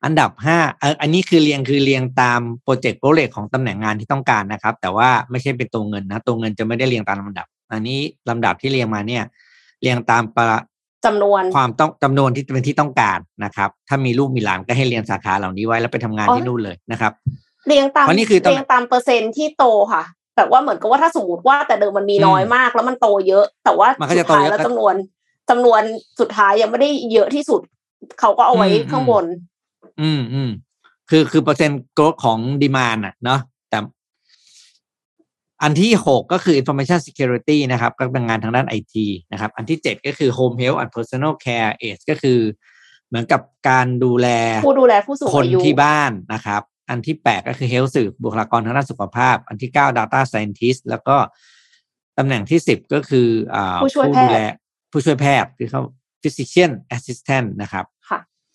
[0.03, 7.99] อันดับห้าเอ่ออันนี้คือเรียงคือเรียงตามโปรเจกต์โปรเลกของตำแหน่งงานที่ต้องการนะครับ แต่ว่าไม่ใช่เป็นตัวเงินนะ ตัวเงินจะไม่ได้เรียงตามลำดับ อันนี้
[8.29, 9.23] ลำดับที่เรียงมาเนี่ย
[9.81, 10.57] เรียงตามประ
[11.05, 17.11] จำนวนความต้องจำนวนที่เป็นที่ต้องการนะครับ ถ้ามีลูกมีหลานก็ให้เรียนสาขาเหล่านี้ไว้แล้วไปทำงานอ๋อที่นู่นเลยนะครับ
[17.67, 20.03] เรียงตามเพราะนี่คือตำเรียงตามเปอร์เซ็นต์ที่โตค่ะ
[20.37, 24.93] แบบว่าเหมือนกับว่าถ้าสมมติว่าแต่เดิมมันมีน้อยมาก แล้วมันโตเยอะ แต่ว่ามันก็สุจะดโตท้ายเยอะแล้วก็จำนวน
[25.49, 25.81] จำนวน
[26.19, 27.61] สุดท้ายยังไม่ได้เยอะที่สุด
[28.19, 29.25] เขาก็เอาไว้อืมข้างบน
[30.01, 30.51] อืมอืม
[31.09, 33.39] คือคือเปอร์เซ็นต์ growth ของ demand อะเนาะ
[33.69, 33.77] แต่
[35.61, 42.39] อันที่หกก็คือ information security นะครับ ก็เป็นงานทางด้านไอทีนะครับ อันที่เจ็ดก็คือ home health and personal care aides ก็คือ
[43.07, 44.27] เหมือนกับการดูแล
[44.65, 51.17] ผู้ดูแลผู้สูงคนอายุที่บ้านนะครับ อันที่แปดก็คือ health สื่อบุคลากรทางด้านสุขภาพ อันที่เก้า data scientist แล้วก็
[52.17, 54.39] ตำแหน่งที่สิบก็คืออ่าผู้ช่วยแพทย์ดูแล
[54.91, 55.81] ผู้ช่วยแพทย์คือเขา
[56.21, 57.92] physician assistant นะครับค่ะ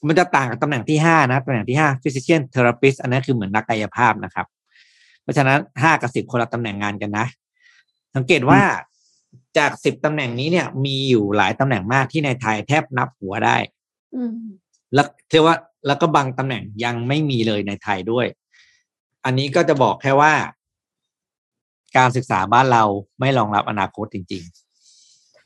[0.07, 4.47] มันจะต่างกับตำแหน่งที่ห้านะตำแหน่งที่ห้า physician therapist อันนั้นคือเหมือนนักกายภาพนะครับ
[5.23, 7.27] เพราะฉะนั้นห้ากับสิบคนละตำแหน่งงานกันนะ
[8.17, 8.61] สังเกตว่า
[9.59, 13.57] จากสิบตำแหน่งนี้เนี่ย มีอยู่หลายตำแหน่งมากที่ในไทยแทบนับหัวได้
[14.15, 14.33] อืม
[14.95, 18.27] แล้วเรียกว่าแล้วก็บางตำแหน่งยังไม่มีเลยในไทยด้วย
[19.25, 20.33] อันนี้ก็จะบอกแค่ว่า
[21.97, 22.85] การศึกษาบ้านเรา
[23.21, 24.45] ไม่รองรับอนาคตจริง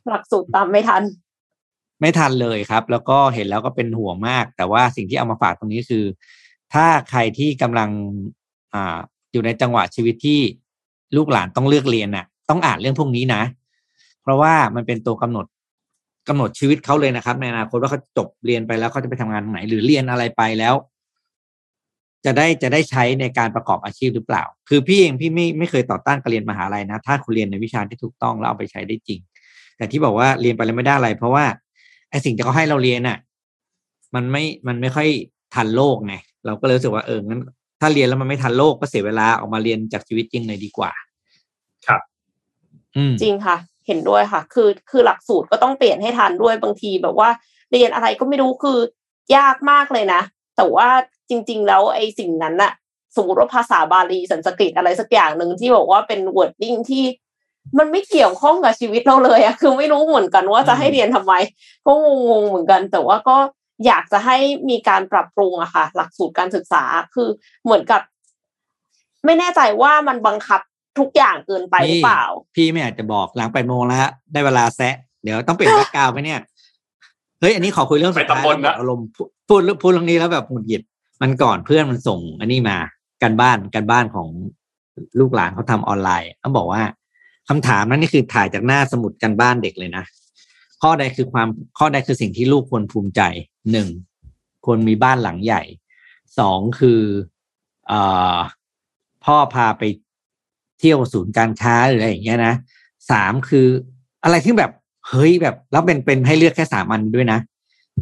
[0.08, 1.31] หลักสูตรตามไม่ทันๆ
[2.02, 6.04] ไม่ทันเลยครับ แล้วก็เห็นแล้วก็เป็นห่วงมาก แต่ว่าสิ่งที่เอามาฝากตรงนี้คือ
[6.72, 7.90] ถ้าใครที่กำลัง
[8.74, 8.98] อ่า
[9.32, 10.40] อยู่ในจังหวะชีวิตที่
[11.16, 13.42] ลูกหลานต้องเลือกเรียนน่ะ ต้องอ่านเรื่องพวกนี้นะ
[14.22, 15.46] เพราะว่ามันเป็นตัวกำหนด
[16.28, 20.74] กำหนดชีวิตเขาเลยนะครับ ในอนาคตว่าเขาจบเรียนไปแล้วเขาจะไปทำงานไหน หรือเรียนอะไรไปแล้ว
[22.24, 29.20] จะได้จะได้ใช้ในการประกอบอาชีพหรือเปล่า คือพี่เองพี่ไม่ไม่เคยต่อต้านการเรียนมหาลัยนะ ถ้าคุณเรียนในวิชาที่ถูกต้องแล้วเอาไปใช้ได้จริง
[29.76, 31.44] แต่ที่บอกว่าเรียนไปแล้วไม่ได้อะไร เพราะว่า
[32.12, 33.18] ไอสิ่งที่เขาให้เราเรียนน่ะ
[34.14, 35.08] มันไม่มันไม่ค่อย
[35.54, 36.14] ทันโลกไง
[36.46, 37.40] เราก็เลยรู้สึกว่าเอองั้น
[37.80, 40.90] ถ้าเรียนแล้วมันไม่ทันโลกก็เสียเวลาออกมาเรียนจากชีวิตจริงเลยดีกว่า
[41.86, 42.02] ครับ
[42.96, 43.56] อืมจริงค่ะ
[43.86, 47.28] เห็นด้วยค่ะ คือคือหลักสูตรก็ต้องเปลี่ยนให้ทันด้วยบางทีแบบว่า
[47.72, 48.78] เรียนอะไรก็ไม่รู้คือ
[49.36, 50.20] ยากมากเลยนะ
[50.56, 50.88] แต่ว่า
[51.28, 52.72] จริง ๆ แล้วไอ้สิ่งนั้นน่ะ
[53.16, 57.04] สมมติว่าภาษาบาลีสันสกฤตอะไรสักอย่างหนึ่งที่บอกว่าเป็น wording ที่
[57.78, 61.32] มันไม่เกี่ยวข้องกับชีวิตเราเลยอะคือไม่รู้เหมือนกันว่าจะให้เรียนทำไม
[61.86, 63.36] ก็งงๆเหมือนกัน แต่ว่าก็
[63.86, 64.36] อยากจะให้
[64.70, 66.82] มีการปรับปรุงอะค่ะ หลักสูตรการศึกษา
[67.14, 67.28] คือ
[67.64, 68.00] เหมือนกับ
[69.24, 70.60] ไม่แน่ใจว่ามันบังคับ
[70.98, 72.24] ทุกอย่างเกินไปหรือเปล่า
[72.56, 73.98] พี่ไม่อยากจะบอกหลังแปดโมงแล้ว
[74.32, 76.40] ได้เวลาแซะเดี๋ยวต้องเปลี่ยนแบ็กกราวด์ไปเนี่ย
[77.40, 80.82] เฮ้ยอันนี้ขอคุยเรื่องสุดท้ายไปตำบลแล้วนะอารมณ์พูดพูดพูดเรื่องนี้แล้วแบบหงุดหงิด
[81.22, 82.78] มันก่อนเพื่อนมันส่ง อันนี้มา
[83.22, 84.28] การบ้านการบ้านของ
[85.20, 86.82] ลูกหลานเขาทำออนไลน์เขาบอกว่า
[87.48, 90.04] คำถามนั้นนี่คือถ่ายจากหน้าสมุดการบ้านเด็กเลยนะ
[90.82, 93.22] ข้อใดคือความข้อใดคือสิ่งที่ลูกควรภูมิใจ
[93.72, 93.88] หนึ่ง
[94.64, 95.62] ควรมีบ้านหลังใหญ่
[96.38, 97.00] สองคือ
[97.90, 97.92] อ
[99.24, 99.82] พ่อพาไป
[100.78, 102.54] เที่ยวศูนย์การค้าหรืออะไรอย่างเงี้ยนะ
[103.10, 103.66] สามคือ
[104.24, 104.72] อะไรที่แบบ
[105.08, 107.38] เฮ้ยแบบแล้วเป็นเป็นให้เลือกแค่สามอันด้วยนะ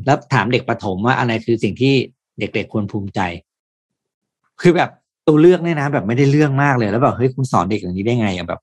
[0.07, 1.95] แล้วถามเด็กประถมว่าอะไรคือสิ่งที่
[2.39, 3.21] เด็กๆควรภูมิใจ
[4.61, 4.91] คือแบบ
[5.27, 8.61] ตัวเลือกเนี่ยนะ แบบไม่ได้เรื่องมากเลยแล้วแบบเฮ้ยคุณสอนเด็กอย่างนี้ได้ไงอะแบบ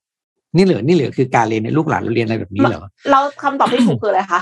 [0.56, 4.40] นี่เหลือนี่เหลือคือการเรียนในลูกหลานเราเรียนอะไรแบบนี้เหรอแล้วคำตอบที่ถูกคืออะไรคะ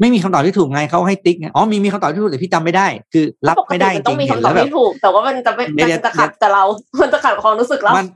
[0.00, 6.64] ไม่มีคำตอบที่ถูกไงเขาให้ติ๊กไงอ๋อมีมีคำตอบที่ถูกแต่พี่จำไม่ได้ คือรับไม่ได้จปกติมันต้ริองงมีๆเห็นคำตอแล้บวแบบที่ถูก แต่ว่ามันจะไม่เดี๋มัยวนจะขัดเดี๋ยวแต่เรา
[7.00, 8.06] มันจะขัดความรู้สึกเรามัน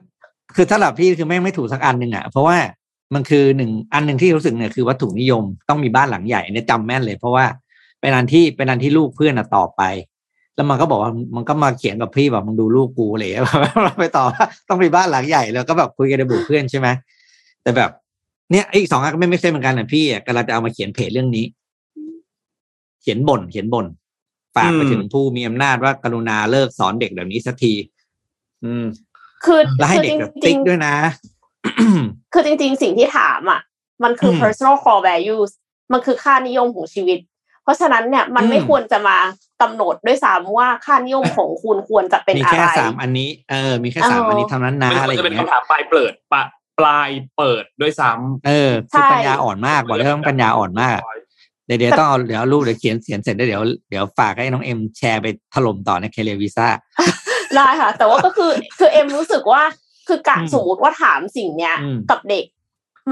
[0.56, 2.56] คือสำหรับพี่คือแม่งไม่ถูกสักอันหนึ่งอะเพราะว่า
[3.14, 7.44] มันคือหนึ่งอันหนึ่งที่รู้สึกเนี่ยคือวัตถุนิยมต้องมีบ้านหลังใหญ่เนี่ยจำแม่นเลย เพราะว่า
[8.00, 9.82] เป็นอันที่เป็นอันที่ลูกเพื่อนอะตอบไป
[10.56, 13.30] แล้วมันก็บอกว่ามันก็มาเขียนกับพี่แบบมึงดูลูกกูเลย
[13.98, 16.88] ไปต่อบว่าต้องมีบ้านหลังใหญ่แล้วก็แบบคุยกันในบุเพื่อนใช่ไหม
[17.62, 17.90] แต่แบบ
[18.50, 21.44] เนี่ยอีกสองอันก็ไม่ไม่ใช่เหมือนกันนะพี่อะกำลังจะเอามาเขียนเพจเรื่องนี้
[23.00, 23.86] เขียนบ่นเขียนบ่น
[24.56, 27.72] ฝากไปอืมถึงผู้มีอำนาจว่ากรุณาเลิกสอนเด็กแบบนี้สักที
[28.64, 28.84] อืม
[29.44, 33.60] คือแล้วให้คือเด็กจแบบริติ๊งกด้วยนะๆคือจริง ๆ สิ่งที่ถามอะ
[34.02, 35.50] มันคืออม personal core values
[35.92, 37.18] มันคือค่านิยมของชีวิต
[37.66, 39.16] เพราะฉะนั้นเนี่ยมันไม่อืมควรจะมา
[39.62, 46.42] กำหนดด้วยซ้ำว่าค่านิยมของคุณควรจะเป็นมีอะแค่ไรสามอันนี้เออ มีแค่สามเอออัอันนี้เท่านั้นนะมันอะไรอจะเป็นย่างเงี้ยคำถามปลายเปิดปะ
[46.78, 50.98] ปลายเปิดด้วยซ้ำเออใช่คือปัญญาอ่อนมากบอกเลยว่าปัญญาอ่อนมาก
[51.66, 56.68] เดี๋ยวเดี๋ยวต้องเอาเดี๋ยวเอารูปเดี๋ยวเขียนเขียนเสร็จแล้วเดี๋ยวเดี๋ยวฝากให้น้องเอ็มแชร์ไปถล่มต่อในเคเลวิซ่า
[57.56, 59.62] ได้ค่ะ แต่ว่าก็คือคือเอ็มรู้สึกว่า
[60.08, 62.44] คือกะอืมสมมติว่าถามสิ่งเนี้ยอืมกับเด็ก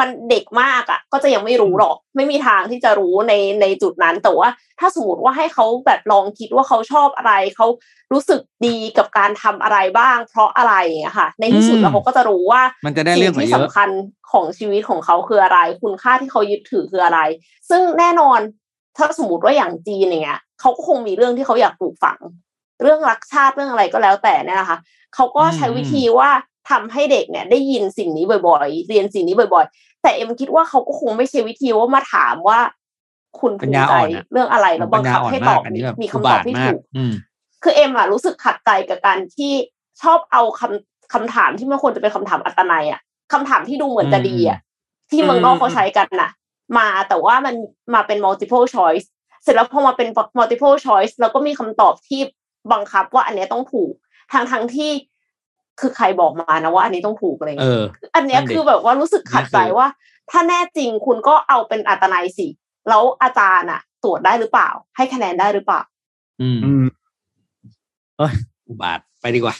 [0.01, 4.49] มันเด็กมากอะ ก็จะยังไม่รู้หรอก ไม่มีทางที่จะรู้ในในจุดนั้นแต่ว่า
[4.81, 7.67] ถ้าสมมติว่าให้เขาแบบลองคิดว่าเขาชอบอะไรเขา
[8.13, 13.89] รู้สึกดีกับการทำอะไรบ้าง เพราะอะไรอย่างเงี้ยค่ะ ในที่สุดอืมแล้วเขาก็จะรู้ว่ามันจะได้เรื่องกว่าสิ่เยอะที่สำคัญ
[14.33, 17.21] ของชีวิตของเขาคืออะไร คุณค่าที่เขายึดถือคืออะไร
[17.71, 18.39] ซึ่งแน่นอน
[18.97, 22.19] ถ้าสมมติว่าอย่างจีนอย่างเงี้ยเขาก็คงมีเรื่องที่เขาอยากปลูกฝัง
[22.83, 24.79] เรื่องรักชาติเรื่องอะไรก็แล้วแต่เนี่ยนะคะ
[25.15, 26.31] เขาก็ใช้วิธีว่า
[26.71, 32.61] ทำให้เด็กเนี่ยได้ยินสิ่งนี้บ่อยๆ เรียนสิ่งนี้บ่อยๆ แต่เอ็มคิดว่าเขาก็คงไม่ใช่วิธีว่ามาถามว่า
[33.41, 37.13] คุณปัภูญมิญาใจอ่อนอะเรื่องอะไรแล้วบังคับให้ตอบอันนี้แบบมีอุคำตอาบทที่มากถูกอืม
[37.63, 39.53] คือเอ็มอะรู้สึกขัดใจกับการที่
[40.03, 43.01] ชอบเอาคำคำถามที่มันควรจะเป็นคำถามอัตนัยอะ
[43.33, 44.59] คำถามที่ดูเหมือนจะดีอะ
[45.11, 46.31] ที่เมืองนอกเขาใช้กันน่ะ
[46.79, 47.55] มาแต่ว่ามัน
[47.95, 49.07] มาเป็น multiple choice
[49.43, 50.09] เสร็จแล้วพอมาเป็น
[50.39, 52.21] multiple choice แล้วก็มีคำตอบที่
[52.73, 53.93] บังคับว่าอันเนี้ยต้องถูก
[54.33, 54.91] ทางทั้งที่
[55.81, 59.89] คือใครบอกมานะว่าอันนี้ต้องถูกอะไรเอเงี้ยออันเนี้ยนั่นดิคือแบบว่ารู้สึกขัดใจนี่คือว่า
[60.31, 62.47] ถ้าแน่จริงคุณก็เอาเป็นอัตนัยสิ
[62.89, 65.81] แล้วอาจารย์อะตรวจได้หรือเปล่า ให้คะแนนได้หรือเปล่า
[66.41, 66.85] อืมอืม
[68.19, 68.33] เอ้ย
[68.69, 69.55] อุบาทไปดีกว่า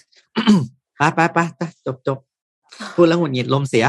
[0.97, 2.19] ไปไปไปไปจบจบ
[2.95, 3.87] พูดแล้วหงุดหงิดลมเสีย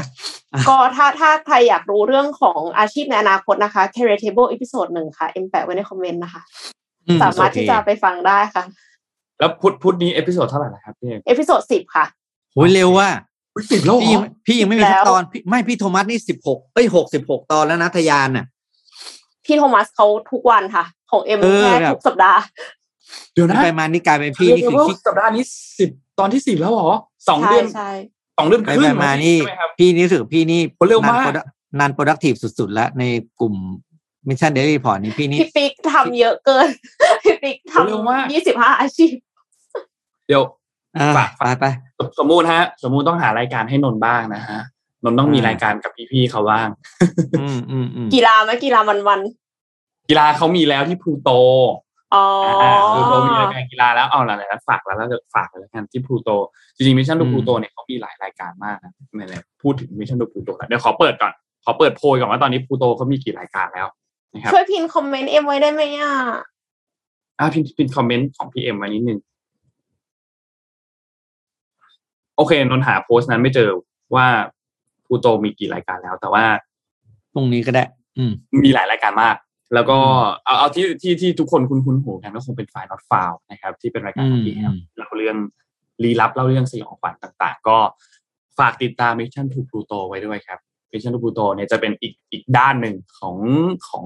[0.70, 6.42] ก็ถ้าถ้าใครอยากรู้เรื่องของอาชีพในอนาคตนะคะ Career Table อีพิโซดหนึ่งค่ะ เอ็มแปะไว้ในคอมเมนต์นะคะ
[7.08, 8.64] อืสามารถที่จะไปฟังได้ค่ะ
[9.40, 12.06] แล้วพุธพุธนี้เอพิโซดเท่าไหร่นะครับพี่เอกเอพิโซดสิบค่ะ
[12.54, 13.10] โอ้ยเร็วว่ะ
[13.72, 18.46] สิบแล้วเหรพี่ยังอพี่ยังไม่มีสัแล้กวตอนพี่ไม่พี่โทมัสนี่สิบหกเอ้ยหกสิบหกตอนแล้วนะทยานน่ะ
[19.46, 22.40] พี่โทมัสเขาทุกวันค่ะ ของเอ็มเออแค่แบบทุกสัปดาห์
[23.34, 25.44] เดี๋ยวนะไปมานี่กลายเป็นพี่นี่คือเรียกว่าขี้สัปดาห์นี้
[25.80, 26.90] สิบตอนที่สิบแล้วเหรอ
[27.30, 27.90] สองใช่เดือนใช่
[28.38, 31.28] สองเดือนไปครึ่ไปงมานี่ใช่ไหมครับพี่นี่รู้สึกพี่นี่โหเร็วมาก
[31.80, 33.04] นาน productive สุดๆ แล้วใน
[33.40, 33.54] กลุ่ม
[34.28, 36.68] มิชชั่นเดลี่พอร์ตนี่พี่นี่พี่ปิ๊กทำเยอะเกิน
[37.24, 39.14] พี่ปิ๊กทเร็วมากำยี่สิบห้าอาชีพ
[40.28, 40.44] เดี๋ยว
[40.98, 41.66] อ่าฝากไปไป
[42.20, 44.60] สมมุติฮะ สมมุติต้องหารายการให้นนท์บ้างนะฮะ
[45.04, 46.68] นนท์ต้องมีอ่ารรายการกับพี่ๆเขาบ้าง
[47.40, 49.20] อืมอืมอืมกีฬาไหมกีฬามันวัน
[50.10, 56.30] กีฬาเขามีแล้วที่พลูโตๆอ๋อออ่าพลูโตมีรายการกีฬาแล้วเอาละไรแล้วฝากแล้วแล้วฝากแล้วกันที่พลูโต
[56.76, 61.34] จริงๆมิชชั่นดูพลูโตเนี่ยเขามีหลายรายการมากนะไม่เลยพูดถึงมิชชั่นดูพลูโตเดี๋ยวขอเปิดก่อน
[61.66, 63.88] ขอเปิดโพยก่อนว่าตอนนี้พลูโตเขามีกี่รายการแล้ว
[64.34, 66.14] นะครับช่วยพินคอมเมนต์เอ็มไว้ได้ไหมอะ
[67.40, 69.20] อ่าพิมพ์พิมพ์คอมเมนต์ของพี่เอ็มมานิดนึง
[72.36, 73.70] โอเคนนท์หาโพสต์นั้นไม่เจอ
[74.16, 74.28] ว่า
[75.06, 76.46] พลูโตมีกี่รายการแล้ว แต่ว่า
[77.36, 77.84] ตรงนี้ก็ได้
[78.18, 78.32] อืม
[78.64, 79.36] มีหลายรายการมาก
[79.74, 79.98] แล้วก็
[80.46, 85.38] เอาเอาที่ที่ที่ทุกคนคุ้นคุ้นหูกันก็คงเป็นฝ่าย not f o u นะครับ ที่เป็นรายการของอืมพี่แออืมมเล่าเรื่อง
[86.04, 87.78] ลี้ลับเล่าเรื่องสยองขวัญต่างๆ ก็
[88.60, 90.60] ฝากติดตาม Mission to Pluto ไว้ด้วยครับ
[90.92, 93.38] Mission to Pluto เนี่ยจะเป็นอีกอีกด้านหนึ่งของ
[93.88, 94.06] ของ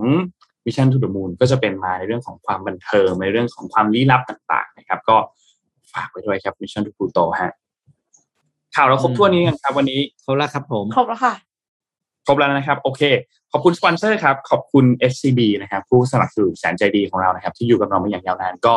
[0.65, 5.17] Mission to the Moon ก็จะเป็นมาในเรื่องของความบันเทิงในเรื่องของความลี้ลับต่าง ๆ นะครับ ก็
[5.93, 7.53] ฝากไว้ด้วยครับ Mission to Pluto ฮะ
[8.75, 11.33] ข่าวเราครบถ้วนนี้กันครับวันนี้เขาละครับผมครบแล้วค่ะ
[12.25, 13.01] ครบแล้วนะครับ โอเค
[13.51, 18.73] ขอบคุณสปอนเซอร์ครับ ขอบคุณ SCB นะครับ ผู้สนับสนุนแสนใจดีของเรานะครับ ที่อยู่กับเรามาอย่างยาวนาน ก็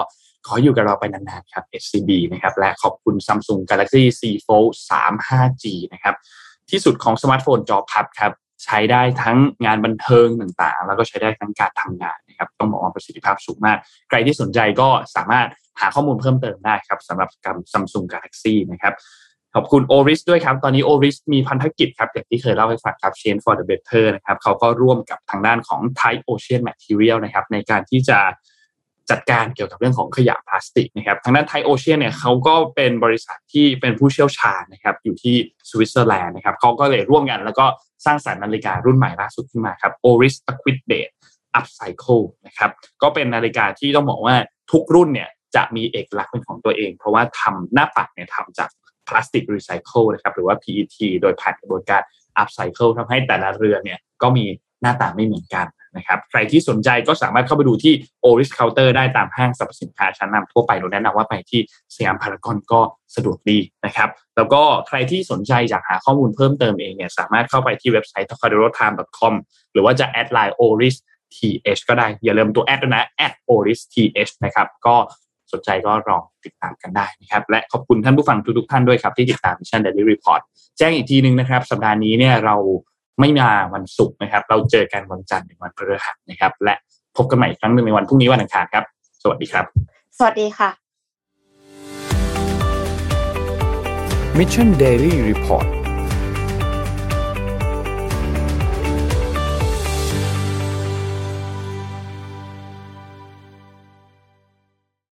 [0.46, 6.14] ขออยู่กับเราไปนานๆครับ SCB นะครับ และขอบคุณ Samsung Galaxy Z Fold 3 5G นะครับ
[6.70, 8.32] ที่สุดของสมาร์ทโฟนจอพับครับ
[8.64, 13.78] ใช้ได้ทั้งงานบันเทิงต่างๆ แล้วก็ใช้ได้ทั้งการทำงานนะครับ ต้องบอกว่าประสิทธิภาพสูงมาก
[14.08, 15.48] ใครที่สนใจก็สามารถ
[15.80, 18.94] หาข้อมูลเพิ่มเติมได้ครับสำหรับกับ Samsung Galaxy นะครับ
[19.54, 27.18] ขอบคุณ Oris ด้วยครับ ตอนนี้ Oris มีพันธกิจครับ อย่างที่เคยเล่าให้ฟังครับ Change for the Better นะครับเขาก็ร่วมกับทางด้านของ Thai Ocean Material
[27.24, 28.18] นะครับ ในการที่จะ
[29.10, 35.36] จัดการเกี่ยวกับเรื่องของขยะพลาสติกนะครับ ทางด้าน Thai Ocean เนี่ยเขาก็เป็นบริษัทที่เป็นผู้เชี่ยวชาญนะครับ อยู่ที่
[35.70, 37.66] สวิตเซอร์แลนด์นะครับเขาก็เลยร่วมกัน แล้วก็
[38.04, 41.12] สร้างสรรค์นาฬิการุ่นใหม่ล่าสุดขึ้นมาครับ Oris Aquid Date
[41.58, 42.70] Upcycle นะครับ
[43.02, 44.34] ก็เป็นนาฬิกาที่ต้องบอกว่า
[44.72, 48.70] ทุกรุ่นเนี่ยจะมีเอกลักษณ์เป็นของตัวเอง เพราะว่าทำหน้าปัดเนี่ยทำจาก
[49.14, 52.02] พลาสติกรีไซเคิลนะครับหรือว่า PET โดยผ่านกระบวนการ
[52.42, 54.44] upcycle ทำให้แต่ละเรือนเนี่ยก็มี
[54.80, 55.66] หน้าตาไม่เหมือนกัน
[55.96, 57.94] นะครับใครที่สนใจก็สามารถเข้าไปดูที่
[58.24, 61.60] Oris Counter ได้ตามห้างสรรพสินค้าชั้นนำทั่วไปเราแนะนำว่าไปที่
[61.96, 62.80] สยามพารากอนก็
[63.16, 69.28] สะดวกดีนะครับ แล้วก็ใครที่สนใจอยากหาข้อมูลเพิ่มเติมเองเนี่ยสามารถเข้าไปที่เว็บไซต์ t o k a d o r o t i m e c o
[69.32, 69.34] m
[69.72, 70.96] หรือว่าจะแอดไลน์ Oris
[71.36, 74.96] th ก็ได้ อย่าลืมตัวแอดนะ at oris th นะครับ ก็
[75.52, 80.40] สนใจก็ลองติดตามกันได้นะครับและขอบคุณท่านผู้ฟังทุกๆท่านด้วยครับที่ติดตาม Mission Daily Report
[80.78, 82.56] แจ้งอีกทีหนึ่งนะครับสัปดาห์นี้เนี่ยเรา
[83.20, 86.74] ไม่มาวันศุกร์นะครับ เราเจอกันวันจันทร์ถึงวันพฤหัสนะครับ และ
[87.16, 88.84] พบกันใหม่อีกครั้งหนึ่งในวันพรุ่งนี้วันอังคารครับ
[89.22, 89.64] สวัสดีครับ
[90.18, 90.70] สวัสดีค่ะ
[94.38, 95.81] Mission Daily Report